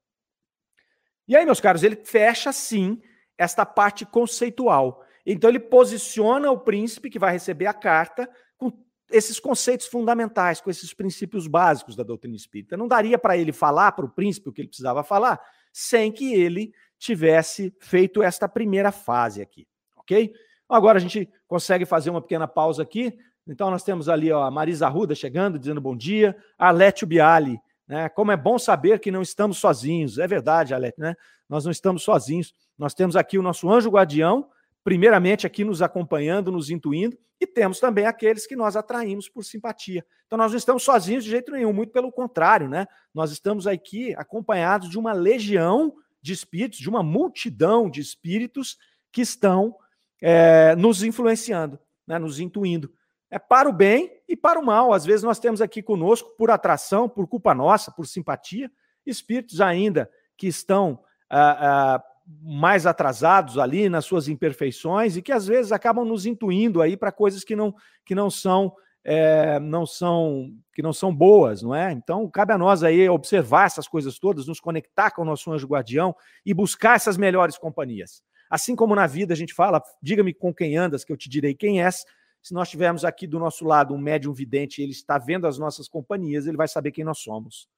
E 1.27 1.37
aí, 1.37 1.45
meus 1.45 1.61
caros, 1.61 1.83
ele 1.83 1.97
fecha 1.97 2.53
sim 2.53 3.01
esta 3.37 3.65
parte 3.65 4.05
conceitual. 4.05 5.05
Então, 5.25 5.51
ele 5.51 5.61
posiciona 5.61 6.51
o 6.51 6.59
príncipe 6.59 7.11
que 7.11 7.19
vai 7.19 7.33
receber 7.33 7.67
a 7.67 7.75
carta 7.75 8.29
com 8.57 8.73
esses 9.11 9.39
conceitos 9.39 9.87
fundamentais, 9.87 10.61
com 10.61 10.71
esses 10.71 10.93
princípios 10.93 11.47
básicos 11.47 11.95
da 11.95 12.03
doutrina 12.03 12.37
espírita. 12.37 12.77
Não 12.77 12.89
daria 12.89 13.19
para 13.19 13.37
ele 13.37 13.53
falar 13.53 13.93
para 13.93 14.05
o 14.05 14.11
príncipe 14.11 14.49
o 14.49 14.53
que 14.53 14.63
ele 14.63 14.69
precisava 14.69 15.03
falar 15.03 15.41
sem 15.73 16.11
que 16.11 16.35
ele 16.35 16.73
tivesse 16.99 17.75
feito 17.81 18.23
esta 18.23 18.49
primeira 18.49 18.91
fase 18.91 19.41
aqui, 19.41 19.67
ok? 19.97 20.33
Agora 20.69 20.99
a 20.99 21.01
gente 21.01 21.29
consegue 21.47 21.87
fazer 21.87 22.11
uma 22.11 22.21
pequena 22.21 22.47
pausa 22.47 22.83
aqui. 22.83 23.17
Então 23.47 23.71
nós 23.71 23.83
temos 23.83 24.09
ali 24.09 24.31
ó, 24.31 24.43
a 24.43 24.51
Marisa 24.51 24.87
Arruda 24.87 25.15
chegando, 25.15 25.59
dizendo 25.59 25.81
bom 25.81 25.97
dia, 25.97 26.37
a 26.59 26.69
Alete 26.69 27.07
Biali, 27.07 27.59
né? 27.87 28.09
Como 28.11 28.31
é 28.31 28.37
bom 28.37 28.59
saber 28.59 29.01
que 29.01 29.11
não 29.11 29.23
estamos 29.23 29.57
sozinhos. 29.57 30.19
É 30.19 30.27
verdade, 30.27 30.75
Alete, 30.75 31.01
né? 31.01 31.15
Nós 31.49 31.65
não 31.65 31.73
estamos 31.73 32.03
sozinhos. 32.03 32.53
Nós 32.77 32.93
temos 32.93 33.17
aqui 33.17 33.39
o 33.39 33.43
nosso 33.43 33.71
anjo 33.71 33.89
guardião, 33.89 34.51
primeiramente 34.85 35.47
aqui 35.47 35.65
nos 35.65 35.81
acompanhando, 35.81 36.53
nos 36.53 36.69
intuindo, 36.69 37.17
e 37.41 37.47
temos 37.47 37.81
também 37.81 38.05
aqueles 38.05 38.47
que 38.47 38.57
nós 38.57 38.77
atraímos 38.77 39.29
por 39.29 39.45
simpatia. 39.45 40.05
Então 40.27 40.37
nós 40.37 40.53
não 40.53 40.59
estamos 40.59 40.83
sozinhos 40.83 41.25
de 41.25 41.31
jeito 41.31 41.51
nenhum, 41.51 41.73
muito 41.73 41.93
pelo 41.93 42.13
contrário, 42.13 42.69
né? 42.69 42.87
Nós 43.15 43.31
estamos 43.31 43.67
aqui 43.67 44.15
acompanhados 44.17 44.91
de 44.91 44.99
uma 44.99 45.13
legião 45.13 45.95
de 46.21 46.33
espíritos, 46.33 46.79
de 46.79 46.89
uma 46.89 47.03
multidão 47.03 47.89
de 47.89 48.01
espíritos 48.01 48.77
que 49.13 49.21
estão 49.21 49.75
é, 50.21 50.75
nos 50.77 51.03
influenciando, 51.03 51.79
né, 52.07 52.19
nos 52.19 52.41
intuindo. 52.41 52.93
É 53.31 53.39
para 53.39 53.69
o 53.69 53.73
bem 53.73 54.11
e 54.29 54.37
para 54.37 54.59
o 54.59 54.65
mal. 54.65 54.93
Às 54.93 55.05
vezes 55.05 55.23
nós 55.23 55.39
temos 55.39 55.61
aqui 55.61 55.83
conosco, 55.83 56.35
por 56.37 56.51
atração, 56.51 57.09
por 57.09 57.27
culpa 57.27 57.55
nossa, 57.55 57.91
por 57.91 58.07
simpatia, 58.07 58.71
espíritos 59.05 59.61
ainda 59.61 60.11
que 60.37 60.47
estão 60.47 61.01
ah, 61.29 61.97
ah, 61.97 62.05
mais 62.43 62.87
atrasados 62.87 63.59
ali 63.59 63.89
nas 63.89 64.05
suas 64.05 64.29
imperfeições 64.29 65.17
e 65.17 65.23
que 65.23 65.33
às 65.33 65.47
vezes 65.47 65.73
acabam 65.73 66.05
nos 66.05 66.27
intuindo 66.27 66.81
aí 66.81 66.97
para 66.97 67.13
coisas 67.13 67.45
que 67.45 67.57
não, 67.57 67.75
que 68.05 68.15
não 68.15 68.31
são 68.31 68.75
é, 69.05 69.59
não 69.61 69.87
são 69.87 70.53
que 70.73 70.83
não 70.83 70.93
são 70.93 71.15
boas, 71.15 71.63
não 71.63 71.75
é? 71.75 71.93
Então 71.93 72.29
cabe 72.31 72.53
a 72.53 72.59
nós 72.59 72.83
aí 72.83 73.09
observar 73.09 73.67
essas 73.67 73.89
coisas 73.89 74.19
todas, 74.19 74.47
nos 74.47 74.61
conectar 74.61 75.11
com 75.11 75.23
o 75.23 75.25
nosso 75.25 75.51
anjo 75.53 75.67
guardião 75.67 76.15
e 76.45 76.53
buscar 76.53 76.97
essas 76.97 77.17
melhores 77.17 77.57
companhias. 77.59 78.23
Assim 78.51 78.75
como 78.75 78.95
na 78.95 79.07
vida 79.07 79.35
a 79.35 79.37
gente 79.37 79.55
fala, 79.55 79.83
diga-me 80.03 80.33
com 80.33 80.55
quem 80.55 80.77
andas, 80.77 81.05
que 81.05 81.13
eu 81.13 81.17
te 81.17 81.29
direi 81.29 81.55
quem 81.55 81.83
és. 81.83 82.05
Se 82.43 82.55
nós 82.55 82.71
tivermos 82.71 83.05
aqui 83.05 83.27
do 83.27 83.39
nosso 83.39 83.65
lado 83.65 83.93
um 83.95 83.99
médium 83.99 84.33
vidente, 84.33 84.81
ele 84.81 84.93
está 84.93 85.19
vendo 85.19 85.47
as 85.47 85.59
nossas 85.59 85.89
companhias, 85.89 86.47
ele 86.47 86.57
vai 86.57 86.69
saber 86.69 86.93
quem 86.93 87.05
nós 87.05 87.19
somos, 87.19 87.69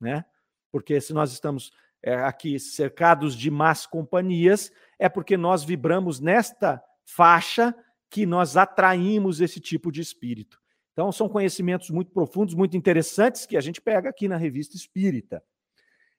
né? 0.00 0.24
Porque 0.70 1.00
se 1.00 1.12
nós 1.12 1.32
estamos 1.32 1.72
é, 2.02 2.14
aqui 2.14 2.58
cercados 2.60 3.34
de 3.34 3.50
más 3.50 3.86
companhias, 3.86 4.70
é 4.98 5.08
porque 5.08 5.36
nós 5.36 5.64
vibramos 5.64 6.20
nesta 6.20 6.82
faixa 7.04 7.74
que 8.08 8.26
nós 8.26 8.56
atraímos 8.56 9.40
esse 9.40 9.58
tipo 9.58 9.90
de 9.90 10.00
espírito. 10.00 10.59
Então, 11.00 11.10
são 11.10 11.30
conhecimentos 11.30 11.88
muito 11.88 12.12
profundos, 12.12 12.54
muito 12.54 12.76
interessantes, 12.76 13.46
que 13.46 13.56
a 13.56 13.60
gente 13.62 13.80
pega 13.80 14.10
aqui 14.10 14.28
na 14.28 14.36
revista 14.36 14.76
Espírita. 14.76 15.42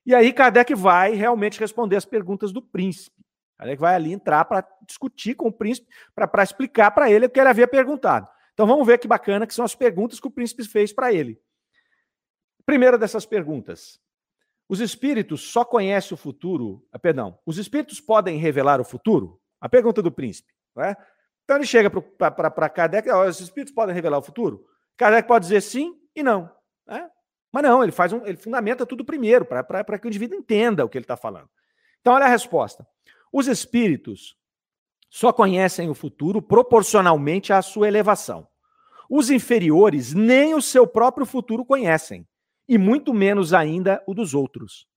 E 0.04 0.16
aí, 0.16 0.34
Kardec 0.34 0.74
vai 0.74 1.14
realmente 1.14 1.60
responder 1.60 1.98
as 1.98 2.04
perguntas 2.04 2.52
do 2.52 2.64
príncipe. 2.64 3.24
Kardec 3.60 3.80
vai 3.80 3.94
ali 3.94 4.12
entrar 4.12 4.44
para 4.44 4.68
discutir 4.88 5.36
com 5.36 5.50
o 5.50 5.52
príncipe, 5.52 5.88
para 6.16 6.42
explicar 6.42 6.90
para 6.90 7.12
ele 7.12 7.28
o 7.28 7.30
que 7.30 7.40
ele 7.40 7.50
havia 7.50 7.68
perguntado. 7.68 8.28
Então, 8.56 8.66
vamos 8.66 8.88
ver 8.88 8.98
que 8.98 9.08
bacana 9.08 9.46
que 9.46 9.54
são 9.54 9.64
as 9.64 9.76
perguntas 9.76 10.20
que 10.20 10.26
o 10.26 10.32
príncipe 10.32 10.64
fez 10.64 10.92
para 10.92 11.14
ele. 11.14 11.40
Primeira 12.66 12.98
dessas 12.98 13.24
perguntas. 13.24 14.00
Os 14.68 14.80
espíritos 14.80 15.42
só 15.42 15.64
conhecem 15.64 16.16
o 16.16 16.18
futuro? 16.18 16.84
Ah, 16.92 16.98
perdão, 16.98 17.38
os 17.46 17.60
espíritos 17.60 18.02
podem 18.02 18.40
revelar 18.40 18.82
o 18.82 18.84
futuro? 18.84 19.40
A 19.60 19.70
pergunta 19.70 20.02
do 20.02 20.12
príncipe. 20.12 20.52
Não 20.76 20.84
é? 20.84 20.98
Então 21.44 21.58
ele 21.58 21.68
chega 21.68 21.92
para 21.92 22.70
Kardec, 22.70 23.08
os 23.12 23.40
espíritos 23.42 23.76
podem 23.76 23.94
revelar 23.94 24.18
o 24.18 24.24
futuro? 24.24 24.71
Kardec 24.98 25.28
pode 25.28 25.46
dizer 25.46 25.62
sim 25.62 25.96
e 26.16 26.22
não. 26.24 26.50
Né? 26.88 27.10
Mas 27.52 27.64
não, 27.64 27.84
ele 27.84 27.92
faz 27.92 28.14
um, 28.14 28.26
ele 28.26 28.38
fundamenta 28.38 28.86
tudo 28.86 29.04
primeiro, 29.04 29.46
para 29.46 30.00
que 30.00 30.08
o 30.08 30.10
indivíduo 30.10 30.38
entenda 30.38 30.86
o 30.86 30.90
que 30.90 30.98
ele 30.98 31.04
está 31.04 31.18
falando. 31.18 31.50
Então, 32.00 32.14
olha 32.14 32.26
a 32.26 32.30
resposta. 32.30 32.88
Os 33.32 33.48
espíritos 33.48 34.36
só 35.10 35.34
conhecem 35.34 35.90
o 35.90 35.94
futuro 35.94 36.42
proporcionalmente 36.42 37.52
à 37.52 37.62
sua 37.62 37.88
elevação. 37.88 38.48
Os 39.10 39.30
inferiores 39.30 40.14
nem 40.14 40.54
o 40.54 40.62
seu 40.62 40.88
próprio 40.88 41.26
futuro 41.26 41.66
conhecem, 41.66 42.26
e 42.68 42.78
muito 42.78 43.14
menos 43.14 43.54
ainda 43.54 44.02
o 44.08 44.14
dos 44.14 44.34
outros. 44.34 44.88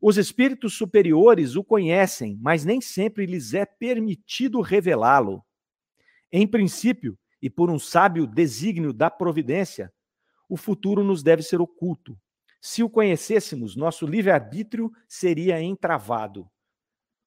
Os 0.00 0.16
espíritos 0.16 0.76
superiores 0.76 1.54
o 1.54 1.62
conhecem, 1.62 2.38
mas 2.40 2.64
nem 2.64 2.80
sempre 2.80 3.26
lhes 3.26 3.52
é 3.52 3.66
permitido 3.66 4.60
revelá-lo. 4.60 5.44
Em 6.32 6.46
princípio, 6.46 7.18
e 7.44 7.50
por 7.50 7.70
um 7.70 7.78
sábio 7.78 8.26
desígnio 8.26 8.90
da 8.90 9.10
providência, 9.10 9.92
o 10.48 10.56
futuro 10.56 11.04
nos 11.04 11.22
deve 11.22 11.42
ser 11.42 11.60
oculto. 11.60 12.18
Se 12.58 12.82
o 12.82 12.88
conhecêssemos, 12.88 13.76
nosso 13.76 14.06
livre-arbítrio 14.06 14.90
seria 15.06 15.60
entravado. 15.60 16.48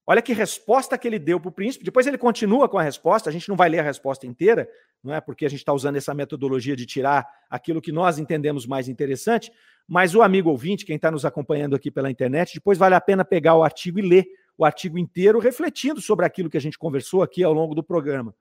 Olha 0.07 0.19
que 0.19 0.33
resposta 0.33 0.97
que 0.97 1.07
ele 1.07 1.19
deu 1.19 1.39
para 1.39 1.49
o 1.49 1.51
príncipe. 1.51 1.85
Depois 1.85 2.07
ele 2.07 2.17
continua 2.17 2.67
com 2.67 2.79
a 2.79 2.81
resposta. 2.81 3.29
A 3.29 3.31
gente 3.31 3.47
não 3.47 3.55
vai 3.55 3.69
ler 3.69 3.77
a 3.77 3.83
resposta 3.83 4.25
inteira, 4.25 4.67
não 5.03 5.13
é? 5.13 5.21
Porque 5.21 5.45
a 5.45 5.49
gente 5.49 5.59
está 5.59 5.71
usando 5.71 5.97
essa 5.97 6.15
metodologia 6.15 6.75
de 6.75 6.87
tirar 6.87 7.27
aquilo 7.47 7.79
que 7.79 7.91
nós 7.91 8.17
entendemos 8.17 8.65
mais 8.65 8.89
interessante. 8.89 9.51
Mas 9.87 10.15
o 10.15 10.23
amigo 10.23 10.49
ouvinte, 10.49 10.83
quem 10.83 10.95
está 10.95 11.11
nos 11.11 11.25
acompanhando 11.25 11.75
aqui 11.75 11.91
pela 11.91 12.09
internet, 12.09 12.55
depois 12.55 12.79
vale 12.79 12.95
a 12.95 13.01
pena 13.01 13.23
pegar 13.23 13.53
o 13.53 13.63
artigo 13.63 13.99
e 13.99 14.01
ler 14.01 14.25
o 14.57 14.65
artigo 14.65 14.97
inteiro, 14.97 15.37
refletindo 15.37 16.01
sobre 16.01 16.25
aquilo 16.25 16.49
que 16.49 16.57
a 16.57 16.61
gente 16.61 16.79
conversou 16.79 17.21
aqui 17.21 17.43
ao 17.43 17.53
longo 17.53 17.75
do 17.75 17.83
programa. 17.83 18.33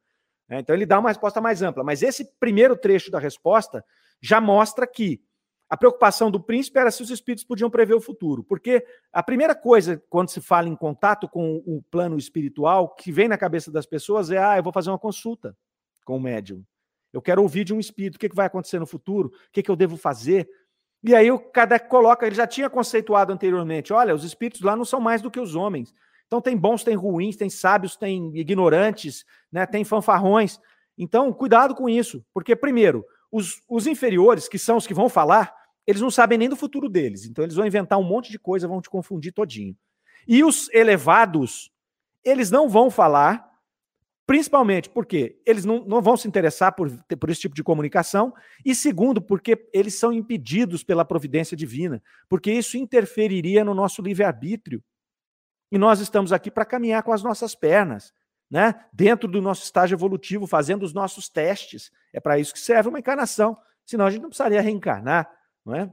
É, 0.48 0.60
então 0.60 0.74
ele 0.74 0.86
dá 0.86 0.98
uma 0.98 1.08
resposta 1.08 1.40
mais 1.40 1.62
ampla. 1.62 1.82
Mas 1.82 2.02
esse 2.02 2.24
primeiro 2.38 2.76
trecho 2.76 3.10
da 3.10 3.18
resposta 3.18 3.84
já 4.20 4.40
mostra 4.40 4.86
que 4.86 5.20
a 5.68 5.76
preocupação 5.76 6.30
do 6.30 6.40
príncipe 6.40 6.78
era 6.78 6.90
se 6.90 7.02
os 7.02 7.10
espíritos 7.10 7.44
podiam 7.44 7.68
prever 7.68 7.94
o 7.94 8.00
futuro, 8.00 8.44
porque 8.44 8.86
a 9.12 9.20
primeira 9.20 9.54
coisa, 9.54 10.00
quando 10.08 10.28
se 10.28 10.40
fala 10.40 10.68
em 10.68 10.76
contato 10.76 11.28
com 11.28 11.56
o 11.66 11.82
plano 11.90 12.16
espiritual, 12.16 12.94
que 12.94 13.10
vem 13.10 13.26
na 13.26 13.36
cabeça 13.36 13.70
das 13.70 13.84
pessoas 13.84 14.30
é: 14.30 14.38
ah, 14.38 14.56
eu 14.56 14.62
vou 14.62 14.72
fazer 14.72 14.90
uma 14.90 14.98
consulta 14.98 15.56
com 16.04 16.16
o 16.16 16.20
médium. 16.20 16.64
Eu 17.12 17.20
quero 17.20 17.42
ouvir 17.42 17.64
de 17.64 17.74
um 17.74 17.80
espírito 17.80 18.14
o 18.14 18.18
que, 18.18 18.28
vai 18.28 18.46
acontecer 18.46 18.78
no 18.78 18.86
futuro, 18.86 19.28
o 19.28 19.50
que 19.50 19.68
eu 19.68 19.76
devo 19.76 19.96
fazer. 19.96 20.48
E 21.02 21.14
aí 21.14 21.30
o 21.30 21.38
Kardec 21.38 21.88
coloca, 21.88 22.26
ele 22.26 22.36
já 22.36 22.46
tinha 22.46 22.70
conceituado 22.70 23.32
anteriormente: 23.32 23.92
olha, 23.92 24.14
os 24.14 24.22
espíritos 24.22 24.60
lá 24.60 24.76
não 24.76 24.84
são 24.84 25.00
mais 25.00 25.20
do 25.20 25.30
que 25.30 25.40
os 25.40 25.56
homens. 25.56 25.92
Então 26.26 26.40
tem 26.40 26.56
bons, 26.56 26.82
tem 26.82 26.96
ruins, 26.96 27.36
tem 27.36 27.48
sábios, 27.48 27.96
tem 27.96 28.36
ignorantes, 28.36 29.24
né, 29.50 29.64
tem 29.66 29.84
fanfarrões. 29.84 30.58
Então, 30.98 31.32
cuidado 31.32 31.74
com 31.74 31.88
isso, 31.88 32.24
porque, 32.32 32.56
primeiro, 32.56 33.04
os, 33.30 33.60
os 33.68 33.86
inferiores, 33.86 34.48
que 34.48 34.58
são 34.58 34.76
os 34.76 34.86
que 34.86 34.94
vão 34.94 35.08
falar, 35.08 35.54
eles 35.86 36.00
não 36.00 36.10
sabem 36.10 36.36
nem 36.36 36.48
do 36.48 36.56
futuro 36.56 36.88
deles. 36.88 37.24
Então 37.24 37.44
eles 37.44 37.54
vão 37.54 37.66
inventar 37.66 37.98
um 37.98 38.04
monte 38.04 38.30
de 38.30 38.38
coisa, 38.38 38.66
vão 38.66 38.80
te 38.80 38.90
confundir 38.90 39.32
todinho. 39.32 39.76
E 40.26 40.42
os 40.42 40.68
elevados, 40.72 41.70
eles 42.24 42.50
não 42.50 42.68
vão 42.68 42.90
falar, 42.90 43.48
principalmente 44.26 44.90
porque 44.90 45.40
eles 45.46 45.64
não, 45.64 45.84
não 45.84 46.02
vão 46.02 46.16
se 46.16 46.26
interessar 46.26 46.74
por, 46.74 46.90
por 47.20 47.30
esse 47.30 47.42
tipo 47.42 47.54
de 47.54 47.62
comunicação, 47.62 48.34
e 48.64 48.74
segundo, 48.74 49.22
porque 49.22 49.68
eles 49.72 49.94
são 49.94 50.12
impedidos 50.12 50.82
pela 50.82 51.04
providência 51.04 51.56
divina, 51.56 52.02
porque 52.28 52.50
isso 52.50 52.76
interferiria 52.76 53.64
no 53.64 53.74
nosso 53.74 54.02
livre-arbítrio. 54.02 54.82
E 55.70 55.78
nós 55.78 56.00
estamos 56.00 56.32
aqui 56.32 56.50
para 56.50 56.64
caminhar 56.64 57.02
com 57.02 57.12
as 57.12 57.22
nossas 57.22 57.54
pernas 57.54 58.12
né? 58.50 58.84
dentro 58.92 59.28
do 59.28 59.42
nosso 59.42 59.64
estágio 59.64 59.96
evolutivo, 59.96 60.46
fazendo 60.46 60.84
os 60.84 60.92
nossos 60.92 61.28
testes. 61.28 61.90
É 62.12 62.20
para 62.20 62.38
isso 62.38 62.52
que 62.52 62.60
serve 62.60 62.88
uma 62.88 62.98
encarnação. 62.98 63.56
Senão 63.84 64.06
a 64.06 64.10
gente 64.10 64.22
não 64.22 64.28
precisaria 64.28 64.60
reencarnar, 64.60 65.30
não 65.64 65.74
é? 65.74 65.90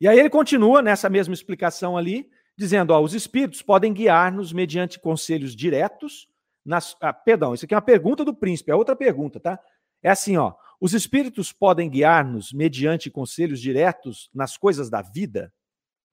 E 0.00 0.08
aí 0.08 0.18
ele 0.18 0.30
continua 0.30 0.82
nessa 0.82 1.08
mesma 1.08 1.34
explicação 1.34 1.96
ali, 1.96 2.28
dizendo: 2.56 2.92
ó, 2.92 3.00
os 3.00 3.14
espíritos 3.14 3.62
podem 3.62 3.92
guiar-nos 3.92 4.52
mediante 4.52 4.98
conselhos 4.98 5.54
diretos. 5.54 6.28
Nas, 6.64 6.96
ah, 7.00 7.12
perdão, 7.12 7.54
isso 7.54 7.64
aqui 7.64 7.74
é 7.74 7.76
uma 7.76 7.82
pergunta 7.82 8.24
do 8.24 8.34
príncipe, 8.34 8.70
é 8.70 8.74
outra 8.74 8.96
pergunta, 8.96 9.38
tá? 9.38 9.58
É 10.02 10.10
assim, 10.10 10.36
ó. 10.36 10.54
Os 10.80 10.92
espíritos 10.92 11.52
podem 11.52 11.88
guiar-nos 11.88 12.52
mediante 12.52 13.10
conselhos 13.10 13.60
diretos 13.60 14.28
nas 14.34 14.56
coisas 14.56 14.90
da 14.90 15.00
vida? 15.00 15.52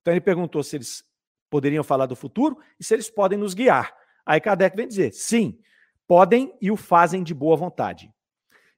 Então 0.02 0.14
ele 0.14 0.22
perguntou 0.22 0.64
se 0.64 0.78
eles 0.78 1.04
poderiam 1.52 1.84
falar 1.84 2.08
do 2.08 2.16
futuro 2.16 2.58
e 2.80 2.84
se 2.84 2.96
eles 2.96 3.10
podem 3.10 3.38
nos 3.38 3.54
guiar. 3.54 3.94
Aí 4.26 4.40
Kardec 4.40 4.76
vem 4.76 4.88
dizer: 4.88 5.12
sim, 5.14 5.60
podem 6.08 6.58
e 6.60 6.72
o 6.72 6.78
fazem 6.78 7.22
de 7.22 7.34
boa 7.34 7.58
vontade. 7.58 8.12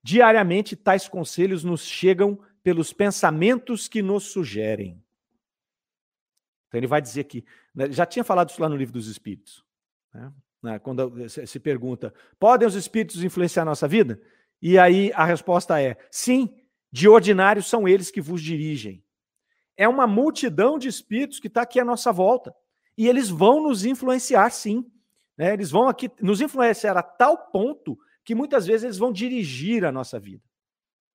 Diariamente, 0.01 0.75
tais 0.75 1.07
conselhos 1.07 1.63
nos 1.63 1.85
chegam 1.85 2.37
pelos 2.61 2.91
pensamentos 2.91 3.87
que 3.87 4.01
nos 4.01 4.25
sugerem. 4.25 5.01
Então, 6.67 6.79
ele 6.79 6.87
vai 6.87 7.01
dizer 7.01 7.23
que. 7.25 7.45
Né, 7.73 7.91
já 7.91 8.05
tinha 8.05 8.23
falado 8.23 8.49
isso 8.49 8.61
lá 8.61 8.67
no 8.67 8.75
livro 8.75 8.93
dos 8.93 9.07
Espíritos. 9.07 9.63
Né? 10.13 10.33
né 10.61 10.79
quando 10.79 11.29
se 11.29 11.59
pergunta: 11.59 12.13
podem 12.39 12.67
os 12.67 12.75
Espíritos 12.75 13.23
influenciar 13.23 13.61
a 13.61 13.67
nossa 13.67 13.87
vida? 13.87 14.19
E 14.59 14.79
aí 14.79 15.11
a 15.13 15.23
resposta 15.23 15.79
é: 15.79 15.95
sim, 16.09 16.53
de 16.91 17.07
ordinário 17.07 17.61
são 17.61 17.87
eles 17.87 18.09
que 18.09 18.19
vos 18.19 18.41
dirigem. 18.41 19.03
É 19.77 19.87
uma 19.87 20.05
multidão 20.05 20.77
de 20.77 20.87
espíritos 20.87 21.39
que 21.39 21.47
está 21.47 21.63
aqui 21.63 21.79
à 21.79 21.85
nossa 21.85 22.11
volta. 22.11 22.55
E 22.97 23.07
eles 23.07 23.29
vão 23.29 23.63
nos 23.63 23.85
influenciar, 23.85 24.49
sim. 24.51 24.85
Né? 25.37 25.53
Eles 25.53 25.71
vão 25.71 25.87
aqui 25.87 26.09
nos 26.21 26.41
influenciar 26.41 26.97
a 26.97 27.03
tal 27.03 27.37
ponto 27.51 27.97
que 28.23 28.35
muitas 28.35 28.65
vezes 28.65 28.83
eles 28.83 28.97
vão 28.97 29.11
dirigir 29.11 29.83
a 29.83 29.91
nossa 29.91 30.19
vida. 30.19 30.43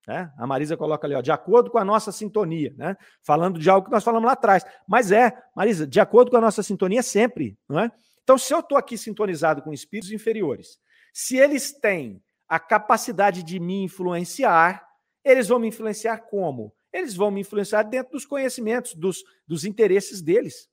Né? 0.06 0.32
A 0.38 0.46
Marisa 0.46 0.76
coloca 0.76 1.06
ali, 1.06 1.14
ó, 1.14 1.20
de 1.20 1.30
acordo 1.30 1.70
com 1.70 1.78
a 1.78 1.84
nossa 1.84 2.10
sintonia, 2.10 2.74
né? 2.76 2.96
falando 3.22 3.58
de 3.58 3.68
algo 3.68 3.86
que 3.86 3.92
nós 3.92 4.02
falamos 4.02 4.26
lá 4.26 4.32
atrás. 4.32 4.64
Mas 4.86 5.12
é, 5.12 5.32
Marisa, 5.54 5.86
de 5.86 6.00
acordo 6.00 6.30
com 6.30 6.36
a 6.36 6.40
nossa 6.40 6.62
sintonia 6.62 7.02
sempre, 7.02 7.58
não 7.68 7.78
é? 7.80 7.90
Então, 8.22 8.36
se 8.36 8.52
eu 8.52 8.60
estou 8.60 8.76
aqui 8.76 8.98
sintonizado 8.98 9.62
com 9.62 9.72
espíritos 9.72 10.12
inferiores, 10.12 10.78
se 11.12 11.36
eles 11.36 11.72
têm 11.72 12.22
a 12.48 12.58
capacidade 12.58 13.42
de 13.42 13.58
me 13.58 13.84
influenciar, 13.84 14.86
eles 15.24 15.48
vão 15.48 15.58
me 15.58 15.68
influenciar 15.68 16.18
como? 16.18 16.72
Eles 16.92 17.14
vão 17.14 17.30
me 17.30 17.42
influenciar 17.42 17.82
dentro 17.82 18.12
dos 18.12 18.24
conhecimentos, 18.24 18.94
dos, 18.94 19.22
dos 19.46 19.64
interesses 19.64 20.22
deles. 20.22 20.68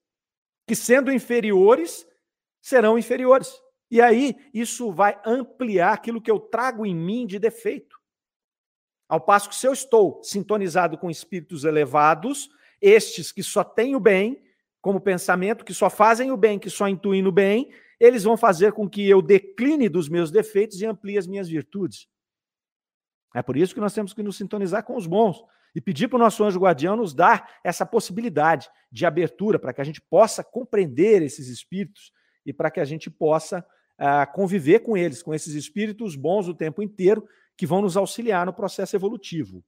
Que 0.67 0.75
sendo 0.75 1.11
inferiores, 1.11 2.05
serão 2.61 2.97
inferiores. 2.97 3.53
E 3.91 4.01
aí, 4.01 4.35
isso 4.53 4.91
vai 4.91 5.19
ampliar 5.25 5.93
aquilo 5.93 6.21
que 6.21 6.31
eu 6.31 6.39
trago 6.39 6.85
em 6.85 6.95
mim 6.95 7.25
de 7.27 7.37
defeito. 7.37 7.95
Ao 9.07 9.21
passo 9.21 9.49
que, 9.49 9.55
se 9.55 9.67
eu 9.67 9.73
estou 9.73 10.21
sintonizado 10.23 10.97
com 10.97 11.11
espíritos 11.11 11.63
elevados, 11.63 12.49
estes 12.81 13.31
que 13.31 13.43
só 13.43 13.63
têm 13.63 13.95
o 13.95 13.99
bem 13.99 14.41
como 14.81 14.99
pensamento, 14.99 15.63
que 15.63 15.73
só 15.73 15.89
fazem 15.89 16.31
o 16.31 16.37
bem, 16.37 16.59
que 16.59 16.69
só 16.69 16.87
intuem 16.87 17.25
o 17.25 17.31
bem, 17.31 17.71
eles 17.99 18.23
vão 18.23 18.35
fazer 18.35 18.73
com 18.73 18.89
que 18.89 19.07
eu 19.07 19.21
decline 19.21 19.87
dos 19.87 20.09
meus 20.09 20.31
defeitos 20.31 20.81
e 20.81 20.85
amplie 20.85 21.17
as 21.17 21.27
minhas 21.27 21.47
virtudes. 21.47 22.07
É 23.33 23.41
por 23.41 23.57
isso 23.57 23.73
que 23.73 23.79
nós 23.79 23.93
temos 23.93 24.13
que 24.13 24.23
nos 24.23 24.37
sintonizar 24.37 24.83
com 24.83 24.95
os 24.95 25.07
bons 25.07 25.43
e 25.75 25.81
pedir 25.81 26.07
para 26.07 26.15
o 26.15 26.19
nosso 26.19 26.41
anjo 26.43 26.59
guardião 26.59 26.95
nos 26.95 27.13
dar 27.13 27.59
essa 27.63 27.85
possibilidade 27.85 28.69
de 28.89 29.05
abertura 29.05 29.59
para 29.59 29.73
que 29.73 29.81
a 29.81 29.83
gente 29.83 30.01
possa 30.01 30.41
compreender 30.41 31.21
esses 31.21 31.49
espíritos 31.49 32.13
e 32.45 32.53
para 32.53 32.71
que 32.71 32.79
a 32.79 32.85
gente 32.85 33.11
possa 33.11 33.59
uh, 33.99 34.33
conviver 34.33 34.79
com 34.79 34.95
eles, 34.95 35.21
com 35.21 35.33
esses 35.33 35.53
espíritos 35.53 36.15
bons 36.15 36.47
o 36.47 36.55
tempo 36.55 36.81
inteiro, 36.81 37.27
que 37.57 37.67
vão 37.67 37.81
nos 37.81 37.97
auxiliar 37.97 38.45
no 38.45 38.53
processo 38.53 38.95
evolutivo. 38.95 39.63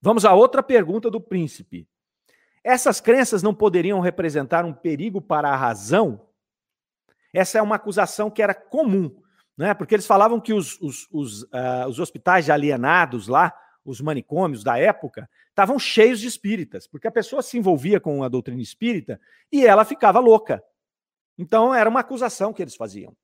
Vamos 0.00 0.24
a 0.24 0.34
outra 0.34 0.62
pergunta 0.62 1.08
do 1.08 1.20
príncipe. 1.20 1.88
Essas 2.64 3.00
crenças 3.00 3.42
não 3.42 3.54
poderiam 3.54 4.00
representar 4.00 4.64
um 4.64 4.72
perigo 4.72 5.20
para 5.20 5.48
a 5.48 5.56
razão? 5.56 6.28
Essa 7.32 7.58
é 7.58 7.62
uma 7.62 7.76
acusação 7.76 8.30
que 8.30 8.42
era 8.42 8.54
comum, 8.54 9.14
né? 9.56 9.74
porque 9.74 9.94
eles 9.94 10.06
falavam 10.06 10.40
que 10.40 10.52
os, 10.52 10.80
os, 10.80 11.08
os, 11.10 11.42
uh, 11.44 11.88
os 11.88 11.98
hospitais 11.98 12.44
de 12.44 12.52
alienados 12.52 13.28
lá, 13.28 13.52
os 13.84 14.00
manicômios 14.00 14.62
da 14.62 14.78
época, 14.78 15.28
estavam 15.48 15.78
cheios 15.78 16.20
de 16.20 16.26
espíritas, 16.26 16.86
porque 16.86 17.08
a 17.08 17.12
pessoa 17.12 17.42
se 17.42 17.58
envolvia 17.58 18.00
com 18.00 18.22
a 18.22 18.28
doutrina 18.28 18.62
espírita 18.62 19.20
e 19.50 19.66
ela 19.66 19.84
ficava 19.84 20.18
louca. 20.18 20.62
Então, 21.36 21.74
era 21.74 21.88
uma 21.88 22.00
acusação 22.00 22.52
que 22.52 22.62
eles 22.62 22.76
faziam. 22.76 23.16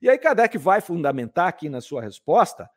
E 0.00 0.08
aí, 0.08 0.18
Kardec 0.18 0.56
vai 0.58 0.80
fundamentar 0.80 1.48
aqui 1.48 1.68
na 1.68 1.80
sua 1.80 2.02
resposta, 2.02 2.70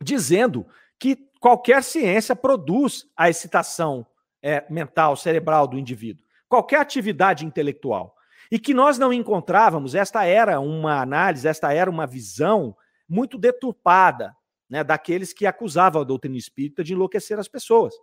dizendo 0.00 0.66
que 0.98 1.16
qualquer 1.40 1.82
ciência 1.82 2.34
produz 2.34 3.06
a 3.16 3.28
excitação 3.28 4.06
é, 4.42 4.64
mental, 4.68 5.16
cerebral 5.16 5.66
do 5.66 5.78
indivíduo, 5.78 6.24
qualquer 6.48 6.80
atividade 6.80 7.44
intelectual. 7.44 8.14
E 8.50 8.58
que 8.58 8.72
nós 8.72 8.96
não 8.96 9.12
encontrávamos, 9.12 9.94
esta 9.94 10.24
era 10.24 10.60
uma 10.60 11.00
análise, 11.00 11.48
esta 11.48 11.72
era 11.72 11.90
uma 11.90 12.06
visão 12.06 12.76
muito 13.08 13.36
deturpada 13.36 14.34
né, 14.68 14.82
daqueles 14.82 15.32
que 15.32 15.46
acusavam 15.46 16.02
a 16.02 16.04
doutrina 16.04 16.36
espírita 16.36 16.82
de 16.82 16.92
enlouquecer 16.92 17.38
as 17.38 17.48
pessoas. 17.48 17.94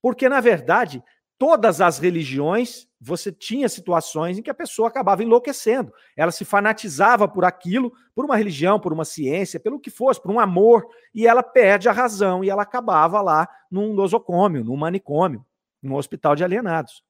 Porque, 0.00 0.28
na 0.28 0.40
verdade, 0.40 1.02
todas 1.38 1.80
as 1.80 1.98
religiões, 1.98 2.88
você 3.00 3.30
tinha 3.30 3.68
situações 3.68 4.38
em 4.38 4.42
que 4.42 4.50
a 4.50 4.54
pessoa 4.54 4.88
acabava 4.88 5.22
enlouquecendo. 5.22 5.92
Ela 6.16 6.32
se 6.32 6.44
fanatizava 6.44 7.28
por 7.28 7.44
aquilo, 7.44 7.92
por 8.14 8.24
uma 8.24 8.36
religião, 8.36 8.80
por 8.80 8.92
uma 8.92 9.04
ciência, 9.04 9.60
pelo 9.60 9.78
que 9.78 9.90
fosse, 9.90 10.20
por 10.20 10.32
um 10.32 10.40
amor, 10.40 10.86
e 11.14 11.26
ela 11.26 11.42
perde 11.42 11.88
a 11.88 11.92
razão 11.92 12.42
e 12.42 12.50
ela 12.50 12.62
acabava 12.62 13.20
lá 13.20 13.48
num 13.70 13.94
nosocômio, 13.94 14.64
num 14.64 14.76
manicômio, 14.76 15.46
num 15.80 15.94
hospital 15.94 16.34
de 16.34 16.42
alienados. 16.42 17.04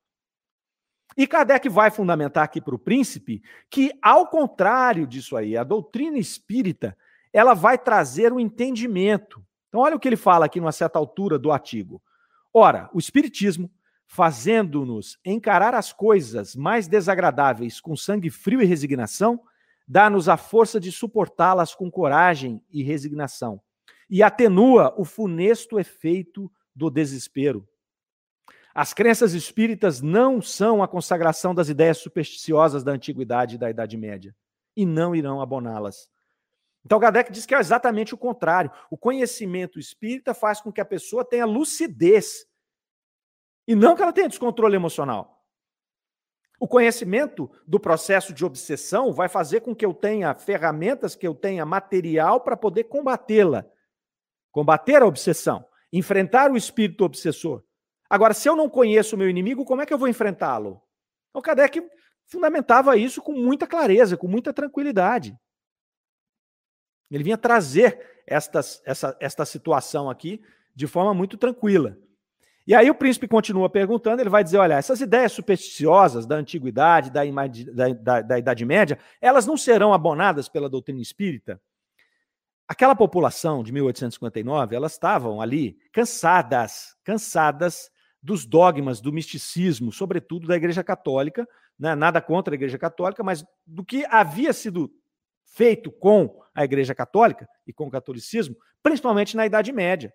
E 1.16 1.26
Kardec 1.26 1.68
vai 1.68 1.90
fundamentar 1.90 2.44
aqui 2.44 2.60
para 2.60 2.74
o 2.74 2.78
príncipe 2.78 3.42
que, 3.70 3.90
ao 4.02 4.26
contrário 4.26 5.06
disso 5.06 5.36
aí, 5.36 5.56
a 5.56 5.64
doutrina 5.64 6.18
espírita 6.18 6.96
ela 7.32 7.54
vai 7.54 7.78
trazer 7.78 8.32
o 8.32 8.36
um 8.36 8.40
entendimento. 8.40 9.44
Então, 9.68 9.80
olha 9.80 9.96
o 9.96 10.00
que 10.00 10.08
ele 10.08 10.16
fala 10.16 10.46
aqui 10.46 10.60
numa 10.60 10.72
certa 10.72 10.98
altura 10.98 11.38
do 11.38 11.52
artigo. 11.52 12.02
Ora, 12.52 12.88
o 12.92 12.98
espiritismo, 12.98 13.70
fazendo-nos 14.06 15.18
encarar 15.24 15.74
as 15.74 15.92
coisas 15.92 16.56
mais 16.56 16.88
desagradáveis 16.88 17.80
com 17.80 17.94
sangue 17.94 18.30
frio 18.30 18.62
e 18.62 18.64
resignação, 18.64 19.40
dá-nos 19.86 20.28
a 20.28 20.36
força 20.36 20.80
de 20.80 20.90
suportá-las 20.90 21.74
com 21.74 21.90
coragem 21.90 22.62
e 22.70 22.82
resignação, 22.82 23.60
e 24.08 24.22
atenua 24.22 24.94
o 24.96 25.04
funesto 25.04 25.78
efeito 25.78 26.50
do 26.74 26.90
desespero. 26.90 27.66
As 28.74 28.94
crenças 28.94 29.34
espíritas 29.34 30.00
não 30.00 30.40
são 30.40 30.82
a 30.82 30.88
consagração 30.88 31.54
das 31.54 31.68
ideias 31.68 31.98
supersticiosas 31.98 32.84
da 32.84 32.92
antiguidade 32.92 33.56
e 33.56 33.58
da 33.58 33.68
Idade 33.68 33.96
Média, 33.96 34.34
e 34.76 34.86
não 34.86 35.16
irão 35.16 35.40
aboná-las. 35.40 36.08
Então, 36.88 36.98
Kardec 36.98 37.30
diz 37.30 37.44
que 37.44 37.54
é 37.54 37.58
exatamente 37.58 38.14
o 38.14 38.16
contrário. 38.16 38.70
O 38.90 38.96
conhecimento 38.96 39.78
espírita 39.78 40.32
faz 40.32 40.58
com 40.58 40.72
que 40.72 40.80
a 40.80 40.86
pessoa 40.86 41.22
tenha 41.22 41.44
lucidez, 41.44 42.46
e 43.66 43.74
não 43.74 43.94
que 43.94 44.00
ela 44.00 44.10
tenha 44.10 44.26
descontrole 44.26 44.74
emocional. 44.74 45.44
O 46.58 46.66
conhecimento 46.66 47.50
do 47.66 47.78
processo 47.78 48.32
de 48.32 48.42
obsessão 48.42 49.12
vai 49.12 49.28
fazer 49.28 49.60
com 49.60 49.76
que 49.76 49.84
eu 49.84 49.92
tenha 49.92 50.34
ferramentas, 50.34 51.14
que 51.14 51.26
eu 51.26 51.34
tenha 51.34 51.66
material 51.66 52.40
para 52.40 52.56
poder 52.56 52.84
combatê-la. 52.84 53.66
Combater 54.50 55.02
a 55.02 55.06
obsessão, 55.06 55.68
enfrentar 55.92 56.50
o 56.50 56.56
espírito 56.56 57.04
obsessor. 57.04 57.62
Agora, 58.08 58.32
se 58.32 58.48
eu 58.48 58.56
não 58.56 58.66
conheço 58.66 59.14
o 59.14 59.18
meu 59.18 59.28
inimigo, 59.28 59.62
como 59.62 59.82
é 59.82 59.86
que 59.86 59.92
eu 59.92 59.98
vou 59.98 60.08
enfrentá-lo? 60.08 60.80
Então, 61.28 61.42
Kardec 61.42 61.86
fundamentava 62.24 62.96
isso 62.96 63.20
com 63.20 63.34
muita 63.34 63.66
clareza, 63.66 64.16
com 64.16 64.26
muita 64.26 64.54
tranquilidade. 64.54 65.38
Ele 67.10 67.24
vinha 67.24 67.38
trazer 67.38 68.22
esta, 68.26 68.60
essa, 68.84 69.16
esta 69.20 69.44
situação 69.44 70.10
aqui 70.10 70.40
de 70.74 70.86
forma 70.86 71.14
muito 71.14 71.36
tranquila. 71.36 71.96
E 72.66 72.74
aí 72.74 72.90
o 72.90 72.94
príncipe 72.94 73.26
continua 73.26 73.70
perguntando, 73.70 74.20
ele 74.20 74.28
vai 74.28 74.44
dizer, 74.44 74.58
olha, 74.58 74.74
essas 74.74 75.00
ideias 75.00 75.32
supersticiosas 75.32 76.26
da 76.26 76.36
antiguidade, 76.36 77.10
da, 77.10 77.22
da, 77.24 77.88
da, 77.94 78.20
da 78.20 78.38
Idade 78.38 78.64
Média, 78.66 78.98
elas 79.22 79.46
não 79.46 79.56
serão 79.56 79.94
abonadas 79.94 80.50
pela 80.50 80.68
doutrina 80.68 81.00
espírita? 81.00 81.58
Aquela 82.68 82.94
população 82.94 83.62
de 83.62 83.72
1859, 83.72 84.76
elas 84.76 84.92
estavam 84.92 85.40
ali 85.40 85.78
cansadas, 85.90 86.94
cansadas 87.02 87.90
dos 88.22 88.44
dogmas 88.44 89.00
do 89.00 89.10
misticismo, 89.10 89.90
sobretudo 89.90 90.46
da 90.46 90.56
Igreja 90.56 90.84
Católica, 90.84 91.48
né? 91.78 91.94
nada 91.94 92.20
contra 92.20 92.52
a 92.52 92.56
Igreja 92.56 92.76
Católica, 92.76 93.24
mas 93.24 93.42
do 93.66 93.82
que 93.82 94.04
havia 94.10 94.52
sido 94.52 94.92
feito 95.46 95.90
com 95.90 96.38
a 96.58 96.64
Igreja 96.64 96.92
Católica 96.92 97.48
e 97.64 97.72
com 97.72 97.86
o 97.86 97.90
catolicismo, 97.90 98.56
principalmente 98.82 99.36
na 99.36 99.46
Idade 99.46 99.70
Média, 99.70 100.12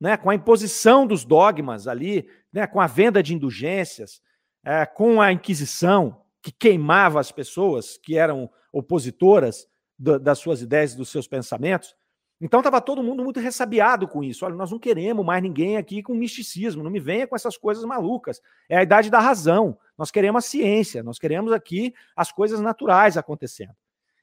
né? 0.00 0.16
com 0.16 0.30
a 0.30 0.34
imposição 0.36 1.04
dos 1.04 1.24
dogmas 1.24 1.88
ali, 1.88 2.28
né? 2.52 2.64
com 2.64 2.80
a 2.80 2.86
venda 2.86 3.20
de 3.20 3.34
indulgências, 3.34 4.22
é, 4.64 4.86
com 4.86 5.20
a 5.20 5.32
Inquisição, 5.32 6.22
que 6.40 6.52
queimava 6.52 7.18
as 7.18 7.32
pessoas 7.32 7.98
que 7.98 8.16
eram 8.16 8.48
opositoras 8.72 9.66
do, 9.98 10.16
das 10.16 10.38
suas 10.38 10.62
ideias, 10.62 10.94
dos 10.94 11.08
seus 11.08 11.26
pensamentos. 11.26 11.96
Então 12.40 12.60
estava 12.60 12.80
todo 12.80 13.02
mundo 13.02 13.24
muito 13.24 13.40
ressabiado 13.40 14.06
com 14.06 14.22
isso. 14.22 14.44
Olha, 14.46 14.54
nós 14.54 14.70
não 14.70 14.78
queremos 14.78 15.26
mais 15.26 15.42
ninguém 15.42 15.76
aqui 15.76 16.04
com 16.04 16.14
misticismo, 16.14 16.84
não 16.84 16.90
me 16.90 17.00
venha 17.00 17.26
com 17.26 17.34
essas 17.34 17.56
coisas 17.56 17.84
malucas. 17.84 18.40
É 18.68 18.78
a 18.78 18.82
idade 18.84 19.10
da 19.10 19.18
razão. 19.18 19.76
Nós 19.98 20.12
queremos 20.12 20.44
a 20.44 20.48
ciência, 20.48 21.02
nós 21.02 21.18
queremos 21.18 21.52
aqui 21.52 21.92
as 22.14 22.30
coisas 22.30 22.60
naturais 22.60 23.16
acontecendo. 23.16 23.74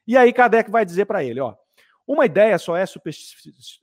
E 0.08 0.16
aí 0.16 0.32
Kardec 0.32 0.72
vai 0.72 0.86
dizer 0.86 1.06
para 1.06 1.24
ele, 1.24 1.42
ó, 1.42 1.56
uma 2.08 2.26
ideia 2.26 2.58
só 2.58 2.78
é 2.78 2.86
supersticiosa. 2.86 3.80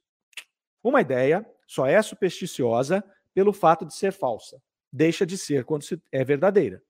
Uma 0.82 1.02
ideia 1.02 1.46
só 1.66 1.86
é 1.86 2.00
supersticiosa 2.00 3.04
pelo 3.34 3.52
fato 3.52 3.84
de 3.84 3.94
ser 3.94 4.12
falsa. 4.12 4.60
Deixa 4.90 5.26
de 5.26 5.36
ser 5.36 5.64
quando 5.64 5.84
é 6.10 6.24
verdadeira. 6.24 6.82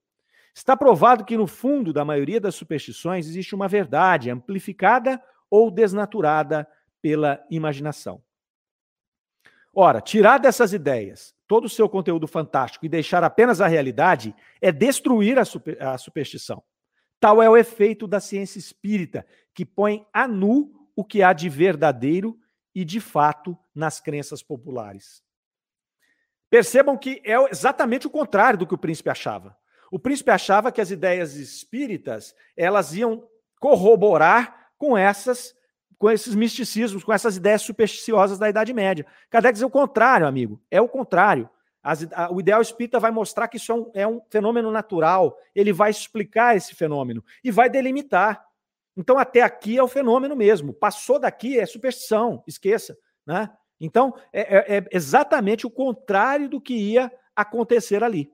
Está 0.55 0.77
provado 0.77 1.25
que 1.25 1.37
no 1.37 1.49
fundo 1.49 1.93
da 1.93 2.05
maioria 2.05 2.41
das 2.41 2.55
superstições 2.55 3.27
existe 3.27 3.55
uma 3.55 3.67
verdade 3.67 4.31
amplificada 4.31 5.21
ou 5.51 5.71
desnaturada 5.71 6.69
pela 7.03 7.45
imaginação. 7.51 8.23
Ora, 9.75 10.01
tirar 10.01 10.39
dessas 10.39 10.73
ideias 10.73 11.35
todo 11.49 11.65
o 11.65 11.69
seu 11.69 11.89
conteúdo 11.89 12.29
fantástico 12.29 12.87
e 12.87 12.89
deixar 12.89 13.25
apenas 13.25 13.61
a 13.61 13.67
realidade 13.67 14.35
é 14.61 14.71
destruir 14.71 15.39
a, 15.39 15.45
super, 15.45 15.83
a 15.83 15.99
superstição. 15.99 16.63
Tal 17.25 17.43
é 17.43 17.49
o 17.49 17.57
efeito 17.57 18.07
da 18.07 18.21
ciência 18.21 18.59
espírita, 18.59 19.27
que 19.55 19.65
põe 19.65 20.07
a 20.13 20.29
nu 20.29 20.91
o 20.95 21.03
que 21.03 21.23
há 21.23 21.33
de 21.33 21.49
verdadeiro 21.49 22.39
e 22.75 22.85
de 22.85 23.01
fato 23.01 23.57
nas 23.75 23.99
crenças 23.99 24.43
populares. 24.43 25.23
Percebam 26.51 26.99
que 26.99 27.23
é 27.25 27.35
exatamente 27.51 28.07
o 28.07 28.11
contrário 28.11 28.59
do 28.59 28.67
que 28.67 28.75
o 28.75 28.79
príncipe 28.79 29.09
achava. 29.09 29.57
O 29.91 29.99
príncipe 29.99 30.31
achava 30.31 30.71
que 30.71 30.83
as 30.83 30.91
ideias 30.91 31.37
espíritas 31.37 32.35
elas 32.55 32.95
iam 32.95 33.27
corroborar 33.59 34.69
com 34.77 34.95
essas 34.95 35.55
com 35.97 36.11
esses 36.11 36.35
misticismos, 36.35 37.05
com 37.05 37.13
essas 37.15 37.39
ideias 37.39 37.63
supersticiosas 37.63 38.39
da 38.39 38.51
Idade 38.51 38.75
Média. 38.75 39.07
Kardec 39.31 39.55
diz 39.55 39.63
o 39.63 39.71
contrário, 39.71 40.27
amigo. 40.27 40.61
É 40.71 40.79
o 40.79 40.89
contrário. 40.91 41.49
As, 41.85 42.11
a, 42.13 42.33
o 42.33 42.41
ideal 42.41 42.63
espírita 42.63 42.99
vai 42.99 43.11
mostrar 43.11 43.47
que 43.47 43.59
isso 43.59 43.71
é 43.71 43.75
um, 43.75 43.91
é 43.95 44.09
um 44.09 44.21
fenômeno 44.31 44.71
natural. 44.71 45.39
Ele 45.55 45.73
vai 45.73 45.91
explicar 45.91 46.57
esse 46.57 46.75
fenômeno 46.75 47.23
e 47.45 47.51
vai 47.51 47.69
delimitar. 47.69 48.45
Então, 48.97 49.19
até 49.19 49.43
aqui 49.43 49.77
é 49.77 49.83
o 49.83 49.89
fenômeno 49.89 50.35
mesmo. 50.35 50.73
Passou 50.73 51.19
daqui 51.19 51.59
é 51.59 51.67
superstição, 51.67 52.43
esqueça. 52.47 52.97
Né? 53.27 53.51
Então, 53.79 54.15
é, 54.33 54.77
é, 54.77 54.79
é 54.79 54.85
exatamente 54.91 55.67
o 55.67 55.71
contrário 55.71 56.49
do 56.49 56.61
que 56.61 56.75
ia 56.75 57.13
acontecer 57.37 58.03
ali. 58.03 58.33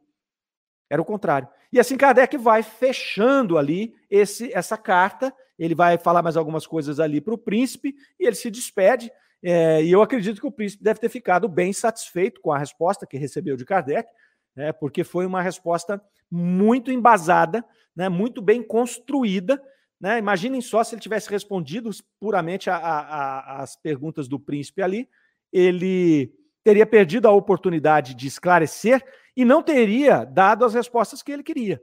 Era 0.89 1.03
o 1.03 1.05
contrário. 1.05 1.49
E 1.73 1.81
assim 1.81 1.97
Kardec 1.97 2.37
vai 2.37 2.63
fechando 2.63 3.59
ali 3.59 3.95
esse, 4.09 4.53
essa 4.53 4.77
carta 4.77 5.35
ele 5.61 5.75
vai 5.75 5.99
falar 5.99 6.23
mais 6.23 6.39
algumas 6.39 6.67
coisas 6.67 6.99
ali 6.99 7.21
para 7.21 7.35
o 7.35 7.39
príncipe 7.39 7.95
e 8.19 8.27
ele 8.27 8.35
se 8.35 8.51
despede. 8.51 9.13
É, 9.43 9.83
e 9.83 9.91
eu 9.91 10.03
acredito 10.03 10.41
que 10.41 10.47
o 10.47 10.53
príncipe 10.53 10.85
deve 10.85 11.01
ter 11.01 11.09
ficado 11.09 11.49
bem 11.49 11.73
satisfeito 11.73 12.41
com 12.41 12.53
a 12.53 12.59
resposta 12.59 13.07
que 13.07 13.17
recebeu 13.17 13.57
de 13.57 13.65
Kardec, 13.65 14.09
né, 14.55 14.73
porque 14.73 15.03
foi 15.03 15.25
uma 15.25 15.41
resposta 15.41 16.01
muito 16.31 16.91
embasada, 16.91 17.65
né, 17.97 18.09
muito 18.09 18.43
bem 18.43 18.63
construída. 18.63 19.61
Né? 20.01 20.19
Imaginem 20.19 20.61
só 20.61 20.85
se 20.85 20.95
ele 20.95 21.03
tivesse 21.03 21.31
respondido 21.31 21.91
puramente 22.19 22.69
às 22.71 23.77
perguntas 23.77 24.29
do 24.29 24.39
príncipe 24.39 24.83
ali, 24.83 25.09
ele 25.53 26.33
teria 26.63 26.87
perdido 26.87 27.27
a 27.27 27.33
oportunidade 27.33 28.15
de 28.15 28.27
esclarecer 28.27 29.03
e 29.37 29.45
não 29.45 29.63
teria 29.63 30.25
dado 30.25 30.65
as 30.65 30.75
respostas 30.75 31.23
que 31.23 31.33
ele 31.33 31.43
queria. 31.43 31.83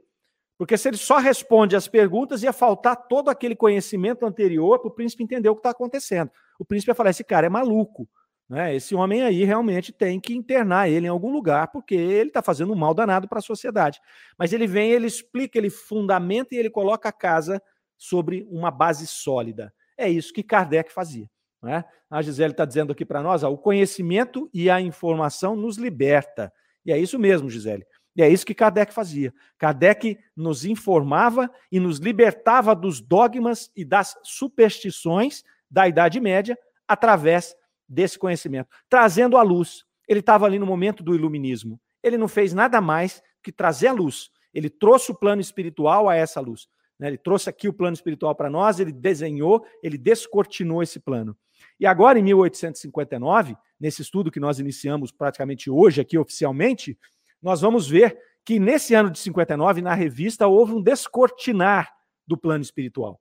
Porque 0.56 0.76
se 0.76 0.88
ele 0.88 0.96
só 0.96 1.18
responde 1.18 1.76
as 1.76 1.86
perguntas, 1.86 2.42
ia 2.42 2.52
faltar 2.52 2.96
todo 3.08 3.28
aquele 3.28 3.54
conhecimento 3.54 4.26
anterior 4.26 4.80
para 4.80 4.88
o 4.88 4.94
príncipe 4.94 5.22
entender 5.22 5.48
o 5.48 5.54
que 5.54 5.60
está 5.60 5.70
acontecendo. 5.70 6.30
O 6.58 6.64
príncipe 6.64 6.90
ia 6.90 6.94
falar: 6.94 7.10
esse 7.10 7.24
cara 7.24 7.46
é 7.46 7.50
maluco. 7.50 8.08
Né? 8.48 8.74
Esse 8.74 8.94
homem 8.94 9.22
aí 9.22 9.44
realmente 9.44 9.92
tem 9.92 10.18
que 10.18 10.34
internar 10.34 10.88
ele 10.88 11.06
em 11.06 11.10
algum 11.10 11.30
lugar, 11.30 11.68
porque 11.68 11.94
ele 11.94 12.30
está 12.30 12.42
fazendo 12.42 12.72
um 12.72 12.76
mal 12.76 12.94
danado 12.94 13.28
para 13.28 13.40
a 13.40 13.42
sociedade. 13.42 14.00
Mas 14.38 14.52
ele 14.52 14.66
vem, 14.66 14.90
ele 14.90 15.06
explica, 15.06 15.58
ele 15.58 15.68
fundamenta 15.68 16.54
e 16.54 16.58
ele 16.58 16.70
coloca 16.70 17.08
a 17.08 17.12
casa 17.12 17.62
sobre 17.96 18.46
uma 18.50 18.70
base 18.70 19.06
sólida. 19.06 19.72
É 19.96 20.08
isso 20.08 20.32
que 20.32 20.42
Kardec 20.42 20.92
fazia. 20.92 21.28
Né? 21.62 21.84
A 22.08 22.22
Gisele 22.22 22.52
está 22.52 22.64
dizendo 22.64 22.92
aqui 22.92 23.04
para 23.04 23.22
nós: 23.22 23.42
ó, 23.42 23.50
o 23.50 23.58
conhecimento 23.58 24.48
e 24.54 24.70
a 24.70 24.80
informação 24.80 25.54
nos 25.54 25.76
liberta. 25.76 26.52
E 26.86 26.92
é 26.92 26.98
isso 26.98 27.18
mesmo, 27.18 27.50
Gisele. 27.50 27.84
E 28.16 28.22
é 28.22 28.28
isso 28.28 28.46
que 28.46 28.54
Kardec 28.54 28.92
fazia. 28.92 29.32
Kardec 29.58 30.18
nos 30.34 30.64
informava 30.64 31.50
e 31.70 31.78
nos 31.78 31.98
libertava 31.98 32.74
dos 32.74 33.00
dogmas 33.00 33.70
e 33.76 33.84
das 33.84 34.16
superstições 34.24 35.44
da 35.70 35.88
Idade 35.88 36.20
Média 36.20 36.58
através 36.86 37.54
desse 37.88 38.18
conhecimento, 38.18 38.68
trazendo 38.88 39.36
a 39.36 39.42
luz. 39.42 39.84
Ele 40.06 40.20
estava 40.20 40.46
ali 40.46 40.58
no 40.58 40.66
momento 40.66 41.02
do 41.02 41.14
iluminismo. 41.14 41.80
Ele 42.02 42.16
não 42.16 42.28
fez 42.28 42.52
nada 42.52 42.80
mais 42.80 43.22
que 43.42 43.52
trazer 43.52 43.88
a 43.88 43.92
luz. 43.92 44.30
Ele 44.52 44.70
trouxe 44.70 45.10
o 45.10 45.14
plano 45.14 45.40
espiritual 45.40 46.08
a 46.08 46.14
essa 46.14 46.40
luz. 46.40 46.68
Né? 46.98 47.08
Ele 47.08 47.18
trouxe 47.18 47.48
aqui 47.48 47.68
o 47.68 47.72
plano 47.72 47.94
espiritual 47.94 48.34
para 48.34 48.50
nós, 48.50 48.80
ele 48.80 48.92
desenhou, 48.92 49.64
ele 49.82 49.96
descortinou 49.96 50.82
esse 50.82 50.98
plano. 50.98 51.36
E 51.78 51.86
agora, 51.86 52.18
em 52.18 52.22
1859, 52.22 53.56
nesse 53.78 54.02
estudo 54.02 54.30
que 54.30 54.40
nós 54.40 54.58
iniciamos 54.58 55.12
praticamente 55.12 55.70
hoje 55.70 56.00
aqui 56.00 56.18
oficialmente, 56.18 56.98
nós 57.42 57.60
vamos 57.60 57.88
ver 57.88 58.18
que 58.44 58.58
nesse 58.58 58.94
ano 58.94 59.10
de 59.10 59.18
59, 59.18 59.82
na 59.82 59.94
revista, 59.94 60.46
houve 60.46 60.72
um 60.72 60.82
descortinar 60.82 61.92
do 62.26 62.36
plano 62.36 62.62
espiritual. 62.62 63.20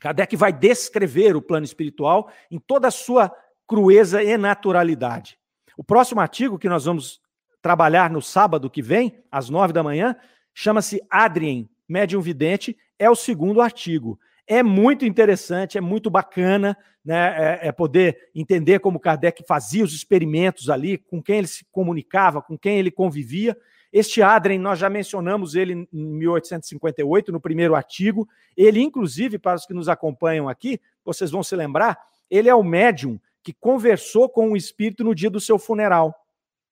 Kardec 0.00 0.36
vai 0.36 0.52
descrever 0.52 1.36
o 1.36 1.42
plano 1.42 1.64
espiritual 1.64 2.30
em 2.50 2.58
toda 2.58 2.88
a 2.88 2.92
sua 2.92 3.32
crueza 3.66 4.22
e 4.22 4.36
naturalidade. 4.36 5.38
O 5.76 5.84
próximo 5.84 6.20
artigo 6.20 6.58
que 6.58 6.68
nós 6.68 6.84
vamos 6.84 7.20
trabalhar 7.60 8.10
no 8.10 8.22
sábado 8.22 8.70
que 8.70 8.82
vem, 8.82 9.22
às 9.30 9.50
nove 9.50 9.72
da 9.72 9.82
manhã, 9.82 10.16
chama-se 10.54 11.00
Adrien, 11.10 11.68
médium 11.88 12.20
vidente, 12.20 12.76
é 12.98 13.08
o 13.10 13.14
segundo 13.14 13.60
artigo. 13.60 14.18
É 14.46 14.62
muito 14.62 15.04
interessante, 15.04 15.76
é 15.76 15.80
muito 15.80 16.08
bacana, 16.08 16.76
né? 17.04 17.58
É, 17.62 17.68
é, 17.68 17.72
poder 17.72 18.30
entender 18.34 18.80
como 18.80 18.98
Kardec 18.98 19.44
fazia 19.46 19.84
os 19.84 19.92
experimentos 19.94 20.70
ali, 20.70 20.98
com 20.98 21.22
quem 21.22 21.38
ele 21.38 21.46
se 21.46 21.66
comunicava, 21.70 22.40
com 22.40 22.56
quem 22.56 22.78
ele 22.78 22.90
convivia. 22.90 23.56
Este 23.92 24.22
Adrien, 24.22 24.60
nós 24.60 24.78
já 24.78 24.90
mencionamos 24.90 25.54
ele 25.54 25.88
em 25.92 26.04
1858, 26.04 27.32
no 27.32 27.40
primeiro 27.40 27.74
artigo. 27.74 28.28
Ele, 28.56 28.80
inclusive, 28.80 29.38
para 29.38 29.56
os 29.56 29.66
que 29.66 29.72
nos 29.72 29.88
acompanham 29.88 30.48
aqui, 30.48 30.80
vocês 31.04 31.30
vão 31.30 31.42
se 31.42 31.56
lembrar, 31.56 31.98
ele 32.30 32.48
é 32.48 32.54
o 32.54 32.62
médium 32.62 33.18
que 33.42 33.52
conversou 33.52 34.28
com 34.28 34.52
o 34.52 34.56
espírito 34.56 35.02
no 35.02 35.14
dia 35.14 35.30
do 35.30 35.40
seu 35.40 35.58
funeral. 35.58 36.14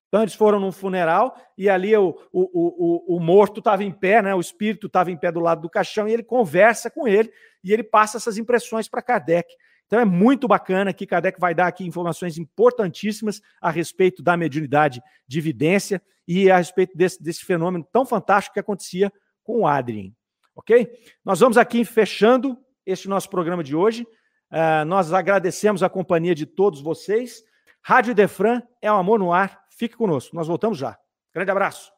Então, 0.09 0.23
eles 0.23 0.35
foram 0.35 0.61
num 0.61 0.71
funeral 0.71 1.37
e 1.59 1.69
ali 1.69 1.97
o, 1.97 2.17
o, 2.33 3.14
o, 3.14 3.17
o 3.17 3.21
morto 3.21 3.59
estava 3.59 3.83
em 3.83 3.91
pé, 3.91 4.23
né? 4.23 4.35
o 4.35 4.41
espírito 4.41 4.87
estava 4.87 5.11
em 5.11 5.17
pé 5.17 5.33
do 5.33 5.41
lado 5.41 5.62
do 5.62 5.71
caixão 5.71 6.09
e 6.09 6.12
ele 6.12 6.23
conversa 6.23 6.91
com 6.91 7.09
ele 7.09 7.33
e 7.64 7.73
ele 7.73 7.83
passa 7.83 8.19
essas 8.19 8.39
impressões 8.39 8.89
para 8.89 9.03
Kardec. 9.03 9.53
Então 9.87 10.01
é 10.01 10.05
muito 10.05 10.49
bacana 10.49 10.93
que 10.93 11.07
Kardec 11.07 11.39
vai 11.41 11.55
dar 11.55 11.68
aqui 11.68 11.87
informações 11.87 12.39
importantíssimas 12.39 13.41
a 13.61 13.70
respeito 13.70 14.22
da 14.22 14.37
mediunidade 14.37 15.01
de 15.26 15.39
evidência 15.39 16.03
e 16.26 16.51
a 16.51 16.59
respeito 16.59 16.97
desse, 16.97 17.22
desse 17.22 17.45
fenômeno 17.45 17.87
tão 17.93 18.05
fantástico 18.05 18.55
que 18.55 18.61
acontecia 18.61 19.12
com 19.45 19.61
o 19.61 19.66
Adrien. 19.66 20.14
Ok? 20.55 20.91
Nós 21.24 21.39
vamos 21.39 21.57
aqui 21.57 21.84
fechando 21.84 22.59
este 22.84 23.09
nosso 23.09 23.30
programa 23.30 23.62
de 23.62 23.76
hoje. 23.76 24.03
Uh, 24.51 24.84
nós 24.87 25.12
agradecemos 25.12 25.82
a 25.82 25.89
companhia 25.89 26.34
de 26.34 26.47
todos 26.47 26.80
vocês. 26.80 27.43
Rádio 27.82 28.14
Defran 28.14 28.62
é 28.82 28.91
um 28.91 28.97
amor 28.97 29.18
no 29.18 29.32
ar. 29.32 29.61
Fique 29.70 29.97
conosco, 29.97 30.34
nós 30.34 30.49
voltamos 30.49 30.78
já. 30.78 30.99
Grande 31.32 31.51
abraço. 31.51 31.93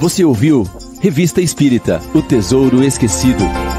Você 0.00 0.24
ouviu 0.24 0.64
Revista 1.00 1.40
Espírita 1.40 2.00
O 2.14 2.22
Tesouro 2.22 2.82
Esquecido. 2.82 3.69